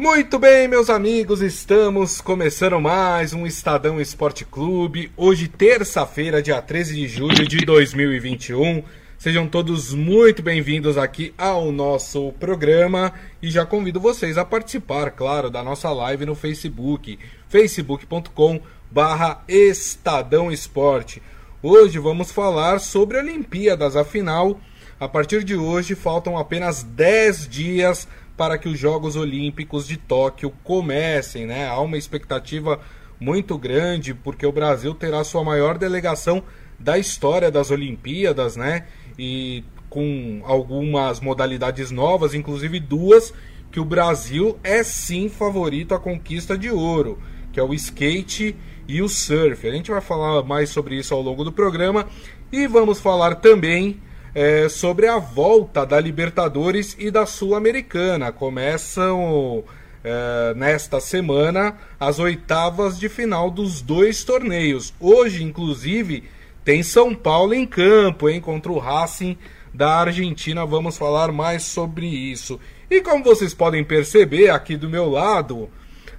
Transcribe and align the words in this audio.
Muito 0.00 0.38
bem, 0.38 0.66
meus 0.66 0.88
amigos, 0.88 1.42
estamos 1.42 2.22
começando 2.22 2.80
mais 2.80 3.34
um 3.34 3.46
Estadão 3.46 4.00
Esporte 4.00 4.46
Clube. 4.46 5.12
Hoje, 5.14 5.46
terça-feira, 5.46 6.40
dia 6.40 6.62
13 6.62 6.94
de 6.94 7.06
julho 7.06 7.46
de 7.46 7.58
2021. 7.58 8.82
Sejam 9.18 9.46
todos 9.46 9.92
muito 9.92 10.42
bem-vindos 10.42 10.96
aqui 10.96 11.34
ao 11.36 11.70
nosso 11.70 12.32
programa 12.40 13.12
e 13.42 13.50
já 13.50 13.66
convido 13.66 14.00
vocês 14.00 14.38
a 14.38 14.44
participar, 14.44 15.10
claro, 15.10 15.50
da 15.50 15.62
nossa 15.62 15.90
live 15.90 16.24
no 16.24 16.34
Facebook, 16.34 17.18
facebook.com 17.50 18.58
barra 18.90 19.44
Estadão 19.46 20.50
Esporte. 20.50 21.20
Hoje 21.62 21.98
vamos 21.98 22.32
falar 22.32 22.80
sobre 22.80 23.18
Olimpíadas, 23.18 23.96
afinal, 23.96 24.58
a 24.98 25.06
partir 25.06 25.44
de 25.44 25.56
hoje 25.56 25.94
faltam 25.94 26.38
apenas 26.38 26.82
10 26.82 27.46
dias 27.46 28.08
para 28.40 28.56
que 28.56 28.70
os 28.70 28.78
Jogos 28.78 29.16
Olímpicos 29.16 29.86
de 29.86 29.98
Tóquio 29.98 30.50
comecem, 30.64 31.44
né? 31.44 31.68
Há 31.68 31.78
uma 31.78 31.98
expectativa 31.98 32.80
muito 33.20 33.58
grande 33.58 34.14
porque 34.14 34.46
o 34.46 34.50
Brasil 34.50 34.94
terá 34.94 35.22
sua 35.24 35.44
maior 35.44 35.76
delegação 35.76 36.42
da 36.78 36.96
história 36.96 37.50
das 37.50 37.70
Olimpíadas, 37.70 38.56
né? 38.56 38.86
E 39.18 39.62
com 39.90 40.40
algumas 40.44 41.20
modalidades 41.20 41.90
novas, 41.90 42.32
inclusive 42.32 42.80
duas 42.80 43.34
que 43.70 43.78
o 43.78 43.84
Brasil 43.84 44.58
é 44.64 44.82
sim 44.82 45.28
favorito 45.28 45.94
à 45.94 46.00
conquista 46.00 46.56
de 46.56 46.70
ouro, 46.70 47.18
que 47.52 47.60
é 47.60 47.62
o 47.62 47.74
skate 47.74 48.56
e 48.88 49.02
o 49.02 49.08
surf. 49.10 49.68
A 49.68 49.72
gente 49.72 49.90
vai 49.90 50.00
falar 50.00 50.42
mais 50.44 50.70
sobre 50.70 50.96
isso 50.96 51.12
ao 51.12 51.20
longo 51.20 51.44
do 51.44 51.52
programa 51.52 52.08
e 52.50 52.66
vamos 52.66 53.00
falar 53.00 53.34
também 53.34 54.00
é, 54.34 54.68
sobre 54.68 55.06
a 55.06 55.18
volta 55.18 55.84
da 55.84 55.98
Libertadores 56.00 56.96
e 56.98 57.10
da 57.10 57.26
Sul-Americana. 57.26 58.32
Começam 58.32 59.64
é, 60.04 60.54
nesta 60.54 61.00
semana 61.00 61.76
as 61.98 62.18
oitavas 62.18 62.98
de 62.98 63.08
final 63.08 63.50
dos 63.50 63.80
dois 63.80 64.24
torneios. 64.24 64.94
Hoje, 65.00 65.42
inclusive, 65.42 66.24
tem 66.64 66.82
São 66.82 67.14
Paulo 67.14 67.54
em 67.54 67.66
campo, 67.66 68.28
hein, 68.28 68.40
contra 68.40 68.70
o 68.70 68.78
Racing 68.78 69.36
da 69.72 70.00
Argentina. 70.00 70.64
Vamos 70.66 70.96
falar 70.96 71.32
mais 71.32 71.62
sobre 71.62 72.06
isso. 72.06 72.58
E 72.90 73.00
como 73.00 73.24
vocês 73.24 73.54
podem 73.54 73.84
perceber 73.84 74.50
aqui 74.50 74.76
do 74.76 74.88
meu 74.88 75.08
lado, 75.08 75.68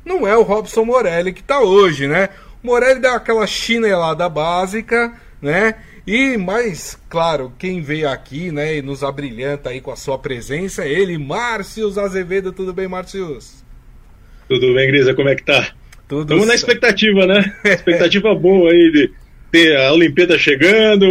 não 0.05 0.27
é 0.27 0.35
o 0.37 0.43
Robson 0.43 0.85
Morelli 0.85 1.33
que 1.33 1.41
está 1.41 1.59
hoje, 1.61 2.07
né? 2.07 2.29
Morelli 2.63 2.99
deu 2.99 3.13
aquela 3.13 3.45
chinelada 3.45 4.29
básica, 4.29 5.13
né? 5.41 5.75
E 6.05 6.35
mais, 6.35 6.99
claro, 7.09 7.53
quem 7.59 7.81
veio 7.81 8.09
aqui, 8.09 8.51
né, 8.51 8.77
e 8.77 8.81
nos 8.81 9.03
abrilhanta 9.03 9.69
aí 9.69 9.79
com 9.79 9.91
a 9.91 9.95
sua 9.95 10.17
presença 10.17 10.83
é 10.83 10.89
ele, 10.89 11.17
Márcios 11.17 11.97
Azevedo. 11.97 12.51
Tudo 12.51 12.73
bem, 12.73 12.87
Márcios? 12.87 13.63
Tudo 14.47 14.73
bem, 14.73 14.87
Grisa, 14.87 15.13
como 15.13 15.29
é 15.29 15.35
que 15.35 15.43
tá? 15.43 15.73
Tudo 16.07 16.23
Estamos 16.23 16.47
na 16.47 16.55
expectativa, 16.55 17.27
né? 17.27 17.55
expectativa 17.63 18.33
boa 18.33 18.71
aí 18.71 18.91
de 18.91 19.11
ter 19.51 19.77
a 19.77 19.93
Olimpíada 19.93 20.37
chegando, 20.39 21.05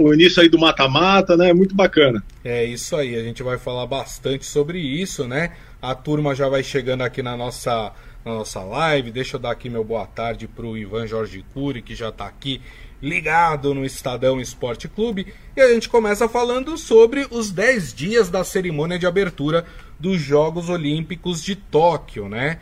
o 0.00 0.14
início 0.14 0.40
aí 0.40 0.48
do 0.48 0.58
mata-mata, 0.58 1.36
né? 1.36 1.52
Muito 1.52 1.74
bacana. 1.74 2.24
É 2.42 2.64
isso 2.64 2.96
aí, 2.96 3.16
a 3.16 3.22
gente 3.22 3.42
vai 3.42 3.58
falar 3.58 3.86
bastante 3.86 4.46
sobre 4.46 4.78
isso, 4.78 5.28
né? 5.28 5.52
A 5.82 5.94
turma 5.94 6.34
já 6.34 6.48
vai 6.48 6.62
chegando 6.62 7.02
aqui 7.02 7.22
na 7.22 7.36
nossa, 7.36 7.92
na 8.24 8.34
nossa 8.34 8.60
live. 8.62 9.10
Deixa 9.10 9.36
eu 9.36 9.40
dar 9.40 9.50
aqui 9.50 9.68
meu 9.68 9.84
boa 9.84 10.06
tarde 10.06 10.48
pro 10.48 10.76
Ivan 10.76 11.06
Jorge 11.06 11.44
Cury, 11.52 11.82
que 11.82 11.94
já 11.94 12.10
tá 12.10 12.26
aqui 12.26 12.62
ligado 13.02 13.74
no 13.74 13.84
Estadão 13.84 14.40
Esporte 14.40 14.88
Clube. 14.88 15.32
E 15.56 15.60
a 15.60 15.72
gente 15.72 15.88
começa 15.88 16.28
falando 16.28 16.76
sobre 16.76 17.26
os 17.30 17.50
10 17.50 17.94
dias 17.94 18.28
da 18.28 18.44
cerimônia 18.44 18.98
de 18.98 19.06
abertura 19.06 19.64
dos 19.98 20.20
Jogos 20.20 20.68
Olímpicos 20.68 21.42
de 21.42 21.56
Tóquio, 21.56 22.28
né? 22.28 22.60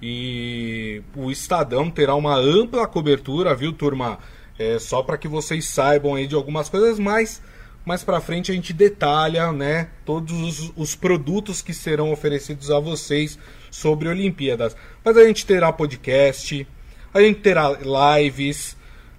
E 0.00 1.02
o 1.14 1.30
Estadão 1.30 1.90
terá 1.90 2.14
uma 2.14 2.36
ampla 2.36 2.86
cobertura, 2.86 3.54
viu, 3.54 3.72
turma? 3.72 4.18
É, 4.58 4.78
só 4.78 5.02
para 5.02 5.18
que 5.18 5.28
vocês 5.28 5.66
saibam 5.66 6.14
aí 6.14 6.26
de 6.26 6.34
algumas 6.34 6.68
coisas, 6.68 6.98
mas 6.98 7.42
mais 7.86 8.02
para 8.02 8.20
frente 8.20 8.50
a 8.50 8.54
gente 8.54 8.72
detalha, 8.72 9.52
né, 9.52 9.88
todos 10.04 10.32
os, 10.32 10.72
os, 10.76 10.96
produtos 10.96 11.62
que 11.62 11.72
serão 11.72 12.10
oferecidos 12.10 12.68
a 12.68 12.80
vocês 12.80 13.38
sobre 13.70 14.08
Olimpíadas. 14.08 14.76
Mas 15.04 15.16
a 15.16 15.24
gente 15.24 15.46
terá 15.46 15.72
podcast, 15.72 16.66
a 17.14 17.20
gente 17.20 17.40
terá 17.40 17.78
lives, 18.18 18.76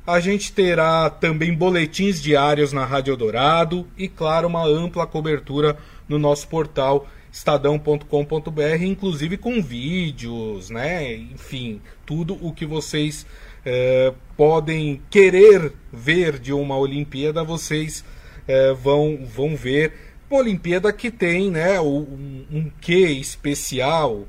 a 0.08 0.22
gente 0.22 0.54
terá 0.54 1.10
também 1.10 1.54
boletins 1.54 2.22
diários 2.22 2.72
na 2.72 2.86
Rádio 2.86 3.18
Dourado 3.18 3.86
e, 3.98 4.08
claro, 4.08 4.48
uma 4.48 4.66
ampla 4.66 5.06
cobertura 5.06 5.78
no 6.08 6.18
nosso 6.18 6.48
portal 6.48 7.06
estadão.com.br, 7.30 8.84
inclusive 8.84 9.36
com 9.36 9.62
vídeos, 9.62 10.70
né? 10.70 11.14
Enfim, 11.14 11.82
tudo 12.06 12.38
o 12.42 12.54
que 12.54 12.66
vocês 12.66 13.26
é, 13.66 14.14
podem 14.38 15.02
querer 15.10 15.74
ver 15.92 16.40
de 16.40 16.54
uma 16.54 16.78
Olimpíada, 16.78 17.44
vocês 17.44 18.06
é, 18.48 18.72
vão, 18.72 19.20
vão 19.26 19.58
ver. 19.58 19.92
Uma 20.32 20.40
Olimpíada 20.40 20.92
que 20.94 21.12
tem 21.12 21.52
né, 21.52 21.82
um, 21.82 22.46
um 22.50 22.72
quê 22.80 23.10
especial, 23.10 24.26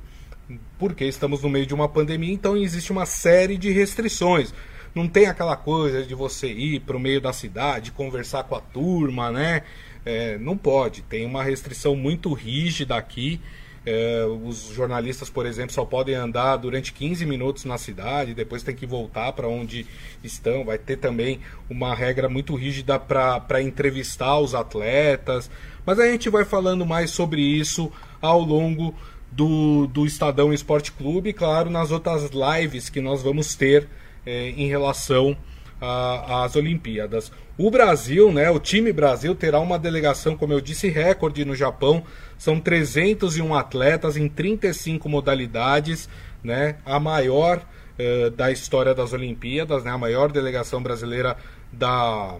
porque 0.76 1.04
estamos 1.04 1.40
no 1.40 1.48
meio 1.48 1.66
de 1.66 1.74
uma 1.74 1.88
pandemia, 1.88 2.34
então 2.34 2.56
existe 2.56 2.90
uma 2.90 3.06
série 3.06 3.56
de 3.56 3.70
restrições. 3.70 4.52
Não 4.98 5.06
tem 5.06 5.26
aquela 5.26 5.54
coisa 5.54 6.02
de 6.02 6.12
você 6.12 6.48
ir 6.48 6.80
para 6.80 6.96
o 6.96 7.00
meio 7.00 7.20
da 7.20 7.32
cidade, 7.32 7.92
conversar 7.92 8.42
com 8.42 8.56
a 8.56 8.60
turma, 8.60 9.30
né? 9.30 9.62
É, 10.04 10.36
não 10.38 10.56
pode. 10.56 11.02
Tem 11.02 11.24
uma 11.24 11.44
restrição 11.44 11.94
muito 11.94 12.32
rígida 12.32 12.96
aqui. 12.96 13.40
É, 13.86 14.24
os 14.44 14.72
jornalistas, 14.74 15.30
por 15.30 15.46
exemplo, 15.46 15.72
só 15.72 15.84
podem 15.84 16.16
andar 16.16 16.56
durante 16.56 16.92
15 16.92 17.24
minutos 17.24 17.64
na 17.64 17.78
cidade, 17.78 18.34
depois 18.34 18.64
tem 18.64 18.74
que 18.74 18.84
voltar 18.84 19.32
para 19.34 19.46
onde 19.46 19.86
estão. 20.24 20.64
Vai 20.64 20.78
ter 20.78 20.96
também 20.96 21.38
uma 21.70 21.94
regra 21.94 22.28
muito 22.28 22.56
rígida 22.56 22.98
para 22.98 23.62
entrevistar 23.62 24.36
os 24.40 24.52
atletas. 24.52 25.48
Mas 25.86 26.00
a 26.00 26.10
gente 26.10 26.28
vai 26.28 26.44
falando 26.44 26.84
mais 26.84 27.10
sobre 27.12 27.40
isso 27.40 27.92
ao 28.20 28.40
longo 28.40 28.92
do, 29.30 29.86
do 29.86 30.04
Estadão 30.04 30.52
Esporte 30.52 30.90
Clube, 30.90 31.32
claro, 31.32 31.70
nas 31.70 31.92
outras 31.92 32.28
lives 32.32 32.88
que 32.88 33.00
nós 33.00 33.22
vamos 33.22 33.54
ter 33.54 33.88
é, 34.24 34.50
em 34.50 34.68
relação 34.68 35.36
às 35.80 36.56
Olimpíadas. 36.56 37.30
O 37.56 37.70
Brasil, 37.70 38.32
né, 38.32 38.50
o 38.50 38.58
time 38.58 38.92
Brasil 38.92 39.34
terá 39.34 39.60
uma 39.60 39.78
delegação, 39.78 40.36
como 40.36 40.52
eu 40.52 40.60
disse, 40.60 40.88
recorde 40.88 41.44
no 41.44 41.54
Japão. 41.54 42.02
São 42.36 42.60
301 42.60 43.54
atletas 43.54 44.16
em 44.16 44.28
35 44.28 45.08
modalidades, 45.08 46.08
né, 46.42 46.76
a 46.84 46.98
maior 47.00 47.62
eh, 47.98 48.30
da 48.30 48.50
história 48.52 48.94
das 48.94 49.12
Olimpíadas, 49.12 49.82
né, 49.82 49.90
a 49.90 49.98
maior 49.98 50.30
delegação 50.30 50.80
brasileira 50.80 51.36
da, 51.72 52.36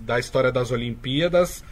da 0.00 0.18
história 0.18 0.52
das 0.52 0.70
Olimpíadas. 0.70 1.64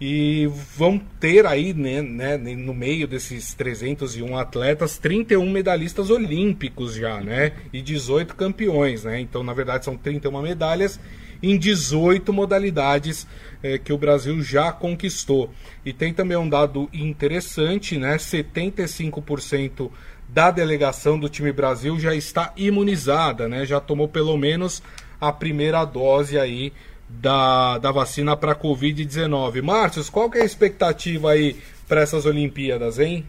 E 0.00 0.46
vão 0.76 0.98
ter 0.98 1.46
aí, 1.46 1.72
né, 1.72 2.02
né, 2.02 2.36
no 2.36 2.74
meio 2.74 3.06
desses 3.06 3.54
301 3.54 4.36
atletas, 4.36 4.98
31 4.98 5.48
medalhistas 5.50 6.10
olímpicos 6.10 6.94
já, 6.94 7.20
né? 7.20 7.52
E 7.72 7.80
18 7.80 8.34
campeões, 8.34 9.04
né? 9.04 9.20
Então, 9.20 9.42
na 9.42 9.54
verdade, 9.54 9.84
são 9.84 9.96
31 9.96 10.42
medalhas 10.42 10.98
em 11.42 11.58
18 11.58 12.32
modalidades 12.32 13.26
é, 13.62 13.78
que 13.78 13.92
o 13.92 13.98
Brasil 13.98 14.42
já 14.42 14.72
conquistou. 14.72 15.50
E 15.84 15.92
tem 15.92 16.12
também 16.12 16.36
um 16.36 16.48
dado 16.48 16.88
interessante, 16.92 17.96
né? 17.98 18.16
75% 18.16 19.90
da 20.28 20.50
delegação 20.50 21.18
do 21.18 21.28
time 21.28 21.52
Brasil 21.52 22.00
já 22.00 22.14
está 22.14 22.52
imunizada, 22.56 23.48
né? 23.48 23.64
Já 23.64 23.78
tomou 23.78 24.08
pelo 24.08 24.36
menos 24.36 24.82
a 25.20 25.32
primeira 25.32 25.84
dose 25.84 26.38
aí 26.38 26.72
da, 27.08 27.78
da 27.78 27.90
vacina 27.90 28.36
para 28.36 28.52
a 28.52 28.56
Covid-19. 28.56 29.62
Márcio, 29.62 30.04
qual 30.10 30.30
que 30.30 30.38
é 30.38 30.42
a 30.42 30.46
expectativa 30.46 31.32
aí 31.32 31.56
para 31.86 32.00
essas 32.00 32.26
Olimpíadas, 32.26 32.98
hein? 32.98 33.24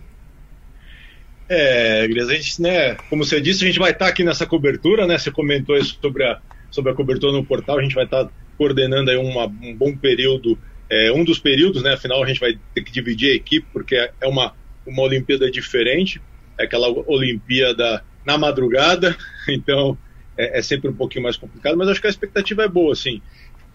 É, 1.47 2.01
a 2.01 2.33
gente, 2.33 2.61
né, 2.61 2.95
como 3.09 3.23
você 3.23 3.39
disse, 3.39 3.63
a 3.63 3.67
gente 3.67 3.77
vai 3.77 3.91
estar 3.91 4.05
tá 4.05 4.11
aqui 4.11 4.23
nessa 4.23 4.45
cobertura, 4.45 5.05
né? 5.05 5.17
Você 5.17 5.29
comentou 5.29 5.81
sobre 5.83 6.23
a, 6.23 6.39
sobre 6.71 6.91
a 6.91 6.95
cobertura 6.95 7.31
no 7.31 7.45
portal, 7.45 7.77
a 7.77 7.83
gente 7.83 7.93
vai 7.93 8.05
estar 8.05 8.25
tá 8.25 8.31
coordenando 8.57 9.11
aí 9.11 9.17
uma, 9.17 9.45
um 9.45 9.75
bom 9.75 9.95
período, 9.95 10.57
é, 10.89 11.11
um 11.11 11.23
dos 11.23 11.37
períodos, 11.37 11.83
né? 11.83 11.93
Afinal, 11.93 12.23
a 12.23 12.27
gente 12.27 12.39
vai 12.39 12.57
ter 12.73 12.83
que 12.83 12.91
dividir 12.91 13.31
a 13.31 13.35
equipe, 13.35 13.67
porque 13.71 13.95
é 13.95 14.27
uma, 14.27 14.53
uma 14.85 15.03
Olimpíada 15.03 15.49
diferente, 15.51 16.19
é 16.57 16.63
aquela 16.63 16.87
Olimpíada 17.07 18.03
na 18.25 18.37
madrugada, 18.39 19.15
então 19.47 19.95
é, 20.35 20.59
é 20.59 20.61
sempre 20.63 20.89
um 20.89 20.95
pouquinho 20.95 21.23
mais 21.23 21.37
complicado, 21.37 21.77
mas 21.77 21.89
acho 21.89 22.01
que 22.01 22.07
a 22.07 22.09
expectativa 22.09 22.63
é 22.63 22.67
boa, 22.67 22.93
assim. 22.93 23.21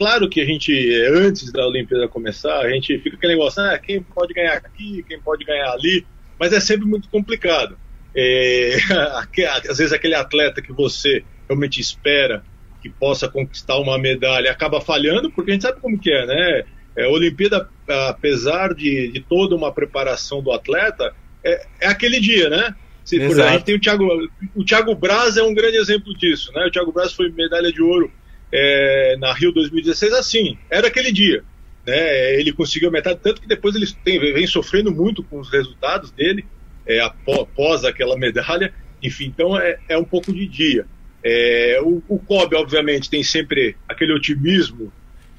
Claro 0.00 0.30
que 0.30 0.40
a 0.40 0.46
gente, 0.46 0.72
antes 1.12 1.52
da 1.52 1.66
Olimpíada 1.66 2.08
começar, 2.08 2.58
a 2.60 2.70
gente 2.70 2.98
fica 3.00 3.18
aquele 3.18 3.34
negócio, 3.34 3.62
ah, 3.62 3.78
quem 3.78 4.02
pode 4.02 4.32
ganhar 4.32 4.54
aqui, 4.54 5.04
quem 5.06 5.20
pode 5.20 5.44
ganhar 5.44 5.72
ali, 5.72 6.06
mas 6.38 6.54
é 6.54 6.58
sempre 6.58 6.86
muito 6.86 7.06
complicado. 7.10 7.76
É, 8.16 8.78
às 9.68 9.76
vezes 9.76 9.92
aquele 9.92 10.14
atleta 10.14 10.62
que 10.62 10.72
você 10.72 11.22
realmente 11.46 11.82
espera 11.82 12.42
que 12.80 12.88
possa 12.88 13.28
conquistar 13.28 13.76
uma 13.76 13.98
medalha 13.98 14.50
acaba 14.50 14.80
falhando, 14.80 15.30
porque 15.30 15.50
a 15.50 15.52
gente 15.52 15.64
sabe 15.64 15.82
como 15.82 15.98
que 15.98 16.10
é, 16.10 16.24
né? 16.24 16.64
É, 16.96 17.04
a 17.04 17.10
Olimpíada, 17.10 17.68
apesar 18.08 18.72
de, 18.72 19.08
de 19.12 19.20
toda 19.20 19.54
uma 19.54 19.70
preparação 19.70 20.42
do 20.42 20.50
atleta, 20.50 21.14
é, 21.44 21.66
é 21.78 21.88
aquele 21.88 22.18
dia, 22.20 22.48
né? 22.48 22.74
Se, 23.04 23.18
por 23.18 23.32
exemplo, 23.32 23.60
tem 23.64 23.74
o 23.74 23.80
Thiago, 23.80 24.08
o 24.56 24.64
Thiago 24.64 24.94
Braz 24.94 25.36
é 25.36 25.42
um 25.42 25.52
grande 25.52 25.76
exemplo 25.76 26.16
disso, 26.16 26.50
né? 26.54 26.64
O 26.64 26.70
Thiago 26.70 26.90
Braz 26.90 27.12
foi 27.12 27.30
medalha 27.30 27.70
de 27.70 27.82
ouro 27.82 28.10
é, 28.52 29.16
na 29.18 29.32
Rio 29.32 29.52
2016 29.52 30.12
assim, 30.12 30.58
era 30.70 30.88
aquele 30.88 31.12
dia. 31.12 31.44
Né? 31.86 32.38
Ele 32.38 32.52
conseguiu 32.52 32.90
metade, 32.90 33.20
tanto 33.22 33.40
que 33.40 33.48
depois 33.48 33.74
ele 33.74 33.86
tem, 34.04 34.18
vem 34.18 34.46
sofrendo 34.46 34.92
muito 34.92 35.22
com 35.22 35.38
os 35.38 35.50
resultados 35.50 36.10
dele 36.10 36.44
é, 36.86 37.00
após 37.00 37.84
aquela 37.84 38.16
medalha. 38.16 38.72
Enfim, 39.02 39.26
então 39.26 39.58
é, 39.58 39.78
é 39.88 39.96
um 39.96 40.04
pouco 40.04 40.32
de 40.32 40.46
dia. 40.46 40.86
É, 41.22 41.80
o, 41.82 42.02
o 42.08 42.18
Kobe, 42.18 42.56
obviamente, 42.56 43.10
tem 43.10 43.22
sempre 43.22 43.76
aquele 43.88 44.12
otimismo 44.12 44.92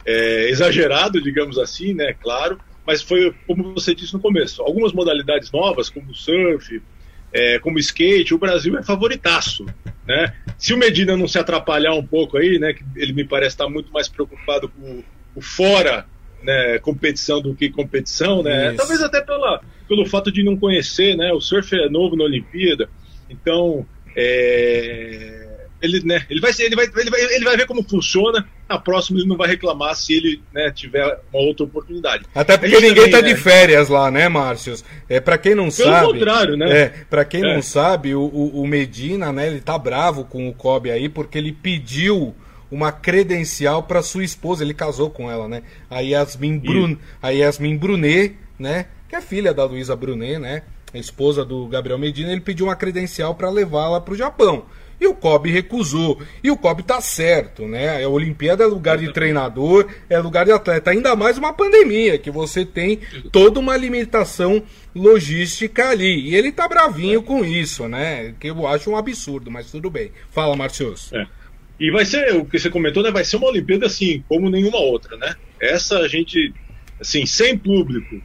é, 0.06 0.50
exagerado, 0.50 1.22
digamos 1.22 1.58
assim, 1.58 1.94
né? 1.94 2.14
Claro, 2.14 2.60
mas 2.86 3.02
foi 3.02 3.34
como 3.46 3.74
você 3.74 3.94
disse 3.94 4.14
no 4.14 4.20
começo, 4.20 4.62
algumas 4.62 4.94
modalidades 4.94 5.52
novas, 5.52 5.90
como 5.90 6.14
surf, 6.14 6.82
é, 7.34 7.60
como 7.60 7.80
skate, 7.80 8.34
o 8.34 8.38
Brasil 8.38 8.78
é 8.78 8.84
favoritaço. 8.84 9.66
Né? 10.06 10.34
Se 10.58 10.74
o 10.74 10.78
Medina 10.78 11.16
não 11.16 11.28
se 11.28 11.40
atrapalhar 11.40 11.94
um 11.94 12.06
pouco 12.06 12.38
aí, 12.38 12.60
né, 12.60 12.74
que 12.74 12.84
ele 12.96 13.14
me 13.14 13.24
parece 13.24 13.56
estar 13.56 13.70
muito 13.70 13.92
mais 13.92 14.08
preocupado 14.08 14.70
com 14.70 15.04
o 15.36 15.42
fora 15.42 16.06
né, 16.44 16.80
competição 16.80 17.42
do 17.42 17.56
que 17.56 17.70
competição, 17.70 18.42
né? 18.42 18.74
Talvez 18.74 19.02
até 19.02 19.22
pela, 19.22 19.62
pelo 19.88 20.06
fato 20.06 20.32
de 20.32 20.44
não 20.44 20.58
conhecer, 20.58 21.16
né? 21.16 21.32
O 21.32 21.40
surf 21.40 21.76
é 21.76 21.90
novo 21.90 22.16
na 22.16 22.24
Olimpíada, 22.24 22.90
então 23.30 23.86
é, 24.16 25.41
ele, 25.82 26.02
né, 26.06 26.26
ele, 26.30 26.40
vai, 26.40 26.52
ele, 26.60 26.76
vai, 26.76 26.86
ele, 26.86 27.10
vai, 27.10 27.22
ele 27.22 27.46
vai 27.46 27.58
ver 27.58 27.66
como 27.66 27.84
funciona. 27.84 28.48
Na 28.70 28.80
próxima 28.80 29.20
ele 29.20 29.28
não 29.28 29.36
vai 29.36 29.50
reclamar 29.50 29.96
se 29.96 30.14
ele 30.14 30.42
né, 30.54 30.72
tiver 30.72 31.04
uma 31.34 31.44
outra 31.44 31.66
oportunidade. 31.66 32.24
Até 32.34 32.58
porque 32.58 32.80
ninguém 32.80 33.06
está 33.06 33.20
de 33.20 33.34
né? 33.34 33.36
férias 33.36 33.90
lá, 33.90 34.10
né, 34.10 34.30
Márcios? 34.30 34.84
É, 35.10 35.20
para 35.20 35.38
quem 35.38 35.56
não 35.56 35.70
Pelo 35.70 35.92
sabe. 35.92 36.08
contrário, 36.08 36.56
né? 36.56 36.72
É, 36.72 36.94
para 37.10 37.26
quem 37.26 37.44
é. 37.44 37.54
não 37.54 37.62
sabe, 37.62 38.16
o, 38.16 38.24
o 38.24 38.66
Medina, 38.68 39.34
né, 39.34 39.48
ele 39.48 39.60
tá 39.60 39.78
bravo 39.78 40.24
com 40.26 40.48
o 40.48 40.54
Kobe 40.54 40.92
aí 40.92 41.10
porque 41.10 41.38
ele 41.38 41.52
pediu 41.52 42.36
uma 42.72 42.92
credencial 42.92 43.84
para 43.84 44.02
sua 44.02 44.24
esposa, 44.24 44.64
ele 44.64 44.74
casou 44.74 45.10
com 45.10 45.30
ela, 45.30 45.48
né? 45.48 45.62
A 45.90 46.00
Yasmin, 46.00 46.58
Brun, 46.58 46.96
a 47.22 47.30
Yasmin 47.30 47.76
Brunet, 47.76 48.38
né? 48.58 48.86
Que 49.10 49.18
é 49.18 49.22
filha 49.22 49.54
da 49.54 49.66
Luísa 49.66 49.94
Brunet, 49.94 50.40
né? 50.40 50.64
A 50.94 50.98
esposa 50.98 51.44
do 51.44 51.68
Gabriel 51.68 52.00
Medina, 52.00 52.32
ele 52.32 52.40
pediu 52.40 52.68
uma 52.68 52.76
credencial 52.76 53.36
para 53.36 53.50
levá-la 53.50 54.00
para 54.00 54.14
o 54.14 54.18
Japão. 54.18 54.66
E 55.02 55.08
o 55.08 55.16
Kobe 55.16 55.50
recusou. 55.50 56.22
E 56.44 56.52
o 56.52 56.56
Kobe 56.56 56.84
tá 56.84 57.02
certo, 57.02 57.68
né? 57.68 58.04
A 58.04 58.08
Olimpíada 58.08 58.64
é 58.64 58.68
lugar 58.68 59.00
de 59.00 59.12
treinador, 59.12 59.88
é 60.08 60.20
lugar 60.20 60.46
de 60.46 60.52
atleta. 60.52 60.92
Ainda 60.92 61.16
mais 61.16 61.40
uma 61.40 61.52
pandemia, 61.52 62.20
que 62.20 62.30
você 62.30 62.64
tem 62.64 63.00
toda 63.32 63.60
uma 63.60 63.76
limitação 63.76 64.62
logística 64.94 65.90
ali. 65.90 66.30
E 66.30 66.36
ele 66.36 66.52
tá 66.52 66.68
bravinho 66.68 67.24
com 67.24 67.44
isso, 67.44 67.88
né? 67.88 68.36
Que 68.40 68.52
eu 68.52 68.68
acho 68.68 68.92
um 68.92 68.96
absurdo, 68.96 69.50
mas 69.50 69.72
tudo 69.72 69.90
bem. 69.90 70.12
Fala, 70.30 70.56
Marcius. 70.56 71.12
É. 71.14 71.26
E 71.80 71.90
vai 71.90 72.06
ser, 72.06 72.36
o 72.36 72.46
que 72.46 72.60
você 72.60 72.70
comentou, 72.70 73.02
né? 73.02 73.10
Vai 73.10 73.26
ser 73.26 73.38
uma 73.38 73.50
Olimpíada 73.50 73.88
assim, 73.88 74.24
como 74.30 74.52
nenhuma 74.52 74.78
outra, 74.78 75.18
né? 75.18 75.34
Essa 75.60 75.98
a 75.98 76.08
gente, 76.08 76.54
assim, 77.00 77.26
sem 77.26 77.58
público, 77.58 78.22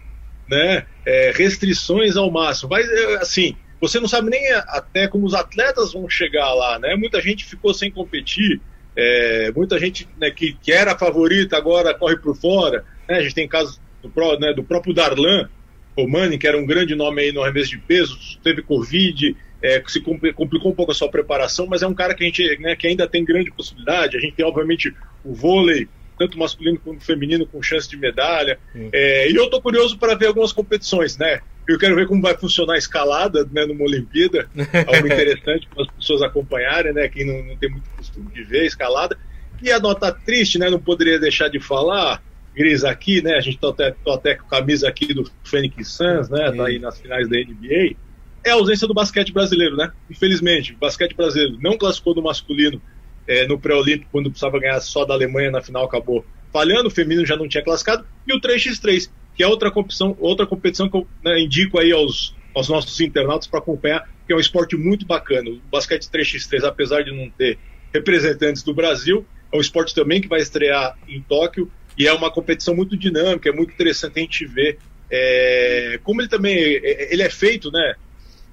né? 0.46 0.84
É, 1.06 1.32
restrições 1.34 2.18
ao 2.18 2.30
máximo. 2.30 2.68
Vai, 2.68 2.82
é, 2.82 3.14
assim, 3.16 3.56
você 3.88 4.00
não 4.00 4.08
sabe 4.08 4.30
nem 4.30 4.52
até 4.52 5.08
como 5.08 5.26
os 5.26 5.34
atletas 5.34 5.92
vão 5.92 6.08
chegar 6.08 6.52
lá, 6.54 6.78
né? 6.78 6.94
Muita 6.96 7.20
gente 7.20 7.44
ficou 7.44 7.72
sem 7.72 7.90
competir, 7.90 8.60
é, 8.96 9.52
muita 9.54 9.78
gente 9.78 10.08
né, 10.18 10.30
que, 10.30 10.54
que 10.54 10.72
era 10.72 10.98
favorita 10.98 11.56
agora 11.56 11.94
corre 11.94 12.16
por 12.16 12.36
fora. 12.36 12.84
Né? 13.08 13.18
A 13.18 13.22
gente 13.22 13.34
tem 13.34 13.48
casos 13.48 13.80
do, 14.02 14.38
né, 14.38 14.52
do 14.52 14.64
próprio 14.64 14.94
Darlan 14.94 15.48
Romani, 15.96 16.38
que 16.38 16.46
era 16.46 16.58
um 16.58 16.66
grande 16.66 16.94
nome 16.94 17.22
aí 17.22 17.32
no 17.32 17.42
arremesso 17.42 17.70
de 17.70 17.78
peso, 17.78 18.18
teve 18.42 18.62
Covid, 18.62 19.36
é, 19.62 19.82
se 19.86 20.00
complicou 20.00 20.70
um 20.70 20.74
pouco 20.74 20.92
a 20.92 20.94
sua 20.94 21.10
preparação, 21.10 21.66
mas 21.66 21.82
é 21.82 21.86
um 21.86 21.94
cara 21.94 22.14
que 22.14 22.22
a 22.22 22.26
gente 22.26 22.58
né, 22.58 22.76
que 22.76 22.86
ainda 22.86 23.08
tem 23.08 23.24
grande 23.24 23.50
possibilidade. 23.50 24.16
A 24.16 24.20
gente 24.20 24.34
tem, 24.34 24.44
obviamente, 24.44 24.94
o 25.24 25.34
vôlei 25.34 25.88
tanto 26.18 26.38
masculino 26.38 26.78
quanto 26.82 27.04
feminino, 27.04 27.46
com 27.46 27.62
chance 27.62 27.88
de 27.88 27.96
medalha. 27.96 28.58
É, 28.92 29.30
e 29.30 29.34
eu 29.34 29.44
estou 29.44 29.60
curioso 29.60 29.98
para 29.98 30.14
ver 30.14 30.26
algumas 30.26 30.52
competições, 30.52 31.16
né? 31.18 31.40
Eu 31.68 31.78
quero 31.78 31.96
ver 31.96 32.06
como 32.06 32.22
vai 32.22 32.36
funcionar 32.36 32.74
a 32.74 32.78
escalada 32.78 33.44
né, 33.50 33.66
numa 33.66 33.84
Olimpíada, 33.84 34.48
algo 34.86 35.06
interessante 35.06 35.68
para 35.68 35.82
as 35.84 35.90
pessoas 35.90 36.22
acompanharem, 36.22 36.92
né? 36.92 37.08
Quem 37.08 37.26
não, 37.26 37.44
não, 37.44 37.56
tem 37.56 37.70
muito 37.70 37.88
costume 37.90 38.30
de 38.32 38.44
ver 38.44 38.60
a 38.60 38.66
escalada. 38.66 39.18
E 39.60 39.72
a 39.72 39.80
nota 39.80 40.12
triste, 40.12 40.58
né? 40.58 40.70
Não 40.70 40.78
poderia 40.78 41.18
deixar 41.18 41.48
de 41.48 41.58
falar, 41.58 42.22
Gris 42.54 42.84
aqui, 42.84 43.20
né? 43.20 43.34
A 43.34 43.40
gente 43.40 43.56
está 43.56 43.68
até, 43.68 43.94
até 44.08 44.34
com 44.36 44.46
a 44.46 44.60
camisa 44.60 44.88
aqui 44.88 45.12
do 45.12 45.28
Phoenix 45.42 45.88
Suns, 45.88 46.28
né? 46.28 46.52
Tá 46.52 46.66
aí 46.66 46.78
nas 46.78 47.00
finais 47.00 47.28
da 47.28 47.36
NBA. 47.36 47.96
É 48.44 48.50
a 48.50 48.54
ausência 48.54 48.86
do 48.86 48.94
basquete 48.94 49.32
brasileiro, 49.32 49.76
né? 49.76 49.90
Infelizmente, 50.08 50.72
o 50.72 50.76
basquete 50.76 51.16
brasileiro 51.16 51.58
não 51.60 51.76
classificou 51.76 52.14
no 52.14 52.22
masculino 52.22 52.80
é, 53.26 53.46
no 53.46 53.58
pré-olímpico, 53.58 54.08
quando 54.12 54.30
precisava 54.30 54.60
ganhar 54.60 54.80
só 54.80 55.04
da 55.04 55.14
Alemanha 55.14 55.50
na 55.50 55.60
final, 55.60 55.84
acabou 55.84 56.24
falhando, 56.56 56.88
o 56.88 56.90
feminino 56.90 57.26
já 57.26 57.36
não 57.36 57.46
tinha 57.46 57.62
classificado, 57.62 58.06
e 58.26 58.34
o 58.34 58.40
3x3, 58.40 59.10
que 59.34 59.42
é 59.42 59.46
outra 59.46 59.70
competição, 59.70 60.16
outra 60.18 60.46
competição 60.46 60.88
que 60.88 60.96
eu 60.96 61.06
né, 61.22 61.38
indico 61.38 61.78
aí 61.78 61.92
aos, 61.92 62.34
aos 62.54 62.70
nossos 62.70 62.98
internautas 62.98 63.46
para 63.46 63.58
acompanhar, 63.58 64.08
que 64.26 64.32
é 64.32 64.36
um 64.36 64.40
esporte 64.40 64.74
muito 64.74 65.04
bacana. 65.04 65.50
O 65.50 65.60
basquete 65.70 66.08
3x3, 66.08 66.64
apesar 66.64 67.02
de 67.02 67.12
não 67.12 67.28
ter 67.28 67.58
representantes 67.92 68.62
do 68.62 68.72
Brasil, 68.72 69.26
é 69.52 69.56
um 69.58 69.60
esporte 69.60 69.94
também 69.94 70.22
que 70.22 70.28
vai 70.28 70.40
estrear 70.40 70.96
em 71.06 71.20
Tóquio, 71.20 71.70
e 71.98 72.06
é 72.06 72.12
uma 72.14 72.30
competição 72.30 72.74
muito 72.74 72.96
dinâmica, 72.96 73.50
é 73.50 73.52
muito 73.52 73.74
interessante 73.74 74.18
a 74.18 74.22
gente 74.22 74.46
ver 74.46 74.78
é, 75.10 76.00
como 76.02 76.20
ele 76.20 76.28
também 76.28 76.56
é, 76.56 77.12
ele 77.12 77.22
é 77.22 77.30
feito, 77.30 77.70
né? 77.70 77.94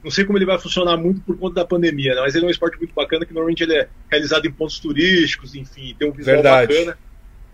Não 0.04 0.12
sei 0.12 0.26
como 0.26 0.38
ele 0.38 0.46
vai 0.46 0.60
funcionar 0.60 0.98
muito 0.98 1.22
por 1.22 1.38
conta 1.38 1.56
da 1.56 1.66
pandemia, 1.66 2.14
né? 2.14 2.22
mas 2.22 2.36
ele 2.36 2.44
é 2.44 2.48
um 2.48 2.52
esporte 2.52 2.78
muito 2.78 2.94
bacana 2.94 3.26
que 3.26 3.34
normalmente 3.34 3.64
ele 3.64 3.74
é 3.74 3.88
realizado 4.12 4.46
em 4.46 4.52
pontos 4.52 4.78
turísticos, 4.78 5.56
enfim, 5.56 5.96
tem 5.98 6.10
um 6.10 6.12
visual 6.12 6.36
Verdade. 6.36 6.74
bacana. 6.74 6.98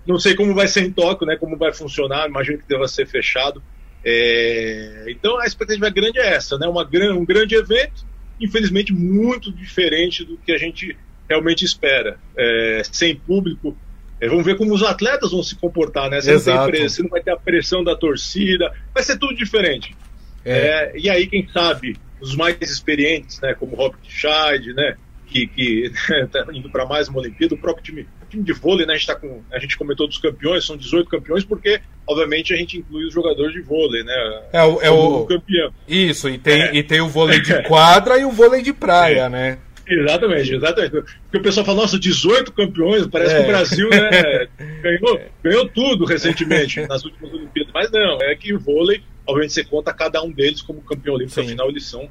Não 0.09 0.17
sei 0.17 0.35
como 0.35 0.55
vai 0.55 0.67
ser 0.67 0.83
em 0.83 0.91
Tóquio, 0.91 1.27
né? 1.27 1.37
Como 1.37 1.55
vai 1.55 1.71
funcionar, 1.71 2.27
imagino 2.27 2.57
que 2.57 2.67
deva 2.67 2.87
ser 2.87 3.05
fechado. 3.05 3.61
É... 4.03 5.05
Então 5.07 5.39
a 5.39 5.45
expectativa 5.45 5.87
grande 5.91 6.17
é 6.17 6.33
essa, 6.33 6.57
né? 6.57 6.67
Uma, 6.67 6.81
um 7.13 7.25
grande 7.25 7.53
evento, 7.53 8.03
infelizmente 8.41 8.91
muito 8.91 9.51
diferente 9.51 10.25
do 10.25 10.35
que 10.37 10.51
a 10.51 10.57
gente 10.57 10.97
realmente 11.29 11.63
espera. 11.63 12.17
É... 12.35 12.81
Sem 12.91 13.15
público, 13.15 13.77
é, 14.19 14.27
vamos 14.27 14.43
ver 14.43 14.57
como 14.57 14.73
os 14.73 14.81
atletas 14.81 15.31
vão 15.31 15.43
se 15.43 15.55
comportar, 15.55 16.09
né? 16.09 16.19
Você 16.19 16.33
não, 16.53 16.71
tem 16.71 16.87
não 17.03 17.09
vai 17.09 17.21
ter 17.21 17.31
a 17.31 17.37
pressão 17.37 17.83
da 17.83 17.95
torcida, 17.95 18.73
vai 18.93 19.03
ser 19.03 19.17
tudo 19.17 19.35
diferente. 19.35 19.95
É. 20.43 20.51
É, 20.51 20.93
e 20.97 21.09
aí, 21.09 21.27
quem 21.27 21.47
sabe, 21.49 21.97
os 22.19 22.35
mais 22.35 22.59
experientes, 22.61 23.39
né, 23.39 23.53
como 23.53 23.75
Robert 23.75 23.99
Scheid, 24.03 24.73
né, 24.73 24.97
que, 25.27 25.47
que 25.47 25.91
tá 26.31 26.45
indo 26.51 26.69
para 26.69 26.85
mais 26.85 27.07
uma 27.07 27.19
Olimpíada, 27.19 27.55
o 27.55 27.57
próprio 27.57 27.83
time, 27.83 28.07
time 28.29 28.43
de 28.43 28.53
vôlei, 28.53 28.85
né, 28.85 28.93
a 28.93 28.97
gente 28.97 29.07
tá 29.07 29.15
com, 29.15 29.41
a 29.51 29.59
gente 29.59 29.77
comentou 29.77 30.07
dos 30.07 30.17
campeões, 30.17 30.65
são 30.65 30.77
18 30.77 31.09
campeões, 31.09 31.43
porque 31.43 31.81
obviamente 32.07 32.53
a 32.53 32.57
gente 32.57 32.77
inclui 32.77 33.05
os 33.05 33.13
jogadores 33.13 33.53
de 33.53 33.61
vôlei, 33.61 34.03
né? 34.03 34.41
É 34.53 34.63
o, 34.63 34.81
é 34.81 34.89
o 34.89 35.25
campeão. 35.25 35.73
Isso, 35.87 36.29
e 36.29 36.37
tem, 36.37 36.61
é. 36.61 36.75
e 36.75 36.83
tem 36.83 37.01
o 37.01 37.07
vôlei 37.07 37.41
de 37.41 37.61
quadra 37.63 38.17
e 38.17 38.25
o 38.25 38.31
vôlei 38.31 38.61
de 38.61 38.73
praia, 38.73 39.21
é. 39.21 39.29
né? 39.29 39.57
Exatamente, 39.87 40.53
exatamente. 40.53 40.91
Porque 40.91 41.37
o 41.37 41.41
pessoal 41.41 41.65
fala, 41.65 41.81
nossa, 41.81 41.97
18 41.97 42.51
campeões, 42.51 43.07
parece 43.07 43.33
é. 43.33 43.37
que 43.37 43.43
o 43.43 43.47
Brasil 43.47 43.89
né, 43.89 44.47
ganhou, 44.83 45.21
ganhou 45.43 45.67
tudo 45.67 46.05
recentemente 46.05 46.79
nas 46.87 47.03
últimas 47.03 47.33
Olimpíadas. 47.33 47.73
Mas 47.73 47.89
não, 47.91 48.21
é 48.21 48.35
que 48.35 48.53
o 48.53 48.59
vôlei 48.59 49.01
obviamente 49.29 49.53
você 49.53 49.63
conta 49.63 49.93
cada 49.93 50.21
um 50.23 50.31
deles 50.31 50.61
como 50.61 50.81
campeão 50.81 51.15
olímpico, 51.15 51.39
Sim. 51.39 51.47
afinal 51.47 51.69
eles 51.69 51.85
são 51.85 52.09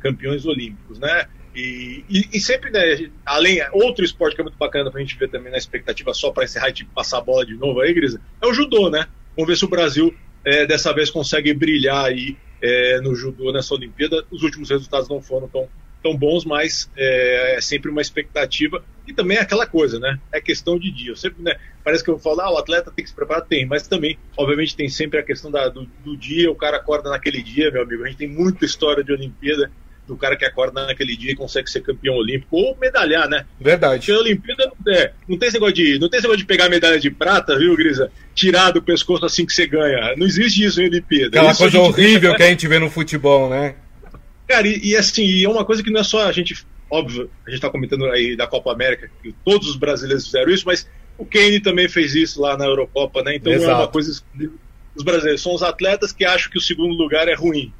campeões 0.00 0.46
olímpicos, 0.46 0.98
né? 0.98 1.26
E, 1.56 2.04
e, 2.06 2.28
e, 2.34 2.40
sempre, 2.40 2.70
né, 2.70 3.10
além, 3.24 3.62
outro 3.72 4.04
esporte 4.04 4.34
que 4.34 4.42
é 4.42 4.44
muito 4.44 4.58
bacana 4.58 4.90
pra 4.90 5.00
gente 5.00 5.16
ver 5.16 5.30
também 5.30 5.50
na 5.50 5.56
expectativa, 5.56 6.12
só 6.12 6.30
para 6.30 6.44
encerrar 6.44 6.68
e 6.68 6.74
tipo, 6.74 6.92
passar 6.92 7.16
a 7.16 7.22
bola 7.22 7.46
de 7.46 7.54
novo 7.54 7.80
aí, 7.80 7.94
Grisa, 7.94 8.20
é 8.42 8.46
o 8.46 8.52
judô, 8.52 8.90
né? 8.90 9.06
Vamos 9.34 9.48
ver 9.48 9.56
se 9.56 9.64
o 9.64 9.68
Brasil 9.68 10.14
é, 10.44 10.66
dessa 10.66 10.92
vez 10.92 11.10
consegue 11.10 11.54
brilhar 11.54 12.04
aí 12.04 12.36
é, 12.60 13.00
no 13.00 13.14
judô 13.14 13.52
nessa 13.52 13.74
Olimpíada. 13.74 14.22
Os 14.30 14.42
últimos 14.42 14.68
resultados 14.68 15.08
não 15.08 15.22
foram 15.22 15.48
tão 15.48 15.66
tão 16.02 16.16
bons, 16.16 16.44
mas 16.44 16.88
é, 16.96 17.56
é, 17.56 17.60
sempre 17.60 17.90
uma 17.90 18.00
expectativa. 18.00 18.84
E 19.08 19.12
também 19.12 19.38
é 19.38 19.40
aquela 19.40 19.66
coisa, 19.66 19.98
né? 19.98 20.20
É 20.30 20.40
questão 20.40 20.78
de 20.78 20.90
dia. 20.90 21.10
Eu 21.10 21.16
sempre, 21.16 21.42
né, 21.42 21.56
parece 21.82 22.04
que 22.04 22.10
eu 22.10 22.18
falo, 22.18 22.42
ah, 22.42 22.52
o 22.52 22.58
atleta 22.58 22.92
tem 22.94 23.02
que 23.02 23.10
se 23.10 23.16
preparar, 23.16 23.42
tem, 23.42 23.66
mas 23.66 23.88
também, 23.88 24.16
obviamente, 24.36 24.76
tem 24.76 24.88
sempre 24.88 25.18
a 25.18 25.22
questão 25.22 25.50
da, 25.50 25.68
do, 25.68 25.84
do 26.04 26.16
dia, 26.16 26.50
o 26.50 26.54
cara 26.54 26.76
acorda 26.76 27.10
naquele 27.10 27.42
dia, 27.42 27.72
meu 27.72 27.82
amigo. 27.82 28.04
A 28.04 28.06
gente 28.06 28.18
tem 28.18 28.28
muita 28.28 28.64
história 28.64 29.02
de 29.02 29.12
Olimpíada 29.12 29.70
do 30.06 30.16
cara 30.16 30.36
que 30.36 30.44
acorda 30.44 30.86
naquele 30.86 31.16
dia 31.16 31.32
e 31.32 31.36
consegue 31.36 31.70
ser 31.70 31.80
campeão 31.80 32.14
olímpico 32.14 32.56
ou 32.56 32.76
medalhar, 32.76 33.28
né? 33.28 33.44
Verdade. 33.60 33.98
Porque 33.98 34.12
a 34.12 34.18
Olimpíada 34.18 34.66
não, 34.66 34.92
é, 34.92 35.12
não 35.28 35.38
tem 35.38 35.48
esse 35.48 35.56
negócio 35.56 35.74
de 35.74 35.98
não 35.98 36.08
tem 36.08 36.20
negócio 36.20 36.38
de 36.38 36.46
pegar 36.46 36.68
medalha 36.68 36.98
de 36.98 37.10
prata, 37.10 37.58
viu, 37.58 37.76
Grisa? 37.76 38.10
Tirar 38.34 38.70
do 38.70 38.82
pescoço 38.82 39.24
assim 39.24 39.44
que 39.44 39.52
você 39.52 39.66
ganha. 39.66 40.14
Não 40.16 40.26
existe 40.26 40.64
isso 40.64 40.80
em 40.80 40.86
Olimpíada. 40.86 41.28
Aquela 41.28 41.50
isso 41.50 41.60
coisa 41.60 41.80
horrível 41.80 42.20
deixa... 42.20 42.36
que 42.36 42.42
a 42.42 42.48
gente 42.48 42.68
vê 42.68 42.78
no 42.78 42.90
futebol, 42.90 43.50
né? 43.50 43.74
Cara, 44.46 44.66
e, 44.66 44.90
e, 44.90 44.96
assim, 44.96 45.44
é 45.44 45.48
uma 45.48 45.64
coisa 45.64 45.82
que 45.82 45.90
não 45.90 46.00
é 46.00 46.04
só 46.04 46.26
a 46.26 46.32
gente, 46.32 46.64
óbvio, 46.88 47.28
a 47.46 47.50
gente 47.50 47.60
tá 47.60 47.68
comentando 47.68 48.04
aí 48.06 48.36
da 48.36 48.46
Copa 48.46 48.72
América, 48.72 49.10
que 49.22 49.34
todos 49.44 49.68
os 49.68 49.76
brasileiros 49.76 50.26
fizeram 50.26 50.52
isso, 50.52 50.64
mas 50.64 50.88
o 51.18 51.24
Kane 51.24 51.60
também 51.60 51.88
fez 51.88 52.14
isso 52.14 52.40
lá 52.40 52.56
na 52.56 52.64
Eurocopa, 52.64 53.22
né? 53.22 53.36
Então 53.36 53.52
Exato. 53.52 53.70
é 53.70 53.74
uma 53.74 53.88
coisa. 53.88 54.22
Os 54.94 55.02
brasileiros 55.02 55.42
são 55.42 55.54
os 55.54 55.62
atletas 55.62 56.12
que 56.12 56.24
acham 56.24 56.50
que 56.50 56.58
o 56.58 56.60
segundo 56.60 56.94
lugar 56.94 57.26
é 57.28 57.34
ruim. 57.34 57.72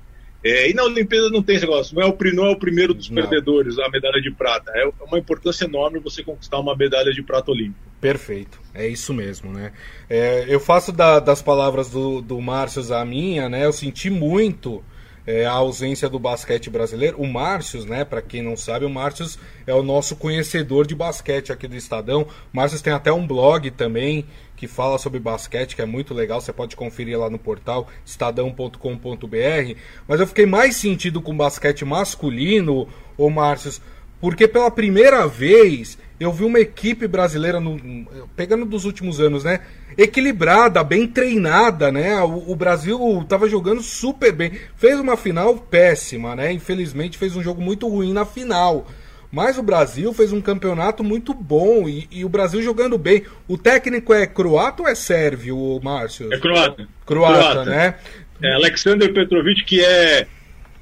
É, 0.47 0.71
e 0.71 0.75
na 0.75 0.85
Olimpíada 0.85 1.29
não 1.29 1.43
tem 1.43 1.57
esse 1.57 1.65
negócio, 1.65 1.95
não 1.97 2.03
é 2.03 2.07
o, 2.07 2.17
não 2.35 2.47
é 2.47 2.51
o 2.51 2.57
primeiro 2.57 2.95
dos 2.95 3.11
não. 3.11 3.21
perdedores 3.21 3.79
a 3.79 3.89
medalha 3.89 4.21
de 4.21 4.31
prata. 4.31 4.71
É 4.75 4.89
uma 5.05 5.19
importância 5.19 5.65
enorme 5.65 5.99
você 5.99 6.23
conquistar 6.23 6.61
uma 6.61 6.77
medalha 6.77 7.13
de 7.13 7.23
prata 7.23 7.51
olímpica. 7.51 7.81
Perfeito, 8.01 8.61
é 8.73 8.87
isso 8.87 9.13
mesmo, 9.13 9.53
né? 9.53 9.73
É, 10.09 10.45
eu 10.49 10.61
faço 10.61 10.93
da, 10.93 11.19
das 11.19 11.43
palavras 11.43 11.91
do, 11.91 12.21
do 12.21 12.41
Márcio 12.41 12.95
a 12.95 13.05
minha, 13.05 13.49
né? 13.49 13.65
Eu 13.65 13.73
senti 13.73 14.09
muito 14.09 14.85
é, 15.27 15.45
a 15.45 15.53
ausência 15.53 16.09
do 16.09 16.19
basquete 16.19 16.71
brasileiro. 16.71 17.21
O 17.21 17.27
Márcio, 17.27 17.85
né, 17.85 18.05
para 18.05 18.23
quem 18.23 18.43
não 18.43 18.57
sabe, 18.57 18.85
o 18.85 18.91
Márcio 18.91 19.27
é 19.67 19.75
o 19.75 19.83
nosso 19.83 20.17
conhecedor 20.17 20.87
de 20.87 20.95
basquete 20.95 21.53
aqui 21.53 21.67
do 21.67 21.77
Estadão. 21.77 22.23
O 22.23 22.57
Márcio 22.57 22.81
tem 22.81 22.93
até 22.93 23.13
um 23.13 23.27
blog 23.27 23.71
também 23.73 24.27
que 24.57 24.67
fala 24.67 24.99
sobre 24.99 25.21
basquete, 25.21 25.77
que 25.77 25.83
é 25.83 25.87
muito 25.87 26.15
legal, 26.15 26.41
você 26.41 26.53
pode 26.53 26.75
conferir 26.77 27.19
lá 27.19 27.29
no 27.29 27.39
portal 27.39 27.89
estadão.com.br. 28.05 29.77
Mas 30.09 30.21
eu 30.21 30.27
fiquei 30.27 30.47
mais 30.47 30.77
sentido 30.77 31.21
com 31.21 31.37
basquete 31.37 31.85
masculino, 31.85 32.89
o 33.19 33.29
Márcio, 33.29 33.83
porque 34.21 34.49
pela 34.49 34.71
primeira 34.71 35.27
vez 35.27 35.99
eu 36.19 36.33
vi 36.33 36.45
uma 36.45 36.59
equipe 36.59 37.07
brasileira, 37.07 37.61
no, 37.61 38.07
pegando 38.35 38.65
dos 38.65 38.85
últimos 38.85 39.21
anos, 39.21 39.45
né? 39.45 39.61
Equilibrada, 39.97 40.83
bem 40.83 41.07
treinada, 41.07 41.93
né? 41.93 42.19
O, 42.21 42.53
o 42.53 42.57
Brasil 42.57 43.21
estava 43.23 43.49
jogando 43.49 43.83
super 43.83 44.33
bem. 44.33 44.53
Fez 44.77 44.99
uma 44.99 45.17
final 45.17 45.57
péssima, 45.57 46.35
né? 46.35 46.53
Infelizmente 46.53 47.19
fez 47.19 47.37
um 47.37 47.43
jogo 47.43 47.61
muito 47.61 47.89
ruim 47.89 48.13
na 48.13 48.25
final. 48.25 48.87
Mas 49.31 49.59
o 49.59 49.63
Brasil 49.63 50.15
fez 50.15 50.33
um 50.33 50.41
campeonato 50.41 51.05
muito 51.05 51.35
bom 51.35 51.89
e, 51.89 52.09
e, 52.11 52.25
o 52.25 52.29
Brasil 52.29 52.63
jogando 52.63 52.97
bem. 52.97 53.25
O 53.47 53.59
técnico 53.59 54.15
é 54.15 54.27
croata 54.27 54.83
ou 54.83 54.89
é 54.89 54.95
sérvio, 54.95 55.81
Márcio? 55.83 56.33
É 56.33 56.39
croata. 56.39 56.89
Croata, 57.05 57.39
croata. 57.39 57.65
né? 57.65 57.95
É 58.43 58.55
Alexander 58.55 59.13
Petrovic, 59.13 59.65
que 59.65 59.85
é 59.85 60.27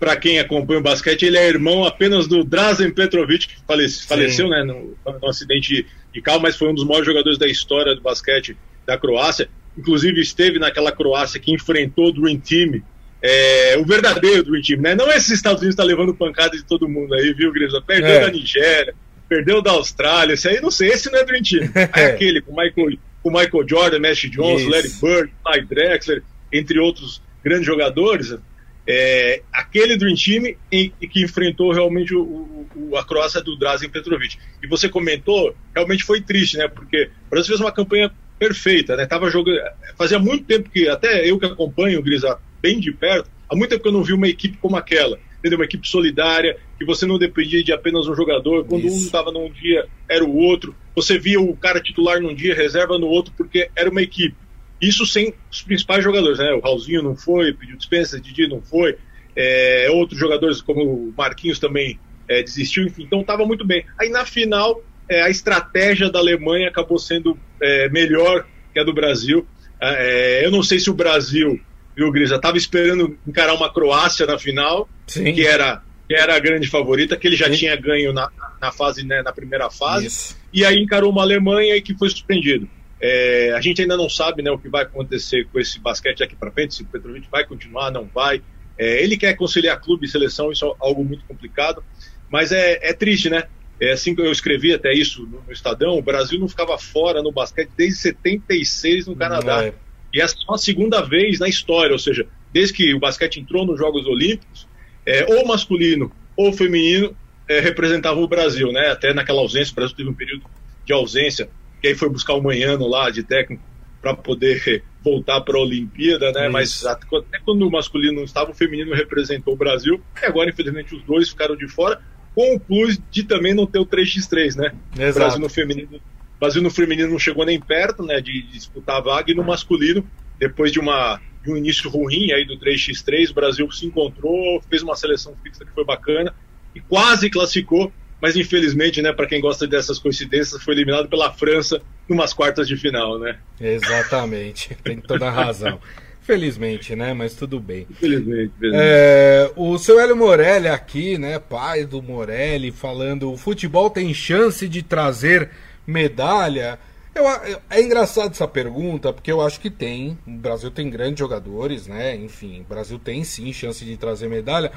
para 0.04 0.16
quem 0.16 0.38
acompanha 0.38 0.80
o 0.80 0.82
basquete, 0.82 1.22
ele 1.22 1.38
é 1.38 1.48
irmão 1.48 1.82
apenas 1.82 2.28
do 2.28 2.44
Drazen 2.44 2.90
Petrovic, 2.90 3.48
que 3.48 3.54
falece, 3.66 4.06
faleceu 4.06 4.50
né, 4.50 4.62
no, 4.62 4.94
no, 5.06 5.28
acidente 5.30 5.86
de 6.12 6.20
carro, 6.20 6.42
mas 6.42 6.56
foi 6.56 6.68
um 6.68 6.74
dos 6.74 6.84
maiores 6.84 7.06
jogadores 7.06 7.38
da 7.38 7.46
história 7.46 7.94
do 7.94 8.02
basquete 8.02 8.54
da 8.86 8.98
Croácia. 8.98 9.48
Inclusive 9.78 10.20
esteve 10.20 10.58
naquela 10.58 10.92
Croácia 10.92 11.40
que 11.40 11.54
enfrentou 11.54 12.08
o 12.08 12.12
Dream 12.12 12.38
Team, 12.38 12.82
é, 13.22 13.78
o 13.78 13.84
verdadeiro 13.86 14.44
Dream 14.44 14.60
Team, 14.60 14.82
né? 14.82 14.94
Não 14.94 15.10
esses 15.10 15.30
Estados 15.30 15.62
Unidos 15.62 15.72
está 15.72 15.82
levando 15.82 16.14
pancada 16.14 16.54
de 16.54 16.64
todo 16.64 16.86
mundo 16.86 17.14
aí, 17.14 17.32
viu, 17.32 17.50
Grisa? 17.50 17.80
Perdeu 17.80 18.10
é. 18.10 18.20
da 18.20 18.30
Nigéria, 18.30 18.94
perdeu 19.26 19.62
da 19.62 19.70
Austrália, 19.70 20.34
esse 20.34 20.46
aí 20.46 20.60
não 20.60 20.70
sei, 20.70 20.90
esse 20.90 21.10
não 21.10 21.18
é 21.18 21.24
Dream 21.24 21.42
Team. 21.42 21.70
É 21.96 22.08
aquele 22.08 22.42
com 22.42 22.50
Michael, 22.50 22.98
com 23.22 23.30
Michael 23.30 23.66
Jordan, 23.66 24.00
Magic 24.00 24.28
Johnson, 24.36 24.68
Larry 24.68 24.90
Bird, 25.00 25.32
Ty 25.50 25.64
Drexler, 25.64 26.22
entre 26.52 26.78
outros 26.78 27.22
grandes 27.42 27.64
jogadores 27.64 28.36
é, 28.86 29.42
aquele 29.52 29.96
Dream 29.96 30.14
Team 30.14 30.54
em, 30.70 30.90
que 31.08 31.22
enfrentou 31.22 31.72
realmente 31.72 32.14
o, 32.14 32.66
o, 32.74 32.96
a 32.96 33.04
Croácia 33.04 33.40
do 33.40 33.56
Drazen 33.56 33.88
Petrovic. 33.88 34.36
E 34.62 34.66
você 34.66 34.88
comentou, 34.88 35.54
realmente 35.74 36.04
foi 36.04 36.20
triste, 36.20 36.56
né? 36.56 36.68
Porque 36.68 37.10
o 37.26 37.30
Brasil 37.30 37.48
fez 37.48 37.60
uma 37.60 37.72
campanha 37.72 38.10
perfeita, 38.38 38.96
né? 38.96 39.06
Tava 39.06 39.30
jogando, 39.30 39.58
fazia 39.96 40.18
muito 40.18 40.44
tempo 40.44 40.68
que 40.70 40.88
até 40.88 41.28
eu 41.28 41.38
que 41.38 41.46
acompanho 41.46 41.98
o 41.98 42.02
Grisa 42.02 42.38
bem 42.60 42.78
de 42.78 42.92
perto, 42.92 43.30
há 43.48 43.56
muito 43.56 43.70
tempo 43.70 43.82
que 43.82 43.88
eu 43.88 43.92
não 43.92 44.02
vi 44.02 44.12
uma 44.12 44.28
equipe 44.28 44.58
como 44.58 44.76
aquela, 44.76 45.18
entendeu? 45.38 45.58
Uma 45.58 45.64
equipe 45.64 45.88
solidária, 45.88 46.56
que 46.78 46.84
você 46.84 47.06
não 47.06 47.18
dependia 47.18 47.62
de 47.62 47.72
apenas 47.72 48.06
um 48.06 48.14
jogador, 48.14 48.64
quando 48.64 48.86
Isso. 48.86 48.96
um 48.96 48.98
estava 48.98 49.30
num 49.30 49.50
dia 49.50 49.86
era 50.08 50.24
o 50.24 50.36
outro, 50.36 50.74
você 50.94 51.18
via 51.18 51.40
o 51.40 51.56
cara 51.56 51.80
titular 51.80 52.20
num 52.20 52.34
dia, 52.34 52.54
reserva 52.54 52.98
no 52.98 53.06
outro, 53.06 53.32
porque 53.36 53.70
era 53.74 53.90
uma 53.90 54.02
equipe. 54.02 54.36
Isso 54.80 55.06
sem 55.06 55.34
os 55.50 55.62
principais 55.62 56.02
jogadores, 56.02 56.38
né? 56.38 56.52
O 56.52 56.60
Raulzinho 56.60 57.02
não 57.02 57.16
foi, 57.16 57.52
pediu 57.52 57.76
dispensa, 57.76 58.20
Didi 58.20 58.48
não 58.48 58.60
foi, 58.60 58.96
é, 59.36 59.88
outros 59.90 60.18
jogadores 60.18 60.60
como 60.60 60.82
o 60.82 61.14
Marquinhos 61.16 61.58
também 61.58 61.98
é, 62.28 62.42
desistiu, 62.42 62.84
enfim, 62.84 63.04
então 63.04 63.20
estava 63.20 63.44
muito 63.44 63.66
bem. 63.66 63.84
Aí 63.98 64.08
na 64.08 64.24
final, 64.24 64.82
é, 65.08 65.22
a 65.22 65.30
estratégia 65.30 66.10
da 66.10 66.18
Alemanha 66.18 66.68
acabou 66.68 66.98
sendo 66.98 67.38
é, 67.60 67.88
melhor 67.88 68.46
que 68.72 68.78
a 68.78 68.84
do 68.84 68.92
Brasil. 68.92 69.46
É, 69.80 70.44
eu 70.44 70.50
não 70.50 70.62
sei 70.62 70.78
se 70.78 70.90
o 70.90 70.94
Brasil, 70.94 71.60
viu, 71.96 72.10
Grisa, 72.10 72.36
estava 72.36 72.56
esperando 72.56 73.18
encarar 73.26 73.54
uma 73.54 73.72
Croácia 73.72 74.26
na 74.26 74.38
final, 74.38 74.88
Sim. 75.06 75.32
que 75.32 75.46
era 75.46 75.82
que 76.06 76.14
era 76.14 76.36
a 76.36 76.38
grande 76.38 76.68
favorita, 76.68 77.16
que 77.16 77.26
ele 77.26 77.34
já 77.34 77.46
Sim. 77.46 77.54
tinha 77.54 77.76
ganho 77.76 78.12
na, 78.12 78.30
na 78.60 78.70
fase, 78.70 79.02
né, 79.06 79.22
na 79.22 79.32
primeira 79.32 79.70
fase, 79.70 80.06
Isso. 80.06 80.36
e 80.52 80.62
aí 80.62 80.78
encarou 80.78 81.10
uma 81.10 81.22
Alemanha 81.22 81.74
e 81.76 81.80
que 81.80 81.96
foi 81.96 82.10
surpreendido. 82.10 82.68
É, 83.06 83.52
a 83.54 83.60
gente 83.60 83.82
ainda 83.82 83.98
não 83.98 84.08
sabe 84.08 84.40
né, 84.40 84.50
o 84.50 84.58
que 84.58 84.66
vai 84.66 84.84
acontecer 84.84 85.46
com 85.52 85.60
esse 85.60 85.78
basquete 85.78 86.22
aqui 86.22 86.34
para 86.34 86.50
frente, 86.50 86.74
se 86.74 86.82
o 86.84 86.86
Petrovic 86.86 87.28
vai 87.30 87.44
continuar, 87.44 87.90
não 87.90 88.06
vai. 88.06 88.42
É, 88.78 89.02
ele 89.02 89.18
quer 89.18 89.34
conciliar 89.34 89.78
clube 89.78 90.06
e 90.06 90.08
seleção, 90.08 90.50
isso 90.50 90.64
é 90.64 90.74
algo 90.80 91.04
muito 91.04 91.22
complicado, 91.26 91.84
mas 92.30 92.50
é, 92.50 92.78
é 92.80 92.94
triste, 92.94 93.28
né? 93.28 93.44
É 93.78 93.92
assim 93.92 94.14
que 94.14 94.22
eu 94.22 94.32
escrevi 94.32 94.72
até 94.72 94.94
isso 94.94 95.26
no, 95.26 95.42
no, 95.42 95.52
Estadão, 95.52 95.98
o 95.98 96.02
Brasil 96.02 96.40
não 96.40 96.48
ficava 96.48 96.78
fora 96.78 97.22
no 97.22 97.30
basquete 97.30 97.68
desde 97.76 97.98
76 97.98 99.06
no 99.06 99.14
Canadá. 99.14 99.66
É. 99.66 99.74
E 100.10 100.22
é 100.22 100.24
a 100.24 100.56
segunda 100.56 101.02
vez 101.02 101.38
na 101.38 101.46
história, 101.46 101.92
ou 101.92 101.98
seja, 101.98 102.26
desde 102.54 102.72
que 102.72 102.94
o 102.94 103.00
basquete 103.00 103.38
entrou 103.38 103.66
nos 103.66 103.78
Jogos 103.78 104.06
Olímpicos, 104.06 104.66
é, 105.04 105.26
ou 105.26 105.46
masculino 105.46 106.10
ou 106.34 106.54
feminino 106.54 107.14
é, 107.46 107.60
representava 107.60 108.18
o 108.18 108.26
Brasil, 108.26 108.72
né? 108.72 108.88
Até 108.88 109.12
naquela 109.12 109.42
ausência, 109.42 109.72
o 109.72 109.74
Brasil 109.74 109.94
teve 109.94 110.08
um 110.08 110.14
período 110.14 110.46
de 110.86 110.92
ausência 110.94 111.50
que 111.84 111.88
aí 111.88 111.94
foi 111.94 112.08
buscar 112.08 112.32
o 112.32 112.42
Manhano 112.42 112.88
lá 112.88 113.10
de 113.10 113.22
técnico 113.22 113.62
para 114.00 114.14
poder 114.14 114.82
voltar 115.04 115.42
para 115.42 115.58
a 115.58 115.60
Olimpíada, 115.60 116.32
né? 116.32 116.44
Isso. 116.44 116.52
Mas 116.52 116.86
até 116.86 117.38
quando 117.44 117.68
o 117.68 117.70
masculino 117.70 118.14
não 118.14 118.24
estava, 118.24 118.52
o 118.52 118.54
feminino 118.54 118.94
representou 118.94 119.52
o 119.52 119.56
Brasil. 119.56 120.00
E 120.22 120.24
agora, 120.24 120.48
infelizmente, 120.48 120.94
os 120.94 121.02
dois 121.02 121.28
ficaram 121.28 121.54
de 121.54 121.68
fora, 121.68 122.00
com 122.34 122.54
o 122.54 122.58
plus 122.60 122.98
de 123.10 123.22
também 123.24 123.52
não 123.52 123.66
ter 123.66 123.78
o 123.80 123.84
3x3, 123.84 124.56
né? 124.56 124.72
Exato. 124.98 125.10
O 125.10 125.20
Brasil 125.20 125.40
no 125.40 125.48
feminino, 125.50 126.00
Brasil 126.40 126.62
no 126.62 126.70
feminino 126.70 127.10
não 127.10 127.18
chegou 127.18 127.44
nem 127.44 127.60
perto, 127.60 128.02
né, 128.02 128.18
de, 128.18 128.42
disputar 128.50 128.96
a 128.96 129.00
vaga 129.00 129.30
e 129.30 129.34
no 129.34 129.44
masculino, 129.44 130.06
depois 130.38 130.72
de 130.72 130.80
uma 130.80 131.20
de 131.44 131.52
um 131.52 131.56
início 131.58 131.90
ruim 131.90 132.32
aí 132.32 132.46
do 132.46 132.58
3x3, 132.58 133.30
o 133.30 133.34
Brasil 133.34 133.70
se 133.70 133.84
encontrou, 133.84 134.62
fez 134.70 134.82
uma 134.82 134.96
seleção 134.96 135.36
fixa 135.42 135.66
que 135.66 135.72
foi 135.72 135.84
bacana 135.84 136.34
e 136.74 136.80
quase 136.80 137.28
classificou 137.28 137.92
mas 138.24 138.36
infelizmente, 138.36 139.02
né, 139.02 139.12
para 139.12 139.26
quem 139.26 139.38
gosta 139.38 139.66
dessas 139.66 139.98
coincidências, 139.98 140.62
foi 140.62 140.72
eliminado 140.72 141.10
pela 141.10 141.30
França 141.30 141.82
numas 142.08 142.32
quartas 142.32 142.66
de 142.66 142.74
final, 142.74 143.18
né? 143.18 143.36
Exatamente, 143.60 144.74
tem 144.82 144.98
toda 144.98 145.28
a 145.28 145.30
razão. 145.30 145.78
Felizmente, 146.22 146.96
né? 146.96 147.12
Mas 147.12 147.34
tudo 147.34 147.60
bem. 147.60 147.86
Infelizmente. 147.90 148.50
É, 148.72 149.52
o 149.54 149.76
seu 149.76 150.00
Hélio 150.00 150.16
Morelli 150.16 150.68
aqui, 150.68 151.18
né? 151.18 151.38
Pai 151.38 151.84
do 151.84 152.02
Morelli, 152.02 152.70
falando: 152.70 153.30
o 153.30 153.36
futebol 153.36 153.90
tem 153.90 154.14
chance 154.14 154.66
de 154.66 154.82
trazer 154.82 155.50
medalha. 155.86 156.78
Eu, 157.14 157.26
é 157.68 157.82
engraçado 157.82 158.30
essa 158.30 158.48
pergunta, 158.48 159.12
porque 159.12 159.30
eu 159.30 159.42
acho 159.42 159.60
que 159.60 159.68
tem. 159.68 160.16
O 160.26 160.30
Brasil 160.30 160.70
tem 160.70 160.88
grandes 160.88 161.18
jogadores, 161.18 161.86
né? 161.86 162.16
Enfim, 162.16 162.62
o 162.62 162.64
Brasil 162.64 162.98
tem 162.98 163.22
sim 163.22 163.52
chance 163.52 163.84
de 163.84 163.98
trazer 163.98 164.30
medalha. 164.30 164.72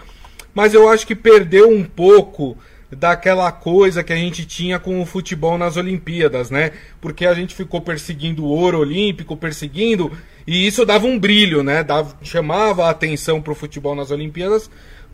Mas 0.54 0.74
eu 0.74 0.90
acho 0.90 1.08
que 1.08 1.16
perdeu 1.16 1.70
um 1.70 1.86
pouco 1.86 2.58
daquela 2.92 3.52
coisa 3.52 4.04
que 4.04 4.14
a 4.14 4.16
gente 4.16 4.46
tinha 4.46 4.80
com 4.80 5.02
o 5.02 5.06
futebol 5.06 5.58
nas 5.58 5.76
Olimpíadas, 5.76 6.50
né? 6.50 6.72
Porque 7.02 7.26
a 7.26 7.34
gente 7.34 7.54
ficou 7.54 7.82
perseguindo 7.82 8.46
o 8.46 8.48
ouro 8.48 8.80
olímpico, 8.80 9.36
perseguindo, 9.36 10.12
e 10.46 10.66
isso 10.66 10.86
dava 10.86 11.06
um 11.06 11.20
brilho, 11.20 11.64
né? 11.64 11.84
Dava, 11.84 12.16
chamava 12.22 12.86
a 12.86 12.90
atenção 12.90 13.42
para 13.42 13.52
o 13.52 13.56
futebol 13.56 13.94
nas 13.94 14.12
Olimpíadas 14.12 14.70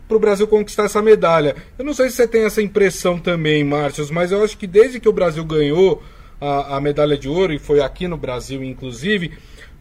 para 0.06 0.16
o 0.16 0.20
Brasil 0.20 0.46
conquistar 0.46 0.84
essa 0.84 1.00
medalha. 1.00 1.56
Eu 1.78 1.84
não 1.84 1.94
sei 1.94 2.10
se 2.10 2.16
você 2.16 2.28
tem 2.28 2.44
essa 2.44 2.62
impressão 2.62 3.18
também, 3.18 3.64
Márcio, 3.64 4.06
mas 4.12 4.30
eu 4.30 4.44
acho 4.44 4.56
que 4.58 4.66
desde 4.66 5.00
que 5.00 5.08
o 5.08 5.12
Brasil 5.12 5.44
ganhou 5.44 6.02
a, 6.40 6.76
a 6.76 6.80
medalha 6.80 7.16
de 7.16 7.28
ouro, 7.28 7.52
e 7.52 7.58
foi 7.58 7.80
aqui 7.80 8.06
no 8.06 8.16
Brasil 8.16 8.62
inclusive, 8.62 9.32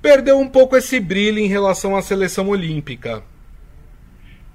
perdeu 0.01 0.39
um 0.39 0.47
pouco 0.47 0.75
esse 0.75 0.99
brilho 0.99 1.39
em 1.39 1.47
relação 1.47 1.95
à 1.95 2.01
seleção 2.01 2.49
olímpica. 2.49 3.21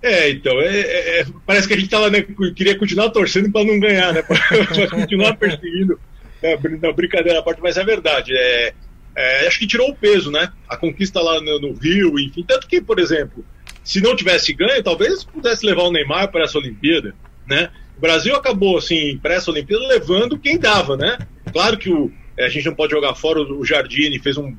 É, 0.02 0.30
então, 0.30 0.60
é, 0.60 0.80
é, 0.80 1.20
é, 1.20 1.26
parece 1.44 1.66
que 1.66 1.74
a 1.74 1.76
gente 1.76 1.90
tava, 1.90 2.08
né, 2.08 2.24
queria 2.54 2.78
continuar 2.78 3.10
torcendo 3.10 3.50
para 3.50 3.64
não 3.64 3.80
ganhar, 3.80 4.12
né? 4.12 4.22
Para 4.22 4.88
continuar 4.90 5.36
perseguindo. 5.36 5.98
Né, 6.40 6.56
não, 6.80 6.92
brincadeira 6.92 7.40
à 7.40 7.42
parte, 7.42 7.60
mas 7.60 7.76
é 7.76 7.84
verdade. 7.84 8.32
É, 8.32 8.72
é, 9.16 9.46
acho 9.48 9.58
que 9.58 9.66
tirou 9.66 9.90
o 9.90 9.96
peso, 9.96 10.30
né? 10.30 10.52
A 10.68 10.76
conquista 10.76 11.20
lá 11.20 11.40
no, 11.40 11.60
no, 11.60 11.72
Rio, 11.72 12.18
enfim. 12.18 12.44
Tanto 12.46 12.68
que, 12.68 12.80
por 12.80 13.00
exemplo, 13.00 13.44
se 13.82 14.00
não 14.00 14.14
tivesse 14.14 14.52
ganho, 14.54 14.82
talvez 14.84 15.24
pudesse 15.24 15.66
levar 15.66 15.82
o 15.82 15.90
Neymar 15.90 16.30
para 16.30 16.44
essa 16.44 16.58
Olimpíada, 16.58 17.12
né? 17.46 17.70
O 17.96 18.00
Brasil 18.00 18.36
acabou, 18.36 18.78
assim, 18.78 19.18
para 19.18 19.34
essa 19.34 19.50
Olimpíada 19.50 19.84
levando 19.88 20.38
quem 20.38 20.58
dava, 20.58 20.96
né? 20.96 21.18
Claro 21.52 21.76
que 21.76 21.90
o, 21.90 22.12
é, 22.36 22.46
a 22.46 22.48
gente 22.48 22.66
não 22.66 22.74
pode 22.74 22.92
jogar 22.92 23.16
fora 23.16 23.40
o 23.40 23.64
Jardine, 23.64 24.20
fez 24.20 24.36
um 24.36 24.56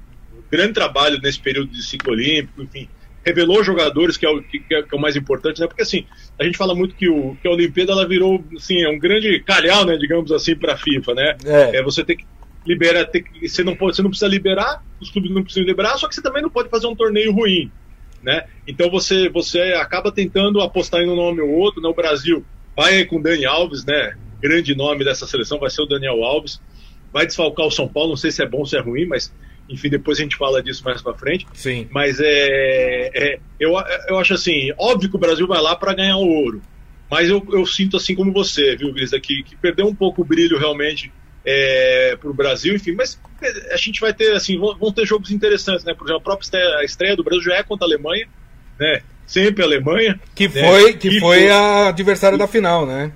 grande 0.52 0.74
trabalho 0.74 1.18
nesse 1.22 1.40
período 1.40 1.72
de 1.72 1.82
ciclo 1.82 2.12
olímpico, 2.12 2.62
enfim 2.62 2.90
revelou 3.26 3.64
jogadores, 3.64 4.18
que 4.18 4.26
é, 4.26 4.30
o, 4.30 4.42
que, 4.42 4.64
é, 4.72 4.82
que 4.82 4.96
é 4.96 4.98
o 4.98 5.02
mais 5.02 5.16
importante, 5.16 5.60
né? 5.60 5.68
Porque 5.68 5.82
assim, 5.82 6.06
a 6.38 6.44
gente 6.44 6.58
fala 6.58 6.74
muito 6.74 6.96
que, 6.96 7.10
o, 7.10 7.36
que 7.42 7.48
a 7.48 7.52
Olimpíada 7.52 7.92
ela 7.92 8.08
virou 8.08 8.44
assim, 8.56 8.82
é 8.82 8.90
um 8.90 8.98
grande 8.98 9.40
calhau, 9.42 9.86
né, 9.86 9.98
digamos 9.98 10.32
assim, 10.32 10.56
para 10.56 10.74
a 10.74 10.78
FIFA, 10.78 11.14
né? 11.14 11.38
É. 11.46 11.78
é. 11.78 11.84
você 11.84 12.04
ter 12.04 12.16
que 12.16 12.26
liberar, 12.66 13.06
ter 13.06 13.22
que, 13.22 13.48
você 13.48 13.64
não 13.64 13.76
pode, 13.76 13.96
você 13.96 14.02
não 14.02 14.10
precisa 14.10 14.30
liberar, 14.30 14.84
os 15.00 15.10
clubes 15.10 15.32
não 15.32 15.44
precisam 15.44 15.68
liberar, 15.68 15.98
só 15.98 16.08
que 16.08 16.16
você 16.16 16.22
também 16.22 16.42
não 16.42 16.50
pode 16.50 16.70
fazer 16.70 16.88
um 16.88 16.96
torneio 16.96 17.32
ruim. 17.34 17.72
né? 18.22 18.46
Então 18.68 18.90
você 18.90 19.30
você 19.30 19.60
acaba 19.74 20.12
tentando 20.12 20.62
apostar 20.62 21.02
em 21.02 21.10
um 21.10 21.16
nome 21.16 21.42
ou 21.42 21.50
outro, 21.50 21.82
né? 21.82 21.90
O 21.90 21.94
Brasil 21.94 22.46
vai 22.76 23.04
com 23.06 23.18
o 23.18 23.22
Dani 23.22 23.46
Alves, 23.46 23.86
né? 23.86 24.16
Grande 24.42 24.76
nome 24.76 25.04
dessa 25.04 25.28
seleção 25.28 25.60
vai 25.60 25.70
ser 25.70 25.82
o 25.82 25.86
Daniel 25.86 26.24
Alves. 26.24 26.62
Vai 27.12 27.26
desfalcar 27.26 27.66
o 27.66 27.72
São 27.72 27.88
Paulo, 27.88 28.10
não 28.10 28.18
sei 28.18 28.30
se 28.30 28.44
é 28.44 28.46
bom 28.46 28.60
ou 28.60 28.66
se 28.66 28.78
é 28.78 28.80
ruim, 28.80 29.06
mas 29.06 29.34
enfim, 29.70 29.90
depois 29.90 30.20
a 30.20 30.24
gente 30.24 30.36
fala 30.36 30.62
disso 30.64 30.84
mais 30.84 31.02
para 31.02 31.14
frente. 31.14 31.46
Sim. 31.54 31.88
Mas 31.92 32.20
é, 32.20 33.12
é, 33.14 33.40
eu, 33.60 33.74
eu 34.08 34.18
acho 34.18 34.34
assim, 34.34 34.72
óbvio 34.78 35.10
que 35.10 35.16
o 35.16 35.20
Brasil 35.20 35.48
vai 35.48 35.62
lá 35.62 35.76
para 35.76 35.94
ganhar 35.94 36.18
o 36.18 36.28
ouro. 36.28 36.62
Mas 37.10 37.30
eu, 37.30 37.46
eu 37.52 37.66
sinto 37.66 37.98
assim 37.98 38.16
como 38.16 38.32
você, 38.32 38.76
viu, 38.76 38.94
Grisa, 38.94 39.20
que, 39.20 39.44
que 39.44 39.56
perdeu 39.56 39.88
um 39.88 39.96
pouco 39.96 40.22
o 40.22 40.26
brilho 40.26 40.60
realmente 40.60 41.12
é, 41.46 42.16
para 42.20 42.30
o 42.30 42.34
Brasil, 42.34 42.76
enfim, 42.76 42.92
mas 42.92 43.20
a 43.72 43.78
gente 43.78 44.00
vai 44.00 44.14
ter, 44.14 44.34
assim, 44.34 44.58
vão, 44.58 44.78
vão 44.78 44.92
ter 44.92 45.06
jogos 45.06 45.32
interessantes, 45.32 45.86
né? 45.86 45.94
Por 45.94 46.06
exemplo, 46.06 46.22
a 46.22 46.24
própria 46.24 46.44
estreia, 46.44 46.78
a 46.78 46.84
estreia 46.84 47.16
do 47.16 47.24
Brasil 47.24 47.44
já 47.44 47.56
é 47.56 47.64
contra 47.64 47.86
a 47.86 47.90
Alemanha, 47.90 48.28
né? 48.80 49.02
Sempre 49.26 49.64
a 49.64 49.66
Alemanha. 49.66 50.20
Que 50.36 50.48
né? 50.48 50.62
foi, 50.62 50.94
que 50.94 51.20
foi 51.20 51.50
a 51.50 51.90
adversária 51.90 52.38
da 52.38 52.48
final, 52.48 52.86
né? 52.86 53.12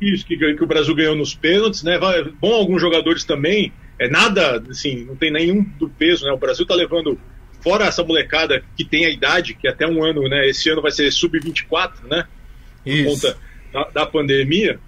Isso, 0.00 0.26
que, 0.26 0.36
que 0.36 0.64
o 0.64 0.66
Brasil 0.66 0.94
ganhou 0.94 1.14
nos 1.14 1.34
pênaltis, 1.34 1.82
né? 1.82 1.98
Vai, 1.98 2.24
bom, 2.24 2.52
alguns 2.52 2.80
jogadores 2.80 3.24
também, 3.24 3.72
é 3.98 4.08
nada, 4.08 4.62
assim, 4.70 5.04
não 5.04 5.16
tem 5.16 5.30
nenhum 5.30 5.62
do 5.62 5.88
peso, 5.88 6.24
né? 6.24 6.32
O 6.32 6.38
Brasil 6.38 6.66
tá 6.66 6.74
levando, 6.74 7.18
fora 7.60 7.86
essa 7.86 8.04
molecada 8.04 8.62
que 8.76 8.84
tem 8.84 9.06
a 9.06 9.10
idade, 9.10 9.54
que 9.54 9.66
até 9.66 9.86
um 9.86 10.04
ano, 10.04 10.28
né? 10.28 10.48
Esse 10.48 10.68
ano 10.70 10.82
vai 10.82 10.90
ser 10.90 11.10
sub-24, 11.10 12.04
né? 12.08 12.26
Por 12.84 12.90
Isso. 12.92 13.08
conta 13.08 13.38
da, 13.72 13.84
da 13.90 14.06
pandemia. 14.06 14.78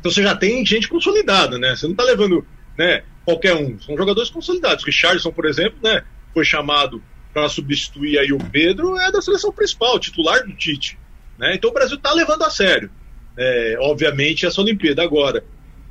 Então 0.00 0.12
você 0.12 0.22
já 0.22 0.36
tem 0.36 0.64
gente 0.64 0.88
consolidada, 0.88 1.58
né? 1.58 1.74
Você 1.74 1.86
não 1.86 1.94
tá 1.94 2.04
levando, 2.04 2.46
né, 2.76 3.02
qualquer 3.24 3.54
um. 3.54 3.78
São 3.80 3.96
jogadores 3.96 4.30
consolidados. 4.30 4.84
O 4.84 4.86
Richardson, 4.86 5.32
por 5.32 5.46
exemplo, 5.46 5.78
né, 5.82 6.02
foi 6.32 6.44
chamado 6.44 7.02
para 7.32 7.48
substituir 7.48 8.18
aí 8.18 8.32
o 8.32 8.38
Pedro, 8.38 8.96
é 8.98 9.10
da 9.10 9.20
seleção 9.20 9.50
principal, 9.50 9.98
titular 9.98 10.46
do 10.46 10.54
Tite. 10.54 10.98
Né? 11.38 11.54
Então 11.54 11.70
o 11.70 11.72
Brasil 11.72 11.98
tá 11.98 12.12
levando 12.12 12.42
a 12.44 12.50
sério. 12.50 12.90
É, 13.36 13.76
obviamente, 13.80 14.46
essa 14.46 14.60
Olimpíada. 14.60 15.02
Agora, 15.02 15.44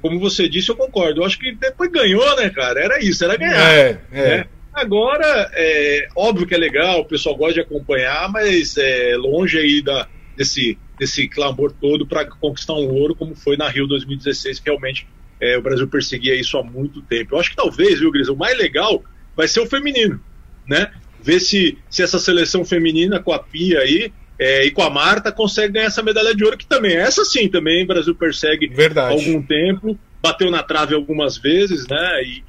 como 0.03 0.19
você 0.19 0.49
disse, 0.49 0.69
eu 0.69 0.75
concordo. 0.75 1.21
Eu 1.21 1.25
acho 1.25 1.39
que 1.39 1.53
depois 1.53 1.89
ganhou, 1.89 2.35
né, 2.35 2.49
cara? 2.49 2.77
Era 2.77 2.99
isso, 2.99 3.23
era 3.23 3.37
ganhar. 3.37 3.73
É, 3.73 4.01
é. 4.11 4.37
né? 4.37 4.45
Agora, 4.73 5.49
é 5.53 6.09
óbvio 6.13 6.45
que 6.45 6.53
é 6.53 6.57
legal, 6.57 6.99
o 6.99 7.05
pessoal 7.05 7.37
gosta 7.37 7.53
de 7.53 7.59
acompanhar, 7.61 8.29
mas 8.29 8.75
é 8.75 9.15
longe 9.15 9.57
aí 9.57 9.81
da, 9.81 10.05
desse, 10.35 10.77
desse 10.99 11.29
clamor 11.29 11.71
todo 11.71 12.05
para 12.05 12.25
conquistar 12.25 12.73
um 12.73 12.89
ouro, 12.89 13.15
como 13.15 13.33
foi 13.33 13.55
na 13.55 13.69
Rio 13.69 13.87
2016, 13.87 14.59
que 14.59 14.69
realmente 14.69 15.07
é, 15.39 15.57
o 15.57 15.61
Brasil 15.61 15.87
perseguia 15.87 16.35
isso 16.35 16.57
há 16.57 16.63
muito 16.63 17.01
tempo. 17.03 17.35
Eu 17.35 17.39
acho 17.39 17.51
que 17.51 17.55
talvez, 17.55 18.01
viu, 18.01 18.11
Gris, 18.11 18.27
o 18.27 18.35
mais 18.35 18.57
legal 18.57 19.01
vai 19.37 19.47
ser 19.47 19.61
o 19.61 19.65
feminino, 19.65 20.19
né? 20.67 20.91
Ver 21.21 21.39
se, 21.39 21.77
se 21.89 22.03
essa 22.03 22.19
seleção 22.19 22.65
feminina 22.65 23.21
com 23.21 23.31
a 23.31 23.39
Pia 23.39 23.79
aí 23.79 24.11
é, 24.37 24.65
e 24.65 24.71
com 24.71 24.81
a 24.81 24.89
Marta 24.89 25.31
consegue 25.31 25.73
ganhar 25.73 25.85
essa 25.85 26.01
medalha 26.01 26.35
de 26.35 26.43
ouro, 26.43 26.57
que 26.57 26.65
também, 26.65 26.95
essa 26.95 27.23
sim, 27.23 27.47
também 27.47 27.83
o 27.83 27.87
Brasil 27.87 28.15
persegue 28.15 28.67
Verdade. 28.67 29.13
há 29.13 29.17
algum 29.17 29.41
tempo, 29.41 29.97
bateu 30.21 30.49
na 30.49 30.63
trave 30.63 30.95
algumas 30.95 31.37
vezes, 31.37 31.87
né? 31.87 32.23
E, 32.23 32.43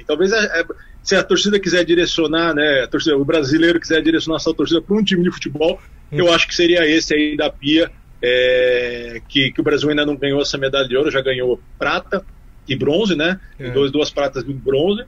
e 0.00 0.04
talvez 0.06 0.32
é, 0.32 0.60
é, 0.60 0.64
se 1.02 1.16
a 1.16 1.22
torcida 1.22 1.58
quiser 1.58 1.84
direcionar, 1.84 2.54
né? 2.54 2.86
Torcida, 2.88 3.16
o 3.16 3.24
brasileiro 3.24 3.80
quiser 3.80 4.02
direcionar 4.02 4.36
essa 4.36 4.52
torcida 4.52 4.82
para 4.82 4.96
um 4.96 5.02
time 5.02 5.22
de 5.22 5.30
futebol, 5.30 5.80
hum. 6.12 6.18
eu 6.18 6.32
acho 6.32 6.46
que 6.46 6.54
seria 6.54 6.86
esse 6.86 7.14
aí 7.14 7.36
da 7.36 7.50
Pia, 7.50 7.90
é, 8.20 9.22
que, 9.28 9.52
que, 9.52 9.60
o 9.60 9.64
Brasil 9.64 9.88
ainda 9.88 10.04
não 10.04 10.16
ganhou 10.16 10.42
essa 10.42 10.58
medalha 10.58 10.88
de 10.88 10.96
ouro, 10.96 11.10
já 11.10 11.22
ganhou 11.22 11.60
prata 11.78 12.24
e 12.68 12.76
bronze, 12.76 13.16
né? 13.16 13.40
É. 13.58 13.70
Dois, 13.70 13.90
duas 13.90 14.10
pratas 14.10 14.44
e 14.44 14.50
um 14.50 14.56
bronze. 14.56 15.04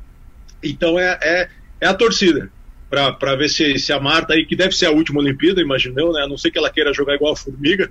Então 0.62 0.99
é, 0.99 1.19
é, 1.23 1.49
é 1.80 1.87
a 1.87 1.95
torcida 1.95 2.50
para 2.90 3.37
ver 3.37 3.49
se, 3.49 3.78
se 3.78 3.92
a 3.92 4.00
Marta 4.00 4.35
aí, 4.35 4.44
que 4.44 4.56
deve 4.56 4.75
ser 4.75 4.87
a 4.87 4.90
última 4.90 5.20
Olimpíada, 5.20 5.61
imaginou, 5.61 6.12
né? 6.12 6.23
A 6.23 6.26
não 6.26 6.37
ser 6.37 6.50
que 6.50 6.59
ela 6.59 6.70
queira 6.70 6.92
jogar 6.92 7.14
igual 7.14 7.32
a 7.32 7.37
Formiga. 7.37 7.90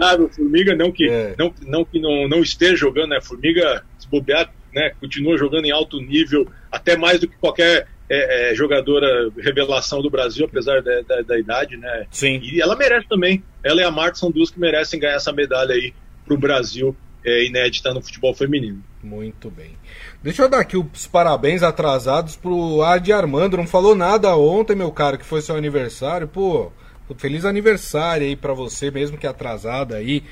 a 0.00 0.18
Formiga, 0.28 0.76
não 0.76 0.92
que, 0.92 1.08
é. 1.08 1.34
não, 1.38 1.54
não, 1.62 1.84
que 1.84 1.98
não, 1.98 2.28
não 2.28 2.42
esteja 2.42 2.76
jogando, 2.76 3.10
né? 3.10 3.16
A 3.16 3.22
Formiga, 3.22 3.82
se 3.98 4.06
bobear, 4.08 4.52
né? 4.74 4.92
Continua 5.00 5.38
jogando 5.38 5.64
em 5.64 5.70
alto 5.70 5.98
nível, 5.98 6.46
até 6.70 6.94
mais 6.94 7.18
do 7.20 7.26
que 7.26 7.36
qualquer 7.38 7.88
é, 8.10 8.50
é, 8.50 8.54
jogadora 8.54 9.30
revelação 9.38 10.02
do 10.02 10.10
Brasil, 10.10 10.46
apesar 10.46 10.82
da, 10.82 11.00
da, 11.00 11.22
da, 11.22 11.38
idade, 11.38 11.76
né? 11.76 12.06
Sim. 12.10 12.40
E 12.42 12.60
ela 12.60 12.76
merece 12.76 13.08
também. 13.08 13.42
Ela 13.64 13.80
e 13.80 13.84
a 13.84 13.90
Marta 13.90 14.18
são 14.18 14.30
duas 14.30 14.50
que 14.50 14.60
merecem 14.60 15.00
ganhar 15.00 15.14
essa 15.14 15.32
medalha 15.32 15.74
aí 15.74 15.94
pro 16.24 16.36
Brasil, 16.36 16.94
é, 17.24 17.46
inédita 17.46 17.94
no 17.94 18.02
futebol 18.02 18.34
feminino. 18.34 18.82
Muito 19.02 19.50
bem. 19.50 19.72
Deixa 20.20 20.42
eu 20.42 20.48
dar 20.48 20.58
aqui 20.58 20.76
os 20.76 21.06
parabéns 21.06 21.62
atrasados 21.62 22.34
pro 22.34 22.82
Adi 22.82 23.12
Armando. 23.12 23.56
Não 23.56 23.68
falou 23.68 23.94
nada 23.94 24.36
ontem, 24.36 24.74
meu 24.74 24.90
cara, 24.90 25.16
que 25.16 25.24
foi 25.24 25.40
seu 25.40 25.54
aniversário. 25.54 26.26
Pô, 26.26 26.72
feliz 27.16 27.44
aniversário 27.44 28.26
aí 28.26 28.34
para 28.34 28.52
você, 28.52 28.90
mesmo 28.90 29.16
que 29.16 29.28
atrasado 29.28 29.94
aí. 29.94 30.24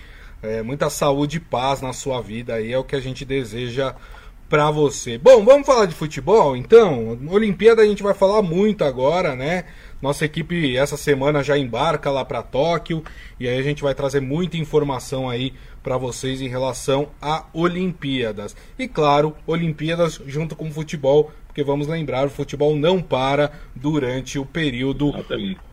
É, 0.43 0.61
muita 0.61 0.91
saúde 0.91 1.37
e 1.37 1.41
paz 1.41 1.81
na 1.81 1.93
sua 1.93 2.21
vida 2.21 2.55
aí 2.55 2.73
é 2.73 2.79
o 2.79 2.85
que 2.85 2.97
a 2.97 3.01
gente 3.01 3.25
deseja 3.25 3.95
para 4.49 4.71
você. 4.71 5.19
Bom, 5.19 5.45
vamos 5.45 5.67
falar 5.67 5.87
de 5.87 5.95
futebol 5.95 6.57
então. 6.57 7.19
Olimpíada 7.31 7.83
a 7.83 7.87
gente 7.87 8.03
vai 8.03 8.15
falar 8.15 8.43
muito 8.43 8.85
agora, 8.85 9.35
né? 9.35 9.65
Nossa 10.01 10.25
equipe 10.25 10.77
essa 10.77 10.97
semana 10.97 11.43
já 11.43 11.57
embarca 11.57 12.11
lá 12.11 12.25
para 12.25 12.43
Tóquio 12.43 13.03
e 13.41 13.49
aí 13.49 13.59
a 13.59 13.63
gente 13.63 13.83
vai 13.83 13.95
trazer 13.95 14.21
muita 14.21 14.57
informação 14.57 15.29
aí 15.29 15.53
para 15.87 15.97
vocês 15.97 16.41
em 16.41 16.49
relação 16.49 17.11
a 17.23 17.45
Olimpíadas. 17.53 18.57
E 18.77 18.89
claro, 18.89 19.37
Olimpíadas 19.47 20.21
junto 20.27 20.57
com 20.57 20.67
o 20.67 20.73
futebol, 20.73 21.31
porque 21.47 21.63
vamos 21.63 21.87
lembrar, 21.87 22.27
o 22.27 22.31
futebol 22.31 22.75
não 22.75 23.01
para 23.01 23.53
durante 23.73 24.37
o 24.37 24.45
período 24.45 25.15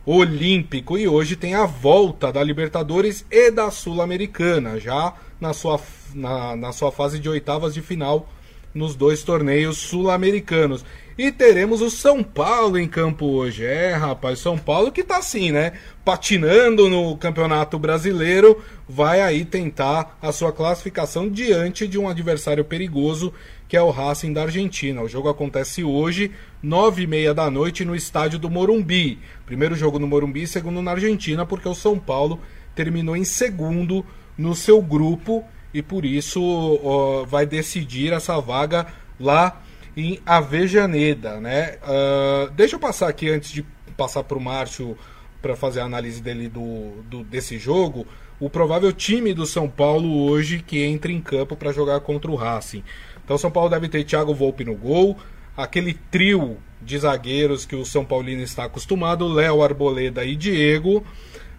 olímpico 0.05 0.99
e 0.99 1.07
hoje 1.07 1.35
tem 1.35 1.55
a 1.55 1.65
volta 1.65 2.31
da 2.31 2.43
Libertadores 2.43 3.25
e 3.31 3.49
da 3.49 3.71
Sul-Americana, 3.71 4.79
já 4.79 5.15
na 5.41 5.51
sua, 5.51 5.81
na, 6.13 6.55
na 6.55 6.71
sua 6.71 6.91
fase 6.91 7.17
de 7.17 7.27
oitavas 7.27 7.73
de 7.73 7.81
final 7.81 8.29
nos 8.71 8.95
dois 8.95 9.23
torneios 9.23 9.77
sul-americanos. 9.77 10.85
E 11.15 11.31
teremos 11.31 11.79
o 11.79 11.91
São 11.91 12.23
Paulo 12.23 12.77
em 12.77 12.87
campo 12.87 13.27
hoje. 13.27 13.63
É, 13.63 13.93
rapaz, 13.93 14.39
São 14.39 14.57
Paulo 14.57 14.91
que 14.91 15.03
tá 15.03 15.17
assim, 15.17 15.51
né? 15.51 15.73
Patinando 16.03 16.89
no 16.89 17.15
Campeonato 17.17 17.77
Brasileiro, 17.77 18.59
vai 18.89 19.21
aí 19.21 19.45
tentar 19.45 20.17
a 20.19 20.31
sua 20.31 20.51
classificação 20.51 21.29
diante 21.29 21.87
de 21.87 21.99
um 21.99 22.09
adversário 22.09 22.65
perigoso, 22.65 23.31
que 23.67 23.77
é 23.77 23.81
o 23.81 23.91
Racing 23.91 24.33
da 24.33 24.41
Argentina. 24.41 25.03
O 25.03 25.07
jogo 25.07 25.29
acontece 25.29 25.83
hoje, 25.83 26.31
nove 26.63 27.03
e 27.03 27.07
meia 27.07 27.31
da 27.31 27.47
noite, 27.47 27.85
no 27.85 27.95
estádio 27.95 28.39
do 28.39 28.49
Morumbi. 28.49 29.19
Primeiro 29.45 29.75
jogo 29.75 29.99
no 29.99 30.07
Morumbi, 30.07 30.47
segundo 30.47 30.81
na 30.81 30.91
Argentina, 30.91 31.45
porque 31.45 31.69
o 31.69 31.75
São 31.75 31.99
Paulo 31.99 32.39
terminou 32.73 33.15
em 33.15 33.23
segundo 33.23 34.03
no 34.35 34.55
seu 34.55 34.81
grupo 34.81 35.45
e 35.71 35.83
por 35.83 36.05
isso 36.05 36.41
ó, 36.83 37.23
vai 37.23 37.45
decidir 37.45 38.13
essa 38.13 38.39
vaga 38.41 38.87
lá 39.19 39.61
em 39.95 40.19
Avejaneda, 40.25 41.39
né? 41.39 41.77
Uh, 41.83 42.49
deixa 42.51 42.75
eu 42.75 42.79
passar 42.79 43.07
aqui 43.07 43.29
antes 43.29 43.51
de 43.51 43.63
passar 43.95 44.23
para 44.23 44.37
o 44.37 44.41
Márcio 44.41 44.97
para 45.41 45.55
fazer 45.55 45.81
a 45.81 45.85
análise 45.85 46.21
dele 46.21 46.47
do, 46.47 47.03
do, 47.09 47.23
desse 47.23 47.59
jogo, 47.59 48.07
o 48.39 48.49
provável 48.49 48.91
time 48.93 49.33
do 49.33 49.45
São 49.45 49.69
Paulo 49.69 50.23
hoje 50.29 50.63
que 50.65 50.81
entra 50.81 51.11
em 51.11 51.19
campo 51.21 51.55
para 51.55 51.73
jogar 51.73 51.99
contra 51.99 52.31
o 52.31 52.35
Racing. 52.35 52.83
Então 53.23 53.37
São 53.37 53.51
Paulo 53.51 53.69
deve 53.69 53.89
ter 53.89 54.03
Thiago 54.05 54.33
Volpe 54.33 54.63
no 54.63 54.75
gol, 54.75 55.17
aquele 55.55 55.93
trio 55.93 56.57
de 56.81 56.97
zagueiros 56.97 57.65
que 57.65 57.75
o 57.75 57.85
São 57.85 58.05
Paulino 58.05 58.41
está 58.41 58.65
acostumado, 58.65 59.27
Léo 59.27 59.61
Arboleda 59.61 60.23
e 60.23 60.35
Diego. 60.35 61.05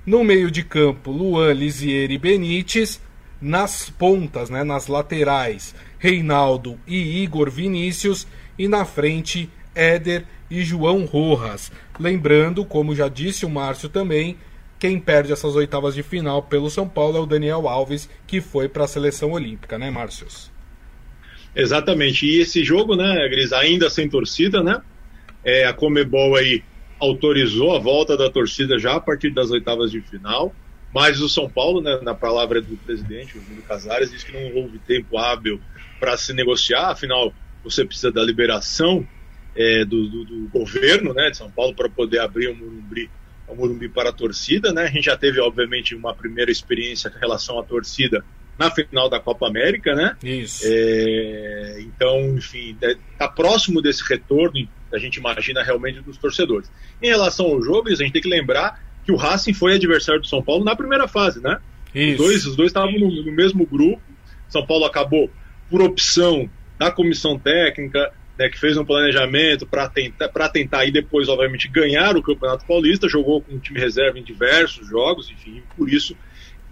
No 0.04 0.24
meio 0.24 0.50
de 0.50 0.62
campo, 0.62 1.10
Luan, 1.10 1.52
Lisier 1.52 2.10
e 2.10 2.18
Benítez 2.18 3.00
nas 3.40 3.90
pontas, 3.90 4.48
né, 4.48 4.64
nas 4.64 4.86
laterais, 4.86 5.74
Reinaldo 6.04 6.78
e 6.86 7.22
Igor 7.22 7.50
Vinícius 7.50 8.26
e 8.58 8.68
na 8.68 8.84
frente 8.84 9.48
Éder 9.74 10.26
e 10.50 10.62
João 10.62 11.06
Rojas. 11.06 11.72
Lembrando, 11.98 12.62
como 12.62 12.94
já 12.94 13.08
disse 13.08 13.46
o 13.46 13.48
Márcio 13.48 13.88
também, 13.88 14.36
quem 14.78 15.00
perde 15.00 15.32
essas 15.32 15.56
oitavas 15.56 15.94
de 15.94 16.02
final 16.02 16.42
pelo 16.42 16.68
São 16.68 16.86
Paulo 16.86 17.16
é 17.16 17.20
o 17.20 17.24
Daniel 17.24 17.66
Alves, 17.66 18.06
que 18.26 18.42
foi 18.42 18.68
para 18.68 18.84
a 18.84 18.86
seleção 18.86 19.32
olímpica, 19.32 19.78
né, 19.78 19.90
Márcios? 19.90 20.52
Exatamente. 21.56 22.26
E 22.26 22.38
esse 22.38 22.62
jogo, 22.62 22.96
né, 22.96 23.26
Gris, 23.30 23.54
ainda 23.54 23.88
sem 23.88 24.06
torcida, 24.06 24.62
né? 24.62 24.82
É, 25.42 25.64
a 25.64 25.72
Comebol 25.72 26.36
aí 26.36 26.62
autorizou 27.00 27.74
a 27.74 27.78
volta 27.78 28.14
da 28.14 28.28
torcida 28.28 28.78
já 28.78 28.96
a 28.96 29.00
partir 29.00 29.30
das 29.30 29.50
oitavas 29.50 29.90
de 29.90 30.02
final. 30.02 30.54
Mas 30.92 31.22
o 31.22 31.30
São 31.30 31.48
Paulo, 31.48 31.80
né, 31.80 31.98
na 32.02 32.14
palavra 32.14 32.60
do 32.60 32.76
presidente, 32.76 33.38
o 33.38 33.40
Júlio 33.42 33.62
Casares, 33.62 34.10
disse 34.10 34.26
que 34.26 34.32
não 34.32 34.54
houve 34.54 34.78
tempo 34.80 35.16
hábil 35.16 35.58
para 36.04 36.18
se 36.18 36.34
negociar, 36.34 36.90
afinal, 36.90 37.32
você 37.64 37.82
precisa 37.82 38.12
da 38.12 38.22
liberação 38.22 39.08
é, 39.56 39.86
do, 39.86 40.06
do, 40.06 40.24
do, 40.24 40.48
governo 40.48 41.14
né, 41.14 41.30
de 41.30 41.38
São 41.38 41.50
Paulo 41.50 41.74
para 41.74 41.88
poder 41.88 42.18
abrir 42.18 42.48
o 42.48 42.54
Morumbi, 42.54 43.10
o 43.48 43.54
Morumbi 43.54 43.88
para 43.88 44.10
a 44.10 44.12
torcida. 44.12 44.70
Né? 44.70 44.82
A 44.82 44.90
gente 44.90 45.06
já 45.06 45.16
teve, 45.16 45.40
obviamente, 45.40 45.94
uma 45.94 46.14
primeira 46.14 46.50
experiência 46.50 47.08
em 47.08 47.18
relação 47.18 47.58
à 47.58 47.62
torcida 47.62 48.22
na 48.58 48.70
final 48.70 49.08
da 49.08 49.18
Copa 49.18 49.48
América, 49.48 49.94
né? 49.94 50.16
Isso. 50.22 50.62
É, 50.64 51.78
então, 51.80 52.36
enfim, 52.36 52.76
está 53.12 53.26
próximo 53.26 53.80
desse 53.80 54.04
retorno 54.06 54.68
a 54.92 54.98
gente 54.98 55.16
imagina 55.16 55.60
realmente 55.60 56.00
dos 56.02 56.16
torcedores. 56.18 56.70
Em 57.02 57.08
relação 57.08 57.46
ao 57.46 57.60
jogo, 57.60 57.88
a 57.88 57.94
gente 57.96 58.12
tem 58.12 58.22
que 58.22 58.28
lembrar 58.28 58.80
que 59.04 59.10
o 59.10 59.16
Racing 59.16 59.54
foi 59.54 59.74
adversário 59.74 60.20
do 60.20 60.26
São 60.28 60.40
Paulo 60.40 60.64
na 60.64 60.76
primeira 60.76 61.08
fase, 61.08 61.42
né? 61.42 61.58
Os 61.92 62.16
dois, 62.16 62.46
os 62.46 62.54
dois 62.54 62.68
estavam 62.68 62.92
no, 62.92 63.10
no 63.10 63.32
mesmo 63.32 63.66
grupo. 63.66 64.00
São 64.48 64.64
Paulo 64.64 64.84
acabou 64.84 65.28
por 65.70 65.82
opção 65.82 66.48
da 66.78 66.90
comissão 66.90 67.38
técnica, 67.38 68.12
né, 68.38 68.48
que 68.48 68.58
fez 68.58 68.76
um 68.76 68.84
planejamento 68.84 69.66
para 69.66 69.88
tentar, 69.88 70.28
para 70.28 70.48
tentar 70.48 70.84
e 70.84 70.90
depois, 70.90 71.28
obviamente, 71.28 71.68
ganhar 71.68 72.16
o 72.16 72.22
Campeonato 72.22 72.66
Paulista, 72.66 73.08
jogou 73.08 73.40
com 73.40 73.54
o 73.54 73.58
time 73.58 73.78
reserva 73.78 74.18
em 74.18 74.22
diversos 74.22 74.88
jogos, 74.88 75.30
enfim, 75.30 75.62
por 75.76 75.88
isso 75.88 76.16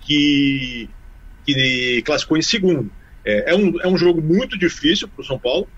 que, 0.00 0.88
que 1.44 2.02
classificou 2.02 2.36
em 2.36 2.42
segundo. 2.42 2.90
É, 3.24 3.52
é, 3.52 3.54
um, 3.54 3.80
é 3.80 3.86
um 3.86 3.96
jogo 3.96 4.20
muito 4.20 4.58
difícil 4.58 5.08
para 5.08 5.22
o 5.22 5.24
São 5.24 5.38
Paulo. 5.38 5.68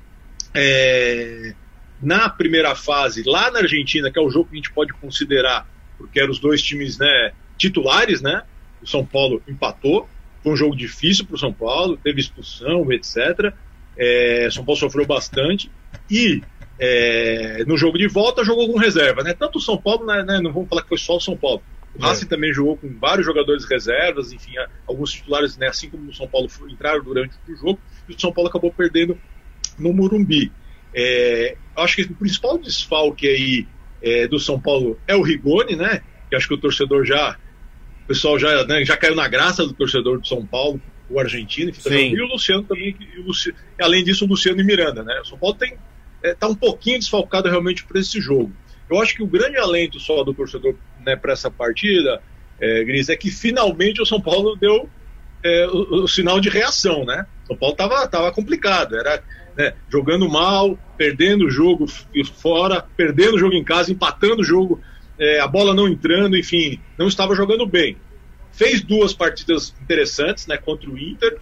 É, 0.55 1.55
na 2.01 2.29
primeira 2.29 2.75
fase, 2.75 3.23
lá 3.27 3.51
na 3.51 3.61
Argentina, 3.61 4.11
que 4.11 4.19
é 4.19 4.23
o 4.23 4.31
jogo 4.31 4.47
que 4.47 4.55
a 4.55 4.57
gente 4.57 4.73
pode 4.73 4.93
considerar, 4.95 5.67
porque 5.99 6.21
eram 6.21 6.31
os 6.31 6.39
dois 6.39 6.63
times 6.63 6.99
né, 6.99 7.33
titulares, 7.57 8.21
né? 8.21 8.43
O 8.83 8.87
São 8.87 9.05
Paulo 9.05 9.43
empatou, 9.49 10.09
foi 10.45 10.53
um 10.53 10.57
jogo 10.57 10.77
difícil 10.77 11.25
para 11.25 11.37
o 11.37 11.39
São 11.39 11.53
Paulo, 11.53 11.97
teve 11.97 12.21
expulsão, 12.21 12.93
etc. 12.93 13.55
É, 13.97 14.49
São 14.53 14.65
Paulo 14.65 14.79
sofreu 14.79 15.07
bastante 15.07 15.71
e 16.11 16.43
é, 16.79 17.65
no 17.67 17.79
jogo 17.79 17.97
de 17.97 18.07
volta 18.07 18.45
jogou 18.45 18.71
com 18.71 18.79
reserva, 18.79 19.23
né? 19.23 19.33
Tanto 19.33 19.57
o 19.59 19.61
São 19.61 19.79
Paulo, 19.79 20.05
né, 20.05 20.23
né, 20.23 20.41
não 20.41 20.53
vamos 20.53 20.69
falar 20.69 20.83
que 20.83 20.89
foi 20.89 20.99
só 20.99 21.17
o 21.17 21.21
São 21.21 21.37
Paulo. 21.37 21.63
O 21.99 22.05
é. 22.05 22.09
Racing 22.09 22.27
também 22.27 22.53
jogou 22.53 22.77
com 22.77 22.93
vários 22.99 23.25
jogadores 23.25 23.65
reservas, 23.65 24.33
enfim, 24.33 24.53
alguns 24.87 25.13
titulares, 25.13 25.57
né, 25.57 25.69
assim 25.69 25.89
como 25.89 26.11
o 26.11 26.15
São 26.15 26.29
Paulo 26.29 26.49
entraram 26.69 27.03
durante 27.03 27.35
o 27.49 27.57
jogo, 27.57 27.79
e 28.09 28.13
o 28.13 28.21
São 28.21 28.33
Paulo 28.33 28.51
acabou 28.51 28.73
perdendo 28.73 29.17
no 29.79 29.93
Morumbi. 29.95 30.53
É, 30.95 31.57
acho 31.77 31.97
que 31.97 32.03
o 32.03 32.15
principal 32.15 32.59
desfalque 32.59 33.27
aí 33.27 33.67
é, 34.03 34.29
do 34.29 34.39
São 34.39 34.61
Paulo 34.61 34.99
é 35.07 35.17
o 35.17 35.23
Rigoni, 35.23 35.75
né? 35.75 36.03
Que 36.29 36.37
acho 36.37 36.47
que 36.47 36.55
o 36.55 36.61
torcedor 36.61 37.05
já, 37.05 37.37
o 38.05 38.09
pessoal 38.09 38.39
já, 38.39 38.65
né, 38.67 38.85
já 38.85 38.97
caiu 38.97 39.15
na 39.15 39.27
graça 39.27 39.65
do 39.65 39.73
torcedor 39.73 40.21
do 40.21 40.27
São 40.27 40.45
Paulo 40.45 40.81
o 41.09 41.21
argentino, 41.21 41.71
e 42.15 42.21
o 42.21 42.27
Luciano 42.27 42.63
também, 42.63 42.97
e 43.15 43.21
o 43.21 43.27
Luciano, 43.27 43.59
além 43.81 44.03
disso 44.03 44.25
o 44.25 44.29
Luciano 44.29 44.61
e 44.61 44.65
Miranda, 44.65 45.03
né? 45.03 45.21
O 45.21 45.25
São 45.25 45.39
Paulo 45.39 45.55
tem 45.55 45.77
é, 46.23 46.35
tá 46.35 46.49
um 46.49 46.55
pouquinho 46.55 46.99
desfalcado 46.99 47.49
realmente 47.49 47.85
para 47.85 48.01
esse 48.01 48.19
jogo. 48.21 48.51
Eu 48.91 49.01
acho 49.01 49.15
que 49.15 49.23
o 49.23 49.27
grande 49.27 49.59
alento 49.59 50.01
só 50.01 50.25
do 50.25 50.33
torcedor 50.33 50.75
né, 51.05 51.15
para 51.15 51.35
essa 51.35 51.51
partida, 51.51 52.23
é, 52.59 52.83
Gris, 52.85 53.11
é 53.11 53.17
que 53.17 53.31
finalmente 53.31 54.01
o 54.01 54.07
São 54.07 54.21
Paulo 54.21 54.57
deu 54.57 54.89
é, 55.43 55.67
o, 55.67 56.05
o, 56.05 56.09
sinal 56.09 56.41
de 56.41 56.49
reação, 56.49 57.05
né? 57.05 57.27
O 57.45 57.49
São 57.49 57.57
Paulo 57.57 57.77
tava, 57.77 58.07
tava 58.09 58.33
complicado, 58.33 58.97
era 58.97 59.23
né, 59.57 59.75
jogando 59.91 60.29
mal, 60.29 60.79
perdendo 60.97 61.45
o 61.45 61.51
jogo 61.51 61.87
fora, 62.41 62.85
perdendo 62.97 63.35
o 63.35 63.39
jogo 63.39 63.55
em 63.55 63.65
casa, 63.65 63.93
empatando 63.93 64.41
o 64.41 64.45
jogo, 64.45 64.81
é, 65.19 65.41
a 65.41 65.47
bola 65.47 65.75
não 65.75 65.89
entrando, 65.89 66.37
enfim, 66.37 66.81
não 66.99 67.09
estava 67.09 67.35
jogando 67.35 67.67
bem 67.67 67.97
fez 68.55 68.81
duas 68.81 69.13
partidas 69.13 69.75
interessantes, 69.83 70.47
né, 70.47 70.57
contra 70.57 70.89
o 70.89 70.99
Inter, 70.99 71.39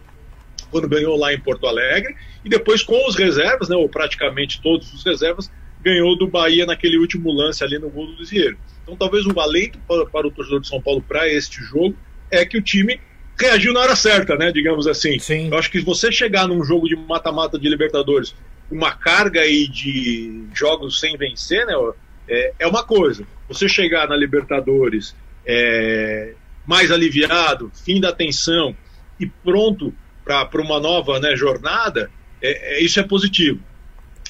quando 0.70 0.88
ganhou 0.88 1.16
lá 1.16 1.32
em 1.32 1.38
Porto 1.38 1.66
Alegre, 1.66 2.16
e 2.44 2.48
depois 2.48 2.82
com 2.82 3.06
os 3.06 3.14
reservas, 3.14 3.68
né, 3.68 3.76
ou 3.76 3.88
praticamente 3.88 4.60
todos 4.60 4.92
os 4.92 5.04
reservas, 5.04 5.50
ganhou 5.82 6.16
do 6.16 6.26
Bahia 6.26 6.64
naquele 6.64 6.96
último 6.96 7.30
lance 7.30 7.62
ali 7.62 7.78
no 7.78 7.90
gol 7.90 8.06
do 8.06 8.18
Lisieiro. 8.18 8.56
Então 8.82 8.96
talvez 8.96 9.26
um 9.26 9.38
alento 9.38 9.78
para, 9.86 10.06
para 10.06 10.26
o 10.26 10.30
torcedor 10.30 10.60
de 10.60 10.68
São 10.68 10.80
Paulo 10.80 11.02
para 11.02 11.28
este 11.28 11.62
jogo 11.62 11.94
é 12.30 12.46
que 12.46 12.56
o 12.56 12.62
time 12.62 12.98
reagiu 13.38 13.72
na 13.72 13.80
hora 13.80 13.96
certa, 13.96 14.36
né, 14.36 14.50
digamos 14.50 14.86
assim. 14.86 15.18
Sim. 15.18 15.48
Eu 15.50 15.58
acho 15.58 15.70
que 15.70 15.80
você 15.80 16.10
chegar 16.10 16.48
num 16.48 16.64
jogo 16.64 16.88
de 16.88 16.96
mata-mata 16.96 17.58
de 17.58 17.68
Libertadores, 17.68 18.34
uma 18.70 18.92
carga 18.92 19.42
aí 19.42 19.68
de 19.68 20.44
jogos 20.54 20.98
sem 20.98 21.16
vencer, 21.16 21.66
né, 21.66 21.74
é, 22.28 22.52
é 22.60 22.66
uma 22.66 22.84
coisa. 22.84 23.26
Você 23.52 23.68
chegar 23.68 24.08
na 24.08 24.16
Libertadores 24.16 25.14
é, 25.46 26.34
mais 26.66 26.90
aliviado, 26.90 27.70
fim 27.74 28.00
da 28.00 28.12
tensão 28.12 28.76
e 29.18 29.26
pronto 29.26 29.94
para 30.24 30.62
uma 30.62 30.78
nova 30.78 31.18
né, 31.18 31.34
jornada, 31.36 32.10
é, 32.40 32.76
é, 32.76 32.82
isso 32.82 33.00
é 33.00 33.02
positivo. 33.02 33.60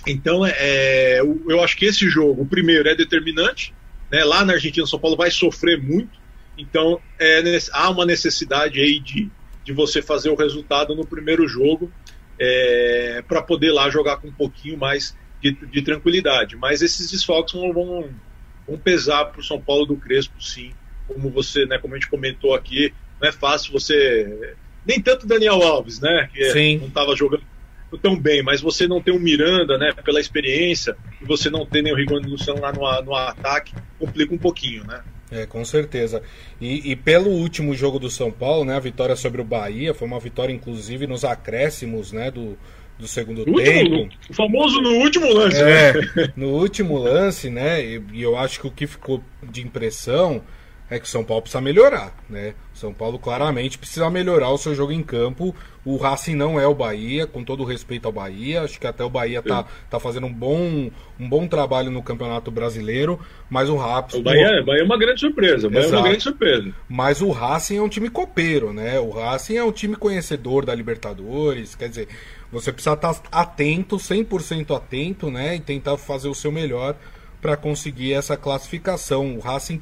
Então, 0.07 0.45
é, 0.45 0.53
é 0.59 1.21
eu 1.21 1.63
acho 1.63 1.77
que 1.77 1.85
esse 1.85 2.09
jogo, 2.09 2.43
o 2.43 2.47
primeiro, 2.47 2.89
é 2.89 2.95
determinante. 2.95 3.75
Né, 4.11 4.25
lá 4.25 4.45
na 4.45 4.55
Argentina, 4.55 4.87
São 4.87 4.99
Paulo 4.99 5.17
vai 5.17 5.31
sofrer 5.31 5.81
muito. 5.81 6.21
Então, 6.57 7.01
é, 7.19 7.43
há 7.73 7.91
uma 7.91 8.05
necessidade 8.05 8.81
aí 8.81 8.99
de, 8.99 9.31
de 9.65 9.73
você 9.73 10.03
fazer 10.03 10.31
o 10.31 10.35
resultado 10.35 10.95
no 10.95 11.07
primeiro 11.07 11.47
jogo 11.47 11.91
é, 12.39 13.23
para 13.27 13.43
poder 13.43 13.73
lá 13.73 13.89
jogar 13.89 14.17
com 14.19 14.29
um 14.29 14.33
pouquinho 14.33 14.77
mais 14.77 15.17
de, 15.41 15.53
de 15.53 15.83
tranquilidade. 15.83 16.57
Mas 16.57 16.83
esses 16.83 17.11
desfalques 17.11 17.55
vão, 17.55 17.73
vão, 17.73 18.11
vão 18.67 18.79
pesar 18.79 19.27
para 19.27 19.41
o 19.41 19.45
São 19.45 19.61
Paulo 19.61 19.87
do 19.87 19.97
Crespo, 19.97 20.43
sim, 20.43 20.73
como 21.07 21.31
você, 21.31 21.67
né, 21.67 21.79
como 21.79 21.95
a 21.95 21.99
gente 21.99 22.09
comentou 22.09 22.55
aqui, 22.55 22.93
não 23.21 23.29
é 23.29 23.33
fácil 23.33 23.73
você. 23.73 24.55
Nem 24.85 25.01
tanto 25.01 25.27
Daniel 25.27 25.63
Alves, 25.63 26.01
né? 26.01 26.29
Que 26.35 26.51
Sim. 26.51 26.79
não 26.79 26.89
estava 26.89 27.15
jogando 27.15 27.45
tão 28.03 28.19
bem, 28.19 28.43
mas 28.43 28.61
você 28.61 28.89
não 28.89 29.03
tem 29.03 29.15
um 29.15 29.19
Miranda, 29.19 29.77
né, 29.77 29.93
pela 29.93 30.19
experiência, 30.19 30.97
e 31.21 31.25
você 31.25 31.51
não 31.51 31.67
tem 31.67 31.83
nem 31.83 31.93
o 31.93 31.97
Rigoni 31.97 32.27
Luciano 32.27 32.61
lá 32.61 32.73
no, 32.73 33.03
no 33.03 33.15
ataque, 33.15 33.75
complica 33.99 34.35
um 34.35 34.39
pouquinho, 34.39 34.83
né? 34.85 35.03
É, 35.31 35.47
com 35.47 35.65
certeza. 35.65 36.23
E, 36.61 36.91
e, 36.91 36.97
pelo 36.97 37.31
último 37.31 37.75
jogo 37.75 37.99
do 37.99 38.11
São 38.11 38.31
Paulo, 38.31 38.65
né, 38.65 38.77
a 38.77 38.81
vitória 38.81 39.17
sobre 39.17 39.41
o 39.41 39.45
Bahia, 39.45 39.95
foi 39.95 40.07
uma 40.07 40.21
vitória, 40.21 40.53
inclusive, 40.53 41.07
nos 41.07 41.25
acréscimos, 41.25 42.13
né, 42.13 42.31
do, 42.31 42.59
do 43.03 43.09
segundo 43.09 43.45
no 43.45 43.57
tempo. 43.57 43.97
Último, 43.97 44.09
o 44.31 44.35
famoso 44.35 44.81
no 44.81 44.91
último 44.91 45.33
lance, 45.33 45.61
é, 45.61 45.93
né? 45.93 46.33
No 46.37 46.49
último 46.51 46.97
lance, 46.97 47.51
né, 47.51 47.85
e, 47.85 48.03
e 48.13 48.23
eu 48.23 48.37
acho 48.37 48.61
que 48.61 48.67
o 48.67 48.71
que 48.71 48.87
ficou 48.87 49.23
de 49.43 49.61
impressão 49.61 50.41
é 50.89 50.99
que 50.99 51.07
o 51.07 51.09
São 51.09 51.25
Paulo 51.25 51.41
precisa 51.41 51.61
melhorar, 51.61 52.15
né? 52.29 52.53
O 52.75 52.77
São 52.77 52.93
Paulo 52.93 53.19
claramente 53.19 53.79
precisa 53.79 54.11
melhorar 54.11 54.51
o 54.51 54.59
seu 54.59 54.75
jogo 54.75 54.93
em 54.93 55.03
campo. 55.03 55.55
O 55.87 55.97
Racing 55.97 56.35
não 56.35 56.61
é 56.61 56.67
o 56.67 56.75
Bahia, 56.75 57.27
com 57.27 57.43
todo 57.43 57.63
o 57.63 57.67
respeito 57.67 58.05
ao 58.05 58.13
Bahia. 58.13 58.61
Acho 58.61 58.79
que 58.79 58.87
até 58.87 59.03
o 59.03 59.09
Bahia 59.09 59.41
tá, 59.41 59.65
tá 59.89 59.99
fazendo 59.99 60.27
um 60.27 60.33
bom, 60.33 60.91
um 61.19 61.29
bom 61.29 61.49
trabalho 61.49 61.91
no 61.91 62.03
Campeonato 62.03 62.51
Brasileiro, 62.51 63.19
mas 63.49 63.71
o 63.71 63.77
Racing... 63.77 64.19
O 64.19 64.23
Bahia, 64.23 64.61
o 64.61 64.67
Bahia 64.67 64.83
é 64.83 64.85
uma 64.85 64.99
grande 64.99 65.21
surpresa, 65.21 65.67
o 65.67 65.71
Bahia 65.71 65.87
é 65.87 65.89
uma 65.89 66.03
grande 66.03 66.23
surpresa. 66.23 66.75
Mas 66.87 67.23
o 67.23 67.31
Racing 67.31 67.79
é 67.79 67.83
um 67.83 67.89
time 67.89 68.11
copeiro, 68.11 68.71
né? 68.71 69.01
O 69.01 69.09
Racing 69.09 69.57
é 69.57 69.65
um 69.65 69.73
time 69.73 69.97
conhecedor 69.97 70.67
da 70.67 70.75
Libertadores, 70.75 71.75
quer 71.75 71.89
dizer, 71.89 72.09
você 72.53 72.71
precisa 72.71 72.95
estar 72.95 73.21
atento, 73.33 73.97
100% 73.97 74.77
atento, 74.77 75.31
né? 75.31 75.57
E 75.57 75.61
tentar 75.61 75.97
fazer 75.97 76.29
o 76.29 76.35
seu 76.35 76.53
melhor 76.53 76.95
para 77.41 77.57
conseguir 77.57 78.13
essa 78.13 78.37
classificação. 78.37 79.37
O 79.37 79.41
Racing 79.41 79.81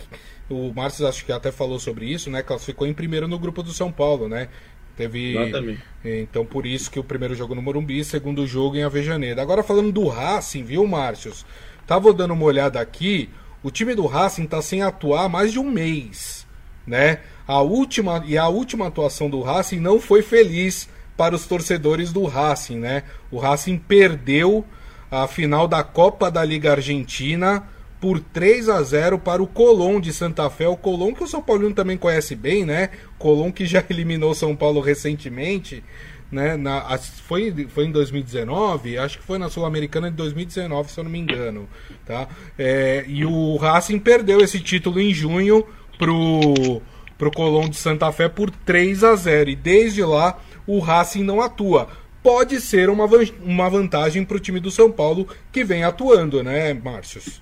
o 0.50 0.72
Márcio 0.74 1.06
acho 1.06 1.24
que 1.24 1.32
até 1.32 1.52
falou 1.52 1.78
sobre 1.78 2.06
isso, 2.06 2.30
né? 2.30 2.42
Classificou 2.42 2.86
em 2.86 2.92
primeiro 2.92 3.28
no 3.28 3.38
grupo 3.38 3.62
do 3.62 3.72
São 3.72 3.90
Paulo, 3.90 4.28
né? 4.28 4.48
Teve. 4.96 5.36
Exatamente. 5.36 5.82
Então 6.04 6.44
por 6.44 6.66
isso 6.66 6.90
que 6.90 6.98
o 6.98 7.04
primeiro 7.04 7.34
jogo 7.34 7.54
no 7.54 7.62
Morumbi, 7.62 8.04
segundo 8.04 8.46
jogo 8.46 8.76
em 8.76 8.82
Avejaneira. 8.82 9.40
Agora 9.40 9.62
falando 9.62 9.92
do 9.92 10.08
Racing, 10.08 10.64
viu, 10.64 10.86
Márcios? 10.86 11.46
Tava 11.86 12.12
dando 12.12 12.34
uma 12.34 12.44
olhada 12.44 12.80
aqui, 12.80 13.30
o 13.62 13.70
time 13.70 13.94
do 13.94 14.06
Racing 14.06 14.46
tá 14.46 14.60
sem 14.60 14.82
atuar 14.82 15.24
há 15.24 15.28
mais 15.28 15.52
de 15.52 15.58
um 15.58 15.70
mês, 15.70 16.46
né? 16.86 17.20
A 17.46 17.60
última 17.60 18.22
e 18.26 18.36
a 18.36 18.48
última 18.48 18.88
atuação 18.88 19.30
do 19.30 19.40
Racing 19.40 19.80
não 19.80 20.00
foi 20.00 20.22
feliz 20.22 20.88
para 21.20 21.36
os 21.36 21.44
torcedores 21.44 22.14
do 22.14 22.24
Racing, 22.24 22.78
né? 22.78 23.02
O 23.30 23.36
Racing 23.36 23.76
perdeu 23.76 24.64
a 25.10 25.28
final 25.28 25.68
da 25.68 25.84
Copa 25.84 26.30
da 26.30 26.42
Liga 26.42 26.70
Argentina 26.70 27.62
por 28.00 28.18
3 28.20 28.70
a 28.70 28.82
0 28.82 29.18
para 29.18 29.42
o 29.42 29.46
Colón 29.46 30.00
de 30.00 30.14
Santa 30.14 30.48
Fé. 30.48 30.66
O 30.66 30.78
Colón 30.78 31.12
que 31.12 31.22
o 31.22 31.26
São 31.26 31.42
Paulino 31.42 31.74
também 31.74 31.98
conhece 31.98 32.34
bem, 32.34 32.64
né? 32.64 32.88
Colón 33.18 33.52
que 33.52 33.66
já 33.66 33.84
eliminou 33.90 34.34
São 34.34 34.56
Paulo 34.56 34.80
recentemente, 34.80 35.84
né? 36.32 36.56
Na, 36.56 36.96
foi, 37.28 37.66
foi 37.68 37.84
em 37.84 37.92
2019, 37.92 38.96
acho 38.96 39.18
que 39.18 39.24
foi 39.24 39.36
na 39.36 39.50
Sul-Americana 39.50 40.10
de 40.10 40.16
2019, 40.16 40.90
se 40.90 41.00
eu 41.00 41.04
não 41.04 41.10
me 41.10 41.18
engano, 41.18 41.68
tá? 42.06 42.28
É, 42.58 43.04
e 43.06 43.26
o 43.26 43.58
Racing 43.58 43.98
perdeu 43.98 44.40
esse 44.40 44.58
título 44.58 44.98
em 44.98 45.12
junho 45.12 45.66
pro 45.98 46.80
pro 47.18 47.30
Colón 47.30 47.68
de 47.68 47.76
Santa 47.76 48.10
Fé 48.10 48.30
por 48.30 48.50
3 48.50 49.04
a 49.04 49.14
0 49.14 49.50
e 49.50 49.54
desde 49.54 50.02
lá 50.02 50.38
o 50.66 50.78
Racing 50.78 51.22
não 51.22 51.40
atua. 51.40 51.88
Pode 52.22 52.60
ser 52.60 52.90
uma, 52.90 53.06
uma 53.42 53.70
vantagem 53.70 54.24
para 54.24 54.36
o 54.36 54.40
time 54.40 54.60
do 54.60 54.70
São 54.70 54.92
Paulo 54.92 55.26
que 55.50 55.64
vem 55.64 55.84
atuando, 55.84 56.42
né, 56.42 56.74
Márcios? 56.74 57.40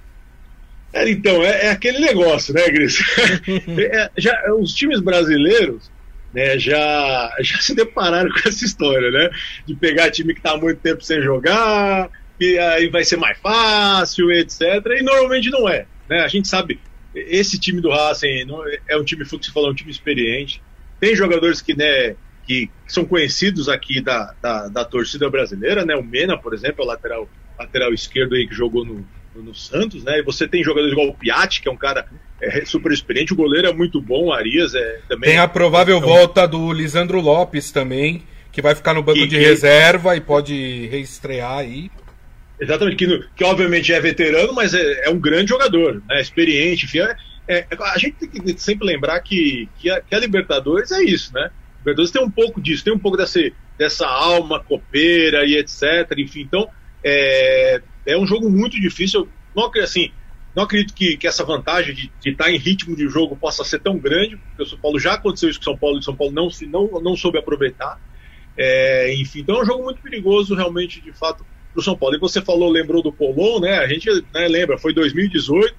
É, 0.93 1.09
então, 1.11 1.43
é, 1.43 1.67
é, 1.67 1.71
aquele 1.71 1.99
negócio, 1.99 2.55
né, 2.55 2.69
Gris? 2.69 2.99
é, 3.79 4.11
já, 4.17 4.35
os 4.55 4.73
times 4.73 5.01
brasileiros 5.01 5.91
né, 6.33 6.59
já, 6.59 7.35
já 7.41 7.59
se 7.59 7.75
depararam 7.75 8.31
com 8.31 8.49
essa 8.49 8.65
história, 8.65 9.11
né? 9.11 9.31
De 9.67 9.75
pegar 9.75 10.11
time 10.11 10.33
que 10.33 10.41
está 10.41 10.53
há 10.53 10.57
muito 10.57 10.81
tempo 10.81 11.03
sem 11.03 11.21
jogar, 11.21 12.11
e 12.41 12.59
aí 12.59 12.89
vai 12.89 13.05
ser 13.05 13.17
mais 13.17 13.39
fácil, 13.39 14.31
etc. 14.31 14.63
E 14.99 15.03
normalmente 15.03 15.51
não 15.51 15.69
é. 15.69 15.87
Né? 16.09 16.21
A 16.21 16.29
gente 16.29 16.49
sabe, 16.49 16.81
esse 17.15 17.59
time 17.59 17.81
do 17.81 17.91
Racing 17.91 18.47
é 18.89 18.97
um 18.97 19.05
time, 19.05 19.25
que 19.25 19.31
você 19.31 19.51
falou, 19.51 19.69
é 19.69 19.73
um 19.73 19.77
time 19.77 19.91
experiente. 19.91 20.63
Tem 21.01 21.15
jogadores 21.15 21.61
que, 21.61 21.77
né, 21.77 22.15
que 22.49 22.71
são 22.87 23.05
conhecidos 23.05 23.69
aqui 23.69 24.01
da, 24.01 24.35
da, 24.41 24.69
da 24.69 24.85
torcida 24.85 25.29
brasileira, 25.29 25.85
né? 25.85 25.95
O 25.95 26.03
Mena, 26.03 26.39
por 26.39 26.55
exemplo, 26.55 26.81
é 26.81 26.85
o 26.85 26.89
lateral, 26.89 27.29
lateral 27.59 27.93
esquerdo 27.93 28.35
aí 28.35 28.49
que 28.49 28.55
jogou 28.55 28.87
no, 28.87 29.07
no 29.37 29.55
Santos, 29.55 30.03
né? 30.03 30.19
E 30.19 30.23
você 30.23 30.49
tem 30.49 30.65
jogadores 30.65 30.93
igual 30.93 31.09
o 31.09 31.15
Piatti, 31.15 31.61
que 31.61 31.69
é 31.69 31.71
um 31.71 31.77
cara 31.77 32.07
é, 32.41 32.65
super 32.65 32.91
experiente, 32.91 33.35
o 33.35 33.37
goleiro 33.37 33.69
é 33.69 33.73
muito 33.73 34.01
bom, 34.01 34.29
o 34.29 34.33
Arias 34.33 34.75
é 34.75 35.01
também. 35.07 35.29
Tem 35.29 35.39
a 35.39 35.47
provável 35.47 35.99
então, 35.99 36.09
volta 36.09 36.49
do 36.49 36.73
Lisandro 36.73 37.21
Lopes 37.21 37.71
também, 37.71 38.23
que 38.51 38.63
vai 38.63 38.75
ficar 38.75 38.95
no 38.95 39.03
banco 39.03 39.29
de 39.29 39.37
reserva 39.37 40.17
e 40.17 40.21
pode 40.23 40.87
reestrear 40.87 41.59
aí. 41.59 41.91
Exatamente, 42.59 42.97
que, 42.97 43.25
que 43.37 43.45
obviamente 43.45 43.93
é 43.93 44.01
veterano, 44.01 44.55
mas 44.55 44.73
é, 44.73 45.07
é 45.07 45.11
um 45.11 45.21
grande 45.21 45.51
jogador, 45.51 46.03
né? 46.09 46.19
experiente, 46.19 46.87
enfim. 46.87 47.01
É, 47.01 47.15
é, 47.47 47.67
a 47.71 47.99
gente 47.99 48.17
tem 48.17 48.29
que 48.29 48.59
sempre 48.59 48.87
lembrar 48.87 49.21
que, 49.21 49.69
que, 49.79 49.91
a, 49.91 50.01
que 50.01 50.15
a 50.15 50.19
Libertadores 50.19 50.91
é 50.93 51.03
isso, 51.03 51.33
né? 51.35 51.51
Libertadores 51.89 52.11
tem 52.11 52.23
um 52.23 52.31
pouco 52.31 52.61
disso, 52.61 52.85
tem 52.85 52.93
um 52.93 52.99
pouco 52.99 53.17
dessa, 53.17 53.41
dessa 53.77 54.07
alma 54.07 54.63
copeira 54.63 55.45
e 55.45 55.57
etc. 55.57 56.13
Enfim, 56.19 56.43
então 56.43 56.69
é, 57.05 57.81
é 58.07 58.19
um 58.19 58.27
jogo 58.27 58.51
muito 58.51 58.81
difícil. 58.81 59.29
Não, 59.55 59.71
assim, 59.83 60.11
não 60.55 60.65
acredito 60.65 60.95
que, 60.95 61.17
que 61.17 61.27
essa 61.27 61.45
vantagem 61.45 61.95
de, 61.95 62.13
de 62.21 62.31
estar 62.31 62.51
em 62.51 62.59
ritmo 62.59 62.97
de 62.97 63.09
jogo 63.09 63.37
possa 63.37 63.65
ser 63.65 63.81
tão 63.81 63.99
grande, 63.99 64.37
porque 64.37 64.63
o 64.63 64.67
São 64.67 64.79
Paulo 64.79 64.99
já 64.99 65.15
aconteceu 65.15 65.49
isso 65.49 65.59
com 65.59 65.63
o 65.63 65.65
São 65.65 65.79
Paulo 65.79 65.97
e 65.97 66.01
o 66.01 66.03
São 66.03 66.17
Paulo 66.17 66.33
não, 66.33 66.49
não, 66.69 67.01
não 67.01 67.17
soube 67.17 67.39
aproveitar. 67.39 68.01
É, 68.57 69.15
enfim, 69.15 69.41
então 69.41 69.57
é 69.57 69.63
um 69.63 69.67
jogo 69.67 69.85
muito 69.85 70.03
perigoso, 70.03 70.55
realmente, 70.55 71.01
de 71.01 71.13
fato, 71.13 71.47
para 71.73 71.81
o 71.81 71.83
São 71.83 71.97
Paulo. 71.97 72.17
E 72.17 72.19
você 72.19 72.43
falou, 72.43 72.71
lembrou 72.71 73.03
do 73.03 73.13
Polon, 73.13 73.61
né? 73.61 73.79
A 73.79 73.87
gente 73.87 74.11
né, 74.35 74.49
lembra, 74.49 74.77
foi 74.77 74.93
2018, 74.93 75.75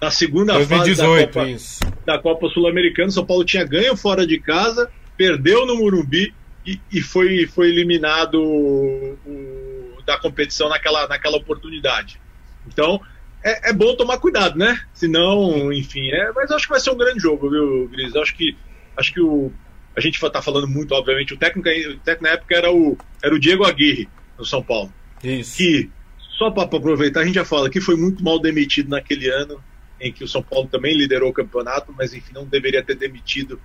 na 0.00 0.10
segunda 0.10 0.52
2018, 0.54 1.32
fase 1.32 1.80
da 1.80 1.86
Copa, 1.86 2.04
da 2.04 2.18
Copa 2.18 2.48
Sul-Americana, 2.50 3.10
São 3.10 3.24
Paulo 3.24 3.44
tinha 3.44 3.64
ganho 3.64 3.96
fora 3.96 4.26
de 4.26 4.38
casa, 4.38 4.90
perdeu 5.16 5.66
no 5.66 5.76
Murumbi 5.76 6.34
e, 6.66 6.80
e 6.90 7.00
foi, 7.00 7.46
foi 7.46 7.68
eliminado 7.68 8.40
o, 8.42 9.98
da 10.06 10.18
competição 10.18 10.68
naquela, 10.68 11.06
naquela 11.08 11.36
oportunidade. 11.36 12.20
Então, 12.66 13.00
é, 13.42 13.70
é, 13.70 13.72
bom 13.72 13.94
tomar 13.94 14.18
cuidado, 14.18 14.58
né? 14.58 14.80
Senão, 14.92 15.72
enfim, 15.72 16.10
é, 16.10 16.32
mas 16.32 16.50
acho 16.50 16.66
que 16.66 16.72
vai 16.72 16.80
ser 16.80 16.90
um 16.90 16.96
grande 16.96 17.20
jogo, 17.20 17.50
viu, 17.50 17.88
Gris? 17.88 18.16
Acho 18.16 18.34
que, 18.34 18.56
acho 18.96 19.12
que 19.12 19.20
o, 19.20 19.52
a 19.96 20.00
gente 20.00 20.22
está 20.22 20.40
falando 20.40 20.66
muito, 20.66 20.92
obviamente, 20.94 21.34
o 21.34 21.36
técnico, 21.36 21.68
o 21.68 21.98
técnico 21.98 22.22
na 22.22 22.30
época 22.30 22.54
era 22.54 22.72
o, 22.72 22.96
era 23.22 23.34
o 23.34 23.38
Diego 23.38 23.64
Aguirre, 23.64 24.08
no 24.38 24.44
São 24.44 24.62
Paulo. 24.62 24.92
Isso. 25.22 25.58
Que, 25.58 25.90
só 26.38 26.50
para 26.50 26.64
aproveitar, 26.64 27.20
a 27.20 27.24
gente 27.24 27.36
já 27.36 27.44
fala 27.44 27.70
que 27.70 27.80
foi 27.80 27.96
muito 27.96 28.24
mal 28.24 28.40
demitido 28.40 28.88
naquele 28.88 29.28
ano, 29.28 29.62
em 30.00 30.12
que 30.12 30.24
o 30.24 30.28
São 30.28 30.42
Paulo 30.42 30.68
também 30.68 30.96
liderou 30.96 31.30
o 31.30 31.32
campeonato, 31.32 31.94
mas 31.96 32.12
enfim, 32.12 32.32
não 32.32 32.44
deveria 32.44 32.82
ter 32.82 32.96
demitido 32.96 33.60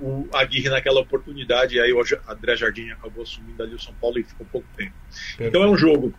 o 0.00 0.28
Aguirre 0.32 0.68
naquela 0.68 1.00
oportunidade, 1.00 1.76
e 1.76 1.80
aí 1.80 1.92
o 1.92 2.02
André 2.28 2.56
Jardim 2.56 2.90
acabou 2.90 3.22
assumindo 3.22 3.62
ali 3.62 3.74
o 3.74 3.80
São 3.80 3.94
Paulo 4.00 4.18
e 4.18 4.24
ficou 4.24 4.46
pouco 4.50 4.66
tempo. 4.76 4.92
Perfeito. 5.10 5.48
Então 5.48 5.62
é 5.62 5.68
um 5.68 5.76
jogo 5.76 6.14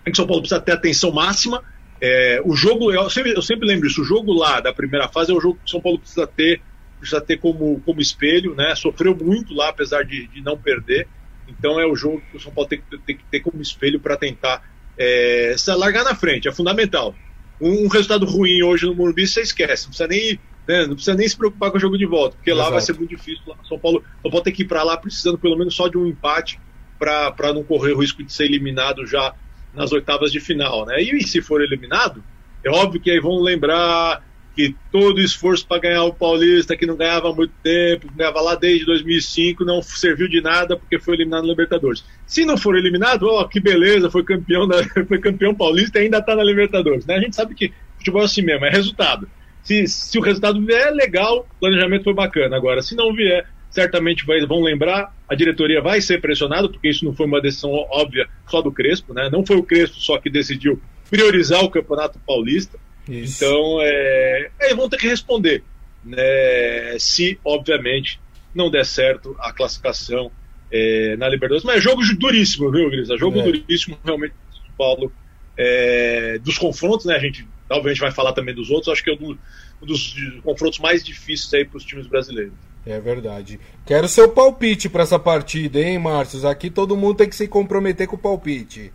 em 0.00 0.04
que 0.04 0.12
o 0.12 0.16
São 0.16 0.26
Paulo 0.26 0.42
precisa 0.42 0.60
ter 0.60 0.72
atenção 0.72 1.10
máxima. 1.10 1.62
É, 2.00 2.40
o 2.44 2.54
jogo, 2.54 2.92
eu 2.92 3.08
sempre, 3.08 3.32
eu 3.32 3.42
sempre 3.42 3.66
lembro 3.66 3.86
isso, 3.86 4.02
o 4.02 4.04
jogo 4.04 4.32
lá 4.32 4.60
da 4.60 4.72
primeira 4.72 5.08
fase 5.08 5.30
é 5.30 5.34
o 5.34 5.40
jogo 5.40 5.56
que 5.56 5.66
o 5.66 5.70
São 5.70 5.80
Paulo 5.80 5.98
precisa 5.98 6.26
ter 6.26 6.60
precisa 6.98 7.20
ter 7.20 7.36
como, 7.38 7.80
como 7.84 8.00
espelho, 8.00 8.54
né? 8.54 8.76
Sofreu 8.76 9.16
muito 9.16 9.52
lá, 9.52 9.70
apesar 9.70 10.04
de, 10.04 10.28
de 10.28 10.40
não 10.40 10.56
perder. 10.56 11.08
Então 11.48 11.80
é 11.80 11.84
o 11.84 11.96
jogo 11.96 12.22
que 12.30 12.36
o 12.36 12.40
São 12.40 12.52
Paulo 12.52 12.68
tem, 12.68 12.80
tem 13.04 13.16
que 13.16 13.24
ter 13.24 13.40
como 13.40 13.60
espelho 13.60 13.98
para 13.98 14.16
tentar 14.16 14.62
é, 14.96 15.54
se 15.58 15.74
largar 15.74 16.04
na 16.04 16.14
frente, 16.14 16.46
é 16.48 16.52
fundamental. 16.52 17.14
Um, 17.60 17.86
um, 17.86 17.88
resultado 17.88 18.24
ruim 18.24 18.62
hoje 18.62 18.86
no 18.86 18.94
Morumbi 18.94 19.26
você 19.26 19.40
esquece, 19.40 19.84
não 19.84 19.90
precisa 19.90 20.08
nem, 20.08 20.38
né, 20.66 20.86
não 20.86 20.94
precisa 20.94 21.16
nem 21.16 21.28
se 21.28 21.36
preocupar 21.36 21.70
com 21.70 21.76
o 21.76 21.80
jogo 21.80 21.98
de 21.98 22.06
volta, 22.06 22.36
porque 22.36 22.50
Exato. 22.50 22.64
lá 22.64 22.70
vai 22.70 22.80
ser 22.80 22.92
muito 22.94 23.10
difícil. 23.10 23.42
São 23.68 23.78
Paulo, 23.78 24.02
São 24.22 24.30
Paulo 24.30 24.44
tem 24.44 24.52
que 24.52 24.62
ir 24.62 24.66
para 24.66 24.82
lá 24.82 24.96
precisando 24.96 25.38
pelo 25.38 25.56
menos 25.56 25.74
só 25.74 25.88
de 25.88 25.98
um 25.98 26.06
empate 26.06 26.60
para 26.98 27.52
não 27.52 27.64
correr 27.64 27.92
o 27.92 28.00
risco 28.00 28.22
de 28.22 28.32
ser 28.32 28.44
eliminado 28.44 29.04
já 29.06 29.34
nas 29.74 29.90
oitavas 29.90 30.30
de 30.30 30.38
final, 30.38 30.86
né? 30.86 31.02
E, 31.02 31.16
e 31.16 31.26
se 31.26 31.42
for 31.42 31.62
eliminado, 31.62 32.22
é 32.64 32.70
óbvio 32.70 33.00
que 33.00 33.10
aí 33.10 33.18
vão 33.18 33.40
lembrar 33.40 34.22
que 34.54 34.74
todo 34.90 35.16
o 35.16 35.20
esforço 35.20 35.66
para 35.66 35.80
ganhar 35.80 36.04
o 36.04 36.12
Paulista, 36.12 36.76
que 36.76 36.86
não 36.86 36.94
ganhava 36.94 37.30
há 37.30 37.34
muito 37.34 37.54
tempo, 37.62 38.12
ganhava 38.14 38.40
lá 38.40 38.54
desde 38.54 38.84
2005, 38.84 39.64
não 39.64 39.82
serviu 39.82 40.28
de 40.28 40.42
nada 40.42 40.76
porque 40.76 40.98
foi 40.98 41.14
eliminado 41.14 41.44
na 41.44 41.48
Libertadores. 41.48 42.04
Se 42.26 42.44
não 42.44 42.58
for 42.58 42.76
eliminado, 42.76 43.26
ó, 43.26 43.44
que 43.44 43.58
beleza, 43.58 44.10
foi 44.10 44.22
campeão, 44.22 44.68
da, 44.68 44.82
foi 45.08 45.18
campeão 45.18 45.54
paulista 45.54 45.98
e 45.98 46.02
ainda 46.02 46.18
está 46.18 46.36
na 46.36 46.44
Libertadores. 46.44 47.06
Né? 47.06 47.16
A 47.16 47.20
gente 47.20 47.34
sabe 47.34 47.54
que 47.54 47.72
futebol 47.96 48.22
é 48.22 48.24
assim 48.26 48.42
mesmo, 48.42 48.66
é 48.66 48.70
resultado. 48.70 49.26
Se, 49.62 49.86
se 49.86 50.18
o 50.18 50.22
resultado 50.22 50.60
vier, 50.64 50.92
legal, 50.92 51.46
o 51.56 51.60
planejamento 51.60 52.04
foi 52.04 52.14
bacana. 52.14 52.56
Agora, 52.56 52.82
se 52.82 52.94
não 52.96 53.14
vier, 53.14 53.46
certamente 53.70 54.26
vai, 54.26 54.44
vão 54.46 54.60
lembrar, 54.62 55.14
a 55.28 55.34
diretoria 55.34 55.80
vai 55.80 56.00
ser 56.00 56.20
pressionada, 56.20 56.68
porque 56.68 56.88
isso 56.88 57.04
não 57.04 57.14
foi 57.14 57.26
uma 57.26 57.40
decisão 57.40 57.70
óbvia 57.70 58.28
só 58.48 58.60
do 58.60 58.70
Crespo, 58.70 59.14
né? 59.14 59.30
não 59.30 59.44
foi 59.44 59.56
o 59.56 59.62
Crespo 59.62 59.96
só 59.96 60.18
que 60.18 60.28
decidiu 60.28 60.80
priorizar 61.10 61.64
o 61.64 61.70
Campeonato 61.70 62.18
Paulista. 62.26 62.78
Isso. 63.08 63.44
Então, 63.44 63.78
é, 63.80 64.50
é, 64.60 64.74
vão 64.74 64.88
ter 64.88 64.98
que 64.98 65.08
responder. 65.08 65.62
Né, 66.04 66.96
se, 66.98 67.38
obviamente, 67.44 68.20
não 68.54 68.70
der 68.70 68.84
certo 68.84 69.36
a 69.38 69.52
classificação 69.52 70.32
é, 70.70 71.16
na 71.16 71.28
Libertadores. 71.28 71.64
Mas 71.64 71.76
é 71.76 71.80
jogo 71.80 72.02
duríssimo, 72.18 72.70
viu, 72.70 72.90
Grisa? 72.90 73.16
Jogo 73.16 73.38
é. 73.40 73.42
duríssimo, 73.42 73.98
realmente, 74.04 74.34
São 74.50 74.74
Paulo. 74.76 75.12
É, 75.56 76.38
dos 76.42 76.56
confrontos, 76.56 77.06
né? 77.06 77.14
A 77.14 77.18
gente 77.18 77.46
talvez 77.72 77.98
vai 77.98 78.12
falar 78.12 78.34
também 78.34 78.54
dos 78.54 78.70
outros. 78.70 78.92
Acho 78.92 79.02
que 79.02 79.10
é 79.10 79.14
um, 79.14 79.36
dos 79.80 80.14
confrontos 80.44 80.78
mais 80.78 81.02
difíceis 81.02 81.54
aí 81.54 81.64
para 81.64 81.78
os 81.78 81.84
times 81.84 82.06
brasileiros. 82.06 82.52
É 82.84 83.00
verdade. 83.00 83.58
Quero 83.86 84.08
seu 84.08 84.28
palpite 84.28 84.90
para 84.90 85.04
essa 85.04 85.18
partida, 85.18 85.80
hein, 85.80 85.98
Márcio? 85.98 86.46
Aqui 86.46 86.68
todo 86.68 86.96
mundo 86.96 87.16
tem 87.16 87.28
que 87.28 87.36
se 87.36 87.48
comprometer 87.48 88.06
com 88.06 88.16
o 88.16 88.18
palpite. 88.18 88.92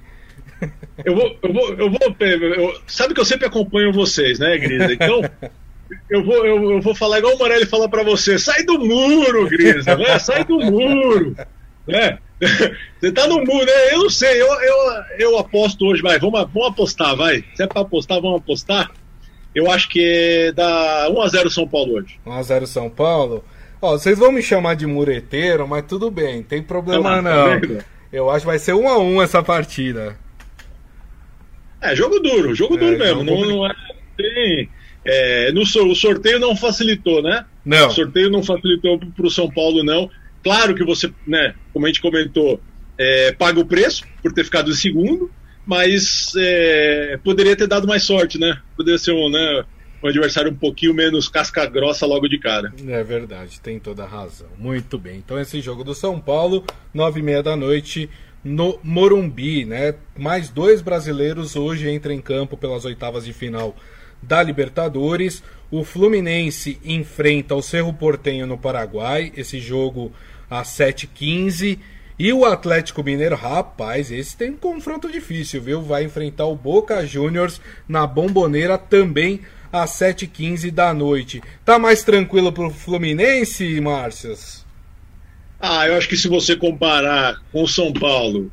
Eu 1.03 1.15
vou, 1.15 1.39
eu 1.41 1.53
vou, 1.53 1.73
eu 1.73 1.89
vou. 1.89 1.99
Eu, 2.19 2.81
sabe 2.85 3.13
que 3.13 3.19
eu 3.19 3.25
sempre 3.25 3.47
acompanho 3.47 3.93
vocês, 3.93 4.37
né, 4.39 4.57
Grisa? 4.57 4.93
Então, 4.93 5.21
eu 6.09 6.23
vou, 6.23 6.45
eu, 6.45 6.71
eu 6.71 6.81
vou 6.81 6.93
falar 6.93 7.19
igual 7.19 7.35
o 7.35 7.39
Morelli 7.39 7.65
fala 7.65 7.89
para 7.89 8.03
você: 8.03 8.37
sai 8.37 8.63
do 8.63 8.77
muro, 8.77 9.47
Grisa, 9.47 9.95
né? 9.95 10.19
Sai 10.19 10.43
do 10.43 10.59
muro, 10.59 11.35
né? 11.87 12.19
Você 12.99 13.11
tá 13.11 13.27
no 13.27 13.43
muro, 13.43 13.65
né? 13.65 13.93
Eu 13.93 14.03
não 14.03 14.09
sei, 14.09 14.41
eu, 14.41 14.47
eu, 14.47 14.75
eu 15.19 15.37
aposto 15.37 15.85
hoje, 15.85 16.01
vai, 16.01 16.19
vamos, 16.19 16.39
vamos 16.53 16.69
apostar, 16.69 17.15
vai. 17.15 17.43
Se 17.55 17.63
é 17.63 17.67
pra 17.67 17.81
apostar, 17.81 18.21
vamos 18.21 18.41
apostar. 18.41 18.91
Eu 19.53 19.71
acho 19.71 19.89
que 19.89 20.51
dá 20.55 21.07
1x0 21.09 21.49
São 21.49 21.67
Paulo 21.67 21.95
hoje. 21.95 22.19
1x0 22.25 22.65
São 22.67 22.89
Paulo? 22.89 23.43
Ó, 23.81 23.97
vocês 23.97 24.17
vão 24.17 24.31
me 24.31 24.41
chamar 24.41 24.75
de 24.75 24.85
mureteiro, 24.85 25.67
mas 25.67 25.85
tudo 25.85 26.11
bem, 26.11 26.43
tem 26.43 26.61
problema 26.61 27.21
não. 27.21 27.59
Tá 27.59 27.85
eu 28.11 28.29
acho 28.29 28.41
que 28.41 28.47
vai 28.47 28.59
ser 28.59 28.73
1x1 28.73 29.23
essa 29.23 29.43
partida. 29.43 30.17
É, 31.81 31.95
jogo 31.95 32.19
duro, 32.19 32.55
jogo 32.55 32.75
é, 32.75 32.79
duro 32.79 32.97
mesmo. 32.97 33.23
Não, 33.23 33.45
não 33.45 33.67
é, 33.67 33.73
tem, 34.15 34.69
é, 35.05 35.51
no, 35.51 35.61
o 35.61 35.95
sorteio 35.95 36.39
não 36.39 36.55
facilitou, 36.55 37.21
né? 37.21 37.45
Não. 37.63 37.87
O 37.87 37.91
sorteio 37.91 38.29
não 38.29 38.43
facilitou 38.43 38.99
para 38.99 39.25
o 39.25 39.31
São 39.31 39.49
Paulo, 39.49 39.83
não. 39.83 40.09
Claro 40.43 40.75
que 40.75 40.83
você, 40.83 41.11
né, 41.25 41.55
como 41.73 41.85
a 41.85 41.89
gente 41.89 42.01
comentou, 42.01 42.59
é, 42.97 43.31
paga 43.33 43.59
o 43.59 43.65
preço 43.65 44.03
por 44.21 44.33
ter 44.33 44.43
ficado 44.43 44.71
em 44.71 44.75
segundo, 44.75 45.31
mas 45.65 46.31
é, 46.37 47.19
poderia 47.23 47.55
ter 47.55 47.67
dado 47.67 47.87
mais 47.87 48.03
sorte, 48.03 48.39
né? 48.39 48.57
Poderia 48.75 48.97
ser 48.97 49.11
um, 49.11 49.29
né, 49.29 49.65
um 50.01 50.07
adversário 50.07 50.51
um 50.51 50.55
pouquinho 50.55 50.93
menos 50.93 51.27
casca 51.27 51.65
grossa 51.65 52.05
logo 52.05 52.27
de 52.27 52.39
cara. 52.39 52.73
É 52.87 53.03
verdade, 53.03 53.59
tem 53.59 53.79
toda 53.79 54.03
a 54.03 54.07
razão. 54.07 54.47
Muito 54.57 54.97
bem. 54.97 55.17
Então 55.17 55.39
esse 55.39 55.59
jogo 55.59 55.83
do 55.83 55.93
São 55.93 56.19
Paulo, 56.19 56.63
nove 56.93 57.19
e 57.19 57.23
meia 57.23 57.43
da 57.43 57.55
noite, 57.55 58.09
no 58.43 58.79
Morumbi, 58.83 59.65
né? 59.65 59.95
Mais 60.17 60.49
dois 60.49 60.81
brasileiros 60.81 61.55
hoje 61.55 61.89
entram 61.89 62.13
em 62.13 62.21
campo 62.21 62.55
pelas 62.55 62.85
oitavas 62.85 63.25
de 63.25 63.33
final 63.33 63.75
da 64.21 64.41
Libertadores. 64.41 65.43
O 65.69 65.83
Fluminense 65.83 66.79
enfrenta 66.83 67.55
o 67.55 67.61
Cerro 67.61 67.93
Portenho 67.93 68.47
no 68.47 68.57
Paraguai, 68.57 69.31
esse 69.35 69.59
jogo 69.59 70.11
às 70.49 70.69
7h15. 70.69 71.79
E 72.19 72.33
o 72.33 72.45
Atlético 72.45 73.03
Mineiro, 73.03 73.35
rapaz, 73.35 74.11
esse 74.11 74.35
tem 74.35 74.51
um 74.51 74.57
confronto 74.57 75.11
difícil, 75.11 75.61
viu? 75.61 75.81
Vai 75.81 76.03
enfrentar 76.03 76.45
o 76.45 76.55
Boca 76.55 77.05
Juniors 77.05 77.61
na 77.87 78.07
Bomboneira 78.07 78.77
também 78.77 79.41
às 79.71 79.91
7h15 79.91 80.71
da 80.71 80.93
noite. 80.93 81.43
Tá 81.63 81.77
mais 81.77 82.03
tranquilo 82.03 82.51
pro 82.51 82.71
Fluminense, 82.71 83.79
Márcias? 83.81 84.65
Ah, 85.59 85.87
eu 85.87 85.95
acho 85.95 86.09
que 86.09 86.17
se 86.17 86.27
você 86.27 86.55
comparar 86.55 87.37
com 87.51 87.63
o 87.63 87.67
São 87.67 87.91
Paulo 87.91 88.51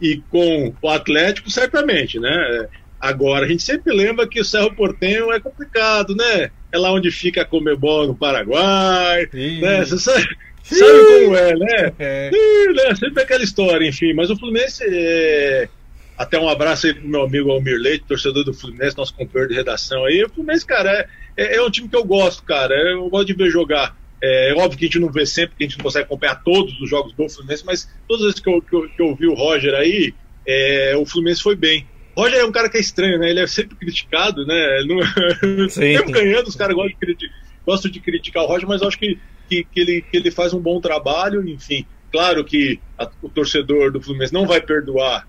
e 0.00 0.22
com 0.30 0.72
o 0.80 0.88
Atlético, 0.88 1.50
certamente, 1.50 2.18
né? 2.18 2.68
Agora, 3.02 3.44
a 3.44 3.48
gente 3.48 3.64
sempre 3.64 3.92
lembra 3.92 4.28
que 4.28 4.40
o 4.40 4.44
Cerro 4.44 4.72
Portenho 4.76 5.32
é 5.32 5.40
complicado, 5.40 6.14
né? 6.14 6.52
É 6.70 6.78
lá 6.78 6.92
onde 6.92 7.10
fica 7.10 7.42
a 7.42 7.44
Comebol 7.44 8.06
no 8.06 8.14
Paraguai, 8.14 9.28
Sim. 9.28 9.60
né? 9.60 9.84
Você 9.84 9.98
sabe, 9.98 10.24
sabe 10.62 11.24
como 11.24 11.36
é, 11.36 11.56
né? 11.56 11.92
É. 11.98 12.30
Sim, 12.32 12.72
né? 12.74 12.94
Sempre 12.94 13.24
aquela 13.24 13.42
história, 13.42 13.84
enfim. 13.88 14.12
Mas 14.14 14.30
o 14.30 14.36
Fluminense 14.36 14.84
é... 14.86 15.68
Até 16.16 16.38
um 16.38 16.48
abraço 16.48 16.86
aí 16.86 16.94
pro 16.94 17.08
meu 17.08 17.22
amigo 17.22 17.50
Almir 17.50 17.76
Leite, 17.76 18.04
torcedor 18.06 18.44
do 18.44 18.54
Fluminense, 18.54 18.96
nosso 18.96 19.14
companheiro 19.14 19.50
de 19.50 19.56
redação 19.56 20.04
aí. 20.04 20.22
O 20.22 20.28
Fluminense, 20.28 20.64
cara, 20.64 21.08
é, 21.36 21.44
é, 21.44 21.56
é 21.56 21.62
um 21.62 21.70
time 21.70 21.88
que 21.88 21.96
eu 21.96 22.04
gosto, 22.04 22.44
cara. 22.44 22.72
Eu 22.72 23.10
gosto 23.10 23.26
de 23.26 23.34
ver 23.34 23.50
jogar. 23.50 23.96
É, 24.22 24.54
óbvio 24.56 24.78
que 24.78 24.84
a 24.84 24.86
gente 24.86 25.00
não 25.00 25.10
vê 25.10 25.26
sempre, 25.26 25.56
que 25.56 25.64
a 25.64 25.66
gente 25.66 25.78
não 25.78 25.82
consegue 25.82 26.04
acompanhar 26.04 26.40
todos 26.44 26.80
os 26.80 26.88
jogos 26.88 27.12
do 27.14 27.28
Fluminense, 27.28 27.66
mas 27.66 27.90
todas 28.06 28.26
as 28.26 28.26
vezes 28.28 28.40
que 28.40 28.48
eu, 28.48 28.62
que 28.62 28.76
eu, 28.76 28.88
que 28.88 29.02
eu 29.02 29.16
vi 29.16 29.26
o 29.26 29.34
Roger 29.34 29.74
aí, 29.74 30.14
é, 30.46 30.94
o 30.96 31.04
Fluminense 31.04 31.42
foi 31.42 31.56
bem. 31.56 31.84
Roger 32.16 32.40
é 32.40 32.44
um 32.44 32.52
cara 32.52 32.68
que 32.68 32.76
é 32.76 32.80
estranho, 32.80 33.18
né? 33.18 33.30
Ele 33.30 33.40
é 33.40 33.46
sempre 33.46 33.76
criticado, 33.76 34.44
né? 34.46 34.84
Não, 34.86 34.96
Mesmo 35.78 36.10
ganhando, 36.10 36.48
os 36.48 36.56
caras 36.56 36.74
gostam 36.74 36.92
de, 36.92 36.96
criticar, 36.96 37.36
gostam 37.66 37.90
de 37.90 38.00
criticar 38.00 38.42
o 38.44 38.46
Roger, 38.46 38.68
mas 38.68 38.82
eu 38.82 38.88
acho 38.88 38.98
que, 38.98 39.18
que, 39.48 39.64
que, 39.64 39.80
ele, 39.80 40.02
que 40.02 40.16
ele 40.16 40.30
faz 40.30 40.52
um 40.52 40.60
bom 40.60 40.80
trabalho, 40.80 41.46
enfim. 41.48 41.86
Claro 42.10 42.44
que 42.44 42.78
a, 42.98 43.10
o 43.22 43.28
torcedor 43.28 43.90
do 43.90 44.00
Fluminense 44.00 44.32
não 44.32 44.46
vai 44.46 44.60
perdoar 44.60 45.26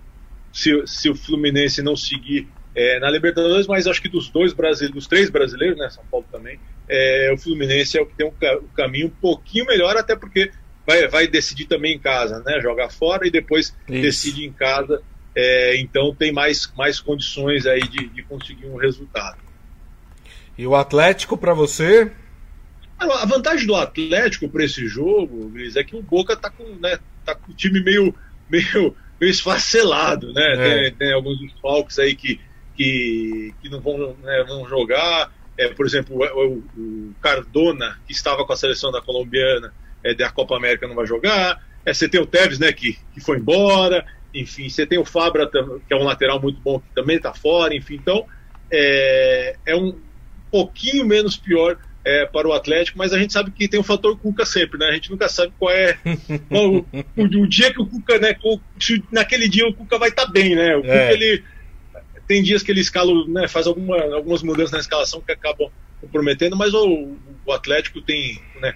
se, 0.52 0.86
se 0.86 1.10
o 1.10 1.16
Fluminense 1.16 1.82
não 1.82 1.96
seguir 1.96 2.48
é, 2.76 3.00
na 3.00 3.10
Libertadores, 3.10 3.68
mas 3.68 3.88
acho 3.88 4.02
que 4.02 4.10
dos 4.10 4.30
dois 4.30 4.54
brasileiros, 4.54 4.96
dos 4.96 5.08
três 5.08 5.30
brasileiros, 5.30 5.78
né, 5.78 5.90
São 5.90 6.04
Paulo 6.10 6.26
também, 6.32 6.60
é, 6.88 7.32
o 7.34 7.38
Fluminense 7.38 7.98
é 7.98 8.02
o 8.02 8.06
que 8.06 8.16
tem 8.16 8.26
um, 8.26 8.32
um, 8.32 8.68
caminho 8.76 9.08
um 9.08 9.22
pouquinho 9.22 9.66
melhor, 9.66 9.96
até 9.96 10.16
porque 10.16 10.52
vai, 10.86 11.08
vai 11.08 11.28
decidir 11.28 11.66
também 11.66 11.96
em 11.96 12.00
casa, 12.00 12.42
né, 12.46 12.60
joga 12.62 12.90
fora 12.90 13.28
e 13.28 13.32
depois 13.32 13.76
Isso. 13.88 14.02
decide 14.02 14.46
em 14.46 14.52
casa, 14.52 15.02
é, 15.36 15.78
então 15.80 16.14
tem 16.14 16.32
mais, 16.32 16.72
mais 16.78 17.00
condições 17.00 17.66
aí 17.66 17.82
de, 17.82 18.08
de 18.10 18.24
conseguir 18.24 18.68
um 18.68 18.76
resultado. 18.76 19.38
E 20.58 20.68
o 20.68 20.76
Atlético 20.76 21.38
para 21.38 21.54
você? 21.54 22.12
A 23.00 23.26
vantagem 23.26 23.66
do 23.66 23.76
Atlético 23.76 24.48
para 24.48 24.64
esse 24.64 24.88
jogo, 24.88 25.48
Luiz, 25.48 25.76
é 25.76 25.84
que 25.84 25.96
o 25.96 26.02
Boca 26.02 26.36
tá 26.36 26.50
com, 26.50 26.64
né, 26.76 27.00
tá 27.26 27.36
com 27.36 27.52
o 27.52 27.56
time 27.56 27.84
meio, 27.84 28.14
meio, 28.50 28.96
meio 29.20 29.32
esfacelado, 29.32 30.32
né? 30.32 30.54
É. 30.54 30.56
Tem, 30.56 30.94
tem, 30.94 31.14
alguns 31.14 31.40
desfalques 31.40 31.98
aí 31.98 32.16
que, 32.16 32.40
que, 32.78 33.54
que 33.62 33.70
não 33.70 33.82
vão, 33.82 34.16
né, 34.22 34.46
vão 34.48 34.68
jogar. 34.70 35.34
É, 35.58 35.70
por 35.70 35.86
exemplo, 35.86 36.18
o, 36.18 36.64
o, 36.80 37.14
Cardona, 37.22 38.00
que 38.06 38.14
estava 38.14 38.46
com 38.46 38.54
a 38.54 38.58
seleção 38.58 38.92
da 38.92 39.02
colombiana 39.02 39.74
é, 40.04 40.14
da 40.14 40.32
Copa 40.32 40.56
América, 40.56 40.88
não 40.88 40.96
vai 40.96 41.06
jogar. 41.06 41.64
É, 41.86 41.94
você 41.94 42.08
tem 42.08 42.22
o 42.22 42.26
Tevez, 42.26 42.60
né, 42.60 42.72
que, 42.72 42.98
que 43.14 43.20
foi 43.20 43.38
embora. 43.38 44.06
Enfim, 44.34 44.70
você 44.70 44.86
tem 44.86 44.98
o 44.98 45.06
Fabra, 45.06 45.48
que 45.48 45.94
é 45.94 45.96
um 45.96 46.04
lateral 46.04 46.42
muito 46.42 46.60
bom, 46.60 46.80
que 46.80 46.94
também 46.96 47.18
está 47.18 47.34
fora. 47.34 47.76
Enfim, 47.76 47.96
então 47.96 48.26
é, 48.72 49.56
é 49.66 49.76
um 49.76 49.96
pouquinho 50.50 51.06
menos 51.06 51.38
pior 51.38 51.78
é, 52.06 52.26
para 52.26 52.48
o 52.48 52.54
Atlético, 52.54 52.98
mas 52.98 53.14
a 53.14 53.20
gente 53.20 53.32
sabe 53.32 53.52
que 53.52 53.68
tem 53.68 53.80
o 53.80 53.84
fator 53.84 54.18
Cuca 54.18 54.46
sempre, 54.46 54.78
né? 54.78 54.88
A 54.88 54.92
gente 54.92 55.10
nunca 55.10 55.30
sabe 55.30 55.54
qual 55.58 55.72
é 55.72 55.98
o, 56.50 56.86
o, 57.16 57.48
dia 57.48 57.72
que 57.72 57.82
o 57.82 57.86
Cuca, 57.86 58.20
né? 58.20 58.36
Se, 58.80 59.04
naquele 59.12 59.48
dia 59.48 59.68
o 59.68 59.74
Cuca 59.74 59.98
vai 59.98 60.10
estar 60.10 60.26
tá 60.26 60.32
bem, 60.32 60.56
né? 60.56 60.76
O 60.76 60.82
Cuca, 60.82 60.94
é. 60.94 61.14
ele 61.14 61.44
tem 62.28 62.44
dias 62.44 62.62
que 62.62 62.72
ele 62.72 62.82
escala, 62.82 63.12
né? 63.28 63.48
Faz 63.48 63.68
alguma, 63.68 64.02
algumas 64.16 64.44
mudanças 64.44 64.72
na 64.72 64.80
escalação 64.80 65.22
que 65.22 65.32
acabam 65.32 65.70
comprometendo, 66.02 66.58
mas 66.58 66.74
o, 66.74 67.16
o 67.46 67.52
Atlético 67.52 68.02
tem, 68.02 68.42
né? 68.60 68.74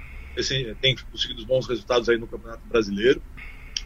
Tem 0.80 0.96
conseguido 1.12 1.46
bons 1.46 1.68
resultados 1.68 2.08
aí 2.08 2.18
no 2.18 2.28
Campeonato 2.28 2.62
Brasileiro. 2.68 3.22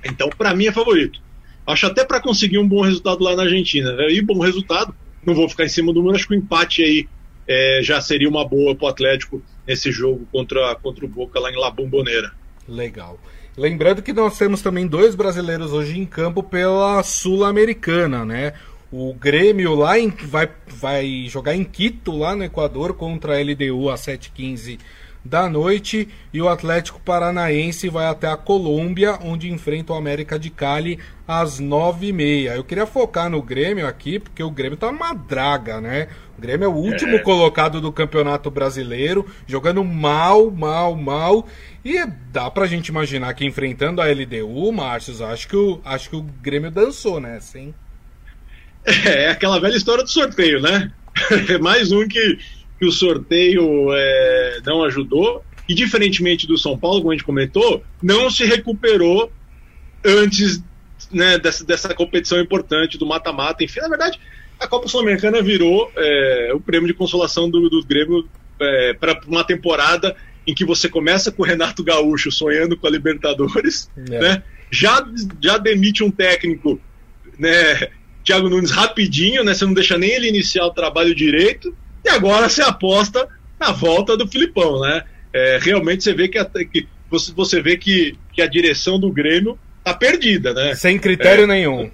Então, 0.03 0.29
para 0.29 0.53
mim 0.53 0.67
é 0.67 0.71
favorito. 0.71 1.21
Acho 1.65 1.87
até 1.87 2.03
para 2.03 2.19
conseguir 2.19 2.57
um 2.57 2.67
bom 2.67 2.81
resultado 2.81 3.23
lá 3.23 3.35
na 3.35 3.43
Argentina. 3.43 3.93
Né? 3.93 4.11
E 4.11 4.21
bom 4.21 4.39
resultado, 4.39 4.93
não 5.25 5.33
vou 5.33 5.47
ficar 5.47 5.65
em 5.65 5.69
cima 5.69 5.93
do 5.93 5.99
número, 5.99 6.15
acho 6.15 6.27
que 6.27 6.33
o 6.33 6.37
empate 6.37 6.83
aí 6.83 7.07
é, 7.47 7.81
já 7.83 7.99
seria 8.01 8.29
uma 8.29 8.47
boa 8.47 8.75
para 8.75 8.85
o 8.85 8.89
Atlético 8.89 9.41
nesse 9.67 9.91
jogo 9.91 10.27
contra, 10.31 10.75
contra 10.75 11.05
o 11.05 11.07
Boca 11.07 11.39
lá 11.39 11.51
em 11.51 11.55
La 11.55 11.69
Bombonera. 11.69 12.31
Legal. 12.67 13.19
Lembrando 13.57 14.01
que 14.01 14.13
nós 14.13 14.37
temos 14.37 14.61
também 14.61 14.87
dois 14.87 15.13
brasileiros 15.13 15.73
hoje 15.73 15.99
em 15.99 16.05
campo 16.05 16.41
pela 16.41 17.03
Sul-Americana, 17.03 18.23
né? 18.25 18.53
O 18.91 19.13
Grêmio 19.13 19.75
lá 19.75 19.99
em, 19.99 20.09
vai, 20.09 20.49
vai 20.67 21.25
jogar 21.27 21.55
em 21.55 21.63
Quito, 21.63 22.17
lá 22.17 22.35
no 22.35 22.43
Equador, 22.43 22.93
contra 22.93 23.37
a 23.37 23.41
LDU 23.41 23.89
às 23.89 24.01
7h15 24.01 24.79
da 25.23 25.47
noite 25.47 26.07
e 26.33 26.41
o 26.41 26.49
Atlético 26.49 26.99
Paranaense 26.99 27.89
vai 27.89 28.07
até 28.07 28.27
a 28.27 28.35
Colômbia, 28.35 29.19
onde 29.21 29.51
enfrenta 29.51 29.93
o 29.93 29.95
América 29.95 30.37
de 30.37 30.49
Cali 30.49 30.99
às 31.27 31.59
nove 31.59 32.07
e 32.07 32.13
meia. 32.13 32.55
Eu 32.55 32.63
queria 32.63 32.85
focar 32.85 33.29
no 33.29 33.41
Grêmio 33.41 33.87
aqui, 33.87 34.19
porque 34.19 34.41
o 34.41 34.49
Grêmio 34.49 34.77
tá 34.77 34.89
uma 34.89 35.13
draga, 35.13 35.79
né? 35.79 36.07
O 36.37 36.41
Grêmio 36.41 36.65
é 36.65 36.67
o 36.67 36.73
último 36.73 37.17
é. 37.17 37.19
colocado 37.19 37.79
do 37.79 37.91
Campeonato 37.91 38.49
Brasileiro, 38.49 39.25
jogando 39.45 39.83
mal, 39.83 40.49
mal, 40.49 40.95
mal. 40.95 41.47
E 41.85 42.03
dá 42.31 42.49
pra 42.49 42.65
gente 42.65 42.87
imaginar 42.87 43.33
que 43.33 43.45
enfrentando 43.45 44.01
a 44.01 44.05
LDU, 44.05 44.71
Márcio, 44.71 45.23
acho 45.25 45.47
que 45.47 45.55
o, 45.55 45.79
acho 45.85 46.09
que 46.09 46.15
o 46.15 46.21
Grêmio 46.41 46.71
dançou, 46.71 47.19
né? 47.19 47.39
Sim. 47.39 47.73
É, 48.83 49.25
é 49.25 49.29
aquela 49.29 49.59
velha 49.59 49.77
história 49.77 50.03
do 50.03 50.09
sorteio, 50.09 50.59
né? 50.59 50.91
Mais 51.61 51.91
um 51.91 52.07
que 52.07 52.39
que 52.81 52.87
o 52.87 52.91
sorteio 52.91 53.93
é, 53.93 54.59
não 54.65 54.83
ajudou, 54.83 55.45
e 55.69 55.75
diferentemente 55.75 56.47
do 56.47 56.57
São 56.57 56.75
Paulo, 56.75 57.01
como 57.01 57.11
a 57.11 57.13
gente 57.13 57.23
comentou, 57.23 57.83
não 58.01 58.27
se 58.27 58.43
recuperou 58.43 59.31
antes 60.03 60.63
né, 61.11 61.37
dessa, 61.37 61.63
dessa 61.63 61.93
competição 61.93 62.39
importante 62.39 62.97
do 62.97 63.05
mata-mata. 63.05 63.63
Enfim, 63.63 63.81
na 63.81 63.87
verdade, 63.87 64.19
a 64.59 64.67
Copa 64.67 64.87
Sul-Americana 64.87 65.43
virou 65.43 65.91
é, 65.95 66.51
o 66.55 66.59
prêmio 66.59 66.87
de 66.87 66.95
consolação 66.95 67.47
do, 67.47 67.69
do 67.69 67.85
Grêmio 67.85 68.27
é, 68.59 68.93
para 68.93 69.21
uma 69.27 69.43
temporada 69.43 70.15
em 70.47 70.55
que 70.55 70.65
você 70.65 70.89
começa 70.89 71.31
com 71.31 71.43
o 71.43 71.45
Renato 71.45 71.83
Gaúcho 71.83 72.31
sonhando 72.31 72.75
com 72.75 72.87
a 72.87 72.89
Libertadores, 72.89 73.91
é. 73.95 74.19
né? 74.19 74.43
já, 74.71 75.07
já 75.39 75.59
demite 75.59 76.03
um 76.03 76.09
técnico, 76.09 76.81
né, 77.37 77.89
Thiago 78.23 78.49
Nunes, 78.49 78.71
rapidinho, 78.71 79.43
né? 79.43 79.53
Você 79.53 79.65
não 79.65 79.73
deixa 79.73 79.99
nem 79.99 80.09
ele 80.09 80.27
iniciar 80.27 80.65
o 80.65 80.73
trabalho 80.73 81.13
direito. 81.13 81.75
E 82.03 82.09
agora 82.09 82.49
você 82.49 82.61
aposta 82.61 83.27
na 83.59 83.71
volta 83.71 84.17
do 84.17 84.27
Filipão, 84.27 84.81
né? 84.81 85.03
É, 85.33 85.59
realmente 85.61 86.03
você 86.03 86.13
vê 86.13 86.27
que, 86.27 86.37
a, 86.37 86.45
que 86.45 86.87
você, 87.09 87.31
você 87.31 87.61
vê 87.61 87.77
que, 87.77 88.17
que 88.33 88.41
a 88.41 88.47
direção 88.47 88.99
do 88.99 89.11
Grêmio 89.11 89.57
tá 89.83 89.93
perdida, 89.93 90.53
né? 90.53 90.75
Sem 90.75 90.97
critério 90.99 91.43
é, 91.43 91.47
nenhum. 91.47 91.91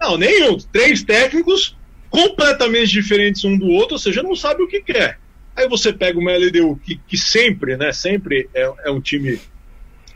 Não, 0.00 0.16
nenhum. 0.16 0.56
Três 0.72 1.02
técnicos 1.02 1.76
completamente 2.08 2.92
diferentes 2.92 3.44
um 3.44 3.56
do 3.56 3.68
outro, 3.68 3.94
ou 3.94 3.98
seja, 3.98 4.22
não 4.22 4.36
sabe 4.36 4.62
o 4.62 4.68
que 4.68 4.80
quer. 4.80 5.18
Aí 5.56 5.68
você 5.68 5.92
pega 5.92 6.18
uma 6.18 6.32
LDU 6.32 6.76
que, 6.76 6.96
que 7.06 7.16
sempre, 7.16 7.76
né? 7.76 7.92
Sempre 7.92 8.48
é, 8.54 8.72
é 8.84 8.90
um 8.90 9.00
time 9.00 9.38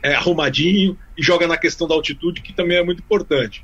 é, 0.01 0.13
arrumadinho 0.13 0.97
e 1.17 1.23
joga 1.23 1.47
na 1.47 1.57
questão 1.57 1.87
da 1.87 1.95
altitude, 1.95 2.41
que 2.41 2.53
também 2.53 2.77
é 2.77 2.83
muito 2.83 2.99
importante. 2.99 3.63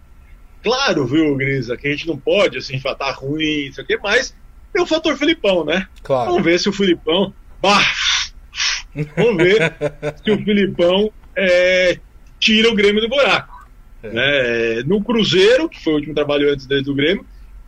Claro, 0.62 1.06
viu, 1.06 1.36
Grisa, 1.36 1.76
que 1.76 1.88
a 1.88 1.92
gente 1.92 2.08
não 2.08 2.18
pode 2.18 2.58
assim, 2.58 2.80
falar 2.80 2.96
tá 2.96 3.12
ruim, 3.12 3.68
isso 3.68 3.82
aqui, 3.82 3.98
mas 4.02 4.36
tem 4.74 4.82
o 4.82 4.88
fator 4.88 5.16
Filipão, 5.16 5.64
né? 5.64 5.88
Claro. 6.02 6.32
Vamos 6.32 6.44
ver 6.44 6.60
se 6.60 6.68
o 6.68 6.74
Filipão. 6.74 7.34
Bah, 7.62 7.86
vamos 9.16 9.38
ver 9.38 9.74
se 10.24 10.32
o 10.32 10.44
Filipão 10.44 11.12
é, 11.36 12.00
tira 12.40 12.70
o 12.70 12.76
Grêmio 12.76 13.02
do 13.02 13.08
buraco. 13.08 13.70
É. 14.02 14.10
Né? 14.10 14.84
No 14.86 15.02
Cruzeiro, 15.02 15.70
que 15.70 15.82
foi 15.82 15.94
o 15.94 15.96
último 15.98 16.16
trabalho 16.16 16.52
antes 16.52 16.66
dele 16.66 16.82
do 16.82 16.96
Grêmio, 16.96 17.26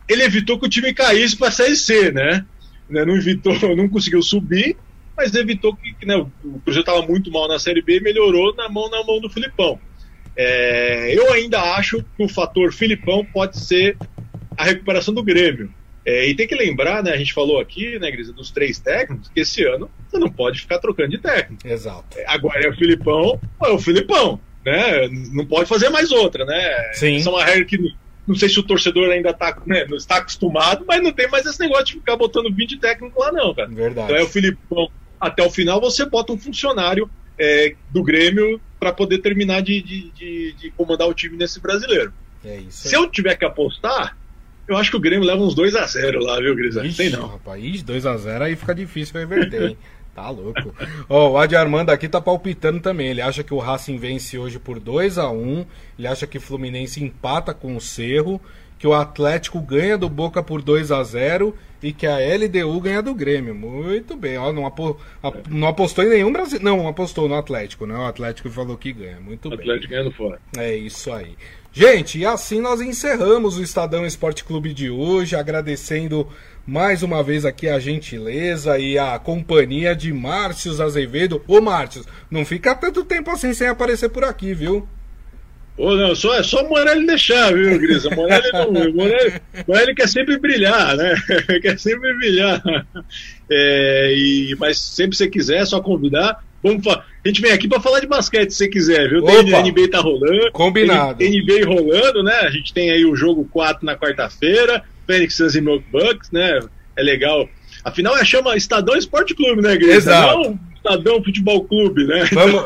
ele 0.08 0.22
evitou 0.22 0.58
que 0.58 0.66
o 0.66 0.68
time 0.68 0.92
caísse 0.92 1.36
para 1.36 1.48
a 1.48 1.52
Série 1.52 1.76
C, 1.76 2.10
né? 2.10 2.44
né? 2.90 3.04
Não 3.04 3.16
evitou, 3.16 3.54
não 3.76 3.88
conseguiu 3.88 4.22
subir, 4.22 4.76
mas 5.16 5.34
evitou 5.34 5.74
que 5.74 6.04
né, 6.04 6.16
o 6.16 6.60
Cruzeiro 6.60 6.80
estava 6.80 7.02
muito 7.02 7.30
mal 7.30 7.48
na 7.48 7.58
Série 7.58 7.82
B 7.82 7.98
e 7.98 8.02
melhorou 8.02 8.54
na 8.54 8.68
mão 8.68 8.90
na 8.90 9.02
mão 9.04 9.20
do 9.20 9.30
Filipão. 9.30 9.80
É, 10.36 11.16
eu 11.16 11.32
ainda 11.32 11.60
acho 11.76 12.04
que 12.16 12.22
o 12.22 12.28
fator 12.28 12.70
Filipão 12.72 13.24
pode 13.24 13.58
ser 13.58 13.96
a 14.56 14.64
recuperação 14.64 15.14
do 15.14 15.22
Grêmio. 15.22 15.72
É, 16.06 16.28
e 16.28 16.36
tem 16.36 16.46
que 16.46 16.54
lembrar, 16.54 17.02
né? 17.02 17.10
A 17.10 17.16
gente 17.16 17.34
falou 17.34 17.58
aqui, 17.60 17.98
né, 17.98 18.08
Grisa, 18.12 18.32
dos 18.32 18.52
três 18.52 18.78
técnicos, 18.78 19.28
que 19.28 19.40
esse 19.40 19.64
ano 19.64 19.90
você 20.08 20.18
não 20.18 20.30
pode 20.30 20.60
ficar 20.60 20.78
trocando 20.78 21.10
de 21.10 21.18
técnico. 21.18 21.66
Exato. 21.66 22.16
É, 22.16 22.24
agora 22.28 22.64
é 22.64 22.68
o 22.70 22.76
Filipão, 22.76 23.40
é 23.64 23.68
o 23.70 23.78
Filipão, 23.78 24.40
né? 24.64 25.08
Não 25.32 25.44
pode 25.44 25.68
fazer 25.68 25.88
mais 25.88 26.12
outra, 26.12 26.44
né? 26.44 26.92
Sim. 26.92 27.16
Isso 27.16 27.28
é 27.28 27.32
uma 27.32 27.44
regra 27.44 27.64
que 27.64 27.76
não 28.24 28.36
sei 28.36 28.48
se 28.48 28.58
o 28.58 28.62
torcedor 28.62 29.10
ainda 29.10 29.32
tá, 29.32 29.56
né, 29.66 29.84
está 29.92 30.16
acostumado, 30.16 30.84
mas 30.86 31.02
não 31.02 31.12
tem 31.12 31.28
mais 31.28 31.44
esse 31.44 31.60
negócio 31.60 31.86
de 31.86 31.92
ficar 31.94 32.16
botando 32.16 32.54
20 32.54 32.78
técnicos 32.78 33.18
lá, 33.18 33.32
não, 33.32 33.54
cara. 33.54 33.68
Verdade. 33.68 34.12
Então 34.12 34.16
é 34.16 34.24
o 34.24 34.28
Filipão. 34.28 34.88
Até 35.20 35.42
o 35.42 35.50
final 35.50 35.80
você 35.80 36.04
bota 36.04 36.32
um 36.32 36.38
funcionário 36.38 37.10
é, 37.38 37.74
do 37.90 38.02
Grêmio 38.02 38.60
para 38.78 38.92
poder 38.92 39.18
terminar 39.18 39.62
de, 39.62 39.80
de, 39.80 40.10
de, 40.10 40.52
de, 40.52 40.70
comandar 40.72 41.08
o 41.08 41.14
time 41.14 41.36
nesse 41.36 41.60
brasileiro. 41.60 42.12
É 42.44 42.58
isso. 42.58 42.88
Se 42.88 42.94
eu 42.94 43.08
tiver 43.08 43.36
que 43.36 43.44
apostar, 43.44 44.16
eu 44.68 44.76
acho 44.76 44.90
que 44.90 44.96
o 44.96 45.00
Grêmio 45.00 45.26
leva 45.26 45.42
uns 45.42 45.54
2x0 45.54 46.20
lá, 46.20 46.40
viu, 46.40 46.54
Grisante? 46.54 46.96
Tem 46.96 47.10
não. 47.10 47.26
Rapaz, 47.28 47.82
2x0 47.82 48.42
aí 48.42 48.56
fica 48.56 48.74
difícil 48.74 49.18
reverter, 49.18 49.70
hein? 49.70 49.78
Tá 50.16 50.30
louco. 50.30 50.74
Ó, 51.10 51.26
oh, 51.26 51.32
o 51.32 51.38
Adi 51.38 51.54
Armando 51.54 51.90
aqui 51.90 52.08
tá 52.08 52.22
palpitando 52.22 52.80
também. 52.80 53.08
Ele 53.08 53.20
acha 53.20 53.44
que 53.44 53.52
o 53.52 53.58
Racing 53.58 53.98
vence 53.98 54.38
hoje 54.38 54.58
por 54.58 54.80
2 54.80 55.18
a 55.18 55.30
1 55.30 55.66
Ele 55.98 56.08
acha 56.08 56.26
que 56.26 56.38
o 56.38 56.40
Fluminense 56.40 57.04
empata 57.04 57.52
com 57.52 57.76
o 57.76 57.80
Cerro. 57.82 58.40
Que 58.78 58.86
o 58.86 58.94
Atlético 58.94 59.60
ganha 59.60 59.98
do 59.98 60.08
Boca 60.08 60.42
por 60.42 60.62
2 60.62 60.90
a 60.90 61.02
0 61.02 61.54
e 61.82 61.92
que 61.92 62.06
a 62.06 62.16
LDU 62.16 62.80
ganha 62.80 63.02
do 63.02 63.14
Grêmio. 63.14 63.54
Muito 63.54 64.16
bem. 64.16 64.38
Ó, 64.38 64.52
não, 64.52 64.66
apo, 64.66 64.98
não 65.50 65.68
apostou 65.68 66.02
em 66.04 66.08
nenhum 66.08 66.32
Brasil. 66.32 66.60
Não, 66.62 66.88
apostou 66.88 67.28
no 67.28 67.34
Atlético, 67.34 67.86
né? 67.86 67.94
O 67.94 68.06
Atlético 68.06 68.48
falou 68.48 68.76
que 68.76 68.92
ganha. 68.92 69.20
Muito 69.20 69.48
Atlético 69.48 69.56
bem. 69.56 69.70
Atlético 69.70 69.92
ganhando 69.92 70.12
fora. 70.12 70.40
É 70.56 70.74
isso 70.74 71.12
aí. 71.12 71.36
Gente, 71.78 72.20
e 72.20 72.24
assim 72.24 72.58
nós 72.58 72.80
encerramos 72.80 73.58
o 73.58 73.62
Estadão 73.62 74.06
Esporte 74.06 74.42
Clube 74.42 74.72
de 74.72 74.88
hoje, 74.88 75.36
agradecendo 75.36 76.26
mais 76.66 77.02
uma 77.02 77.22
vez 77.22 77.44
aqui 77.44 77.68
a 77.68 77.78
gentileza 77.78 78.78
e 78.78 78.98
a 78.98 79.18
companhia 79.18 79.94
de 79.94 80.10
Márcio 80.10 80.82
Azevedo. 80.82 81.44
Ô 81.46 81.60
Márcio, 81.60 82.02
não 82.30 82.46
fica 82.46 82.74
tanto 82.74 83.04
tempo 83.04 83.30
assim 83.30 83.52
sem 83.52 83.68
aparecer 83.68 84.08
por 84.08 84.24
aqui, 84.24 84.54
viu? 84.54 84.88
Ou 85.76 85.94
não, 85.98 86.14
só, 86.14 86.34
é 86.36 86.42
só 86.42 86.66
Morelli 86.66 87.06
deixar, 87.06 87.52
viu, 87.52 87.78
Grisa? 87.78 88.08
Morelli, 88.08 88.50
não, 88.52 88.72
Morelli, 88.94 89.34
Morelli 89.68 89.94
quer 89.94 90.08
sempre 90.08 90.38
brilhar, 90.38 90.96
né? 90.96 91.14
quer 91.60 91.78
sempre 91.78 92.16
brilhar. 92.16 92.62
É, 93.50 94.14
e, 94.16 94.56
mas 94.58 94.78
sempre 94.80 95.10
que 95.10 95.16
você 95.18 95.28
quiser, 95.28 95.58
é 95.58 95.66
só 95.66 95.78
convidar. 95.82 96.42
Vamos 96.62 96.86
a 96.86 97.28
gente 97.28 97.40
vem 97.40 97.52
aqui 97.52 97.68
para 97.68 97.80
falar 97.80 98.00
de 98.00 98.06
basquete, 98.06 98.50
se 98.50 98.58
você 98.58 98.68
quiser, 98.68 99.08
viu? 99.08 99.22
Tem 99.22 99.38
Opa, 99.38 99.62
NBA 99.62 99.90
tá 99.90 100.00
rolando. 100.00 100.52
Combinado. 100.52 101.24
NBA 101.24 101.66
rolando, 101.66 102.22
né? 102.22 102.34
A 102.42 102.50
gente 102.50 102.72
tem 102.72 102.90
aí 102.90 103.04
o 103.04 103.16
jogo 103.16 103.48
4 103.52 103.84
na 103.84 103.96
quarta-feira, 103.96 104.84
Phoenix 105.06 105.36
Suns 105.36 105.54
e 105.54 105.60
Milk 105.60 105.84
Bucks, 105.90 106.30
né? 106.30 106.60
É 106.96 107.02
legal. 107.02 107.48
Afinal, 107.84 108.16
é 108.16 108.24
chama 108.24 108.56
Estadão 108.56 108.96
Esporte 108.96 109.34
Clube, 109.34 109.60
né, 109.62 109.76
Grisa? 109.76 109.96
Exato. 109.96 110.38
Não 110.38 110.58
Estadão 110.86 111.22
Futebol 111.22 111.64
Clube, 111.64 112.06
né? 112.06 112.24
Vamos, 112.32 112.62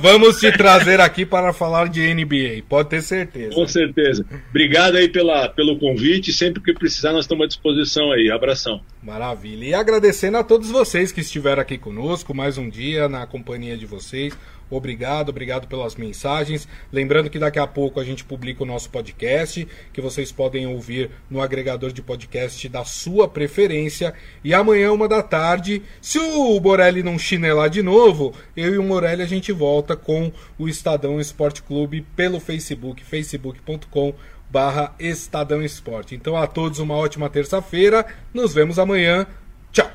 vamos 0.00 0.40
te 0.40 0.50
trazer 0.50 1.00
aqui 1.00 1.24
para 1.24 1.52
falar 1.52 1.88
de 1.88 2.02
NBA, 2.12 2.64
pode 2.68 2.88
ter 2.88 3.00
certeza. 3.00 3.54
Com 3.54 3.66
certeza. 3.66 4.26
Obrigado 4.50 4.96
aí 4.96 5.08
pela, 5.08 5.48
pelo 5.48 5.78
convite. 5.78 6.32
Sempre 6.32 6.60
que 6.60 6.74
precisar, 6.74 7.12
nós 7.12 7.24
estamos 7.24 7.44
à 7.44 7.46
disposição 7.46 8.10
aí. 8.10 8.28
Abração. 8.30 8.80
Maravilha. 9.00 9.64
E 9.64 9.74
agradecendo 9.74 10.36
a 10.36 10.42
todos 10.42 10.68
vocês 10.68 11.12
que 11.12 11.20
estiveram 11.20 11.62
aqui 11.62 11.78
conosco 11.78 12.34
mais 12.34 12.58
um 12.58 12.68
dia 12.68 13.08
na 13.08 13.24
companhia 13.24 13.76
de 13.76 13.86
vocês. 13.86 14.36
Obrigado, 14.70 15.30
obrigado 15.30 15.66
pelas 15.66 15.96
mensagens. 15.96 16.68
Lembrando 16.92 17.28
que 17.28 17.38
daqui 17.38 17.58
a 17.58 17.66
pouco 17.66 17.98
a 17.98 18.04
gente 18.04 18.24
publica 18.24 18.62
o 18.62 18.66
nosso 18.66 18.88
podcast, 18.90 19.66
que 19.92 20.00
vocês 20.00 20.30
podem 20.30 20.66
ouvir 20.66 21.10
no 21.28 21.40
agregador 21.40 21.92
de 21.92 22.00
podcast 22.00 22.68
da 22.68 22.84
sua 22.84 23.26
preferência. 23.26 24.14
E 24.44 24.54
amanhã, 24.54 24.92
uma 24.92 25.08
da 25.08 25.22
tarde, 25.22 25.82
se 26.00 26.18
o 26.18 26.60
Borelli 26.60 27.02
não 27.02 27.18
chinelar 27.18 27.68
de 27.68 27.82
novo, 27.82 28.32
eu 28.56 28.74
e 28.74 28.78
o 28.78 28.82
Morelli 28.82 29.22
a 29.22 29.26
gente 29.26 29.50
volta 29.50 29.96
com 29.96 30.30
o 30.56 30.68
Estadão 30.68 31.20
Esporte 31.20 31.62
Clube 31.62 32.06
pelo 32.14 32.38
Facebook, 32.38 33.04
facebook.com 33.04 34.14
barra 34.48 34.94
Estadão 34.98 35.62
Esporte. 35.62 36.14
Então 36.14 36.36
a 36.36 36.46
todos 36.46 36.78
uma 36.78 36.94
ótima 36.94 37.28
terça-feira. 37.28 38.06
Nos 38.32 38.52
vemos 38.52 38.78
amanhã. 38.78 39.26
Tchau! 39.72 39.90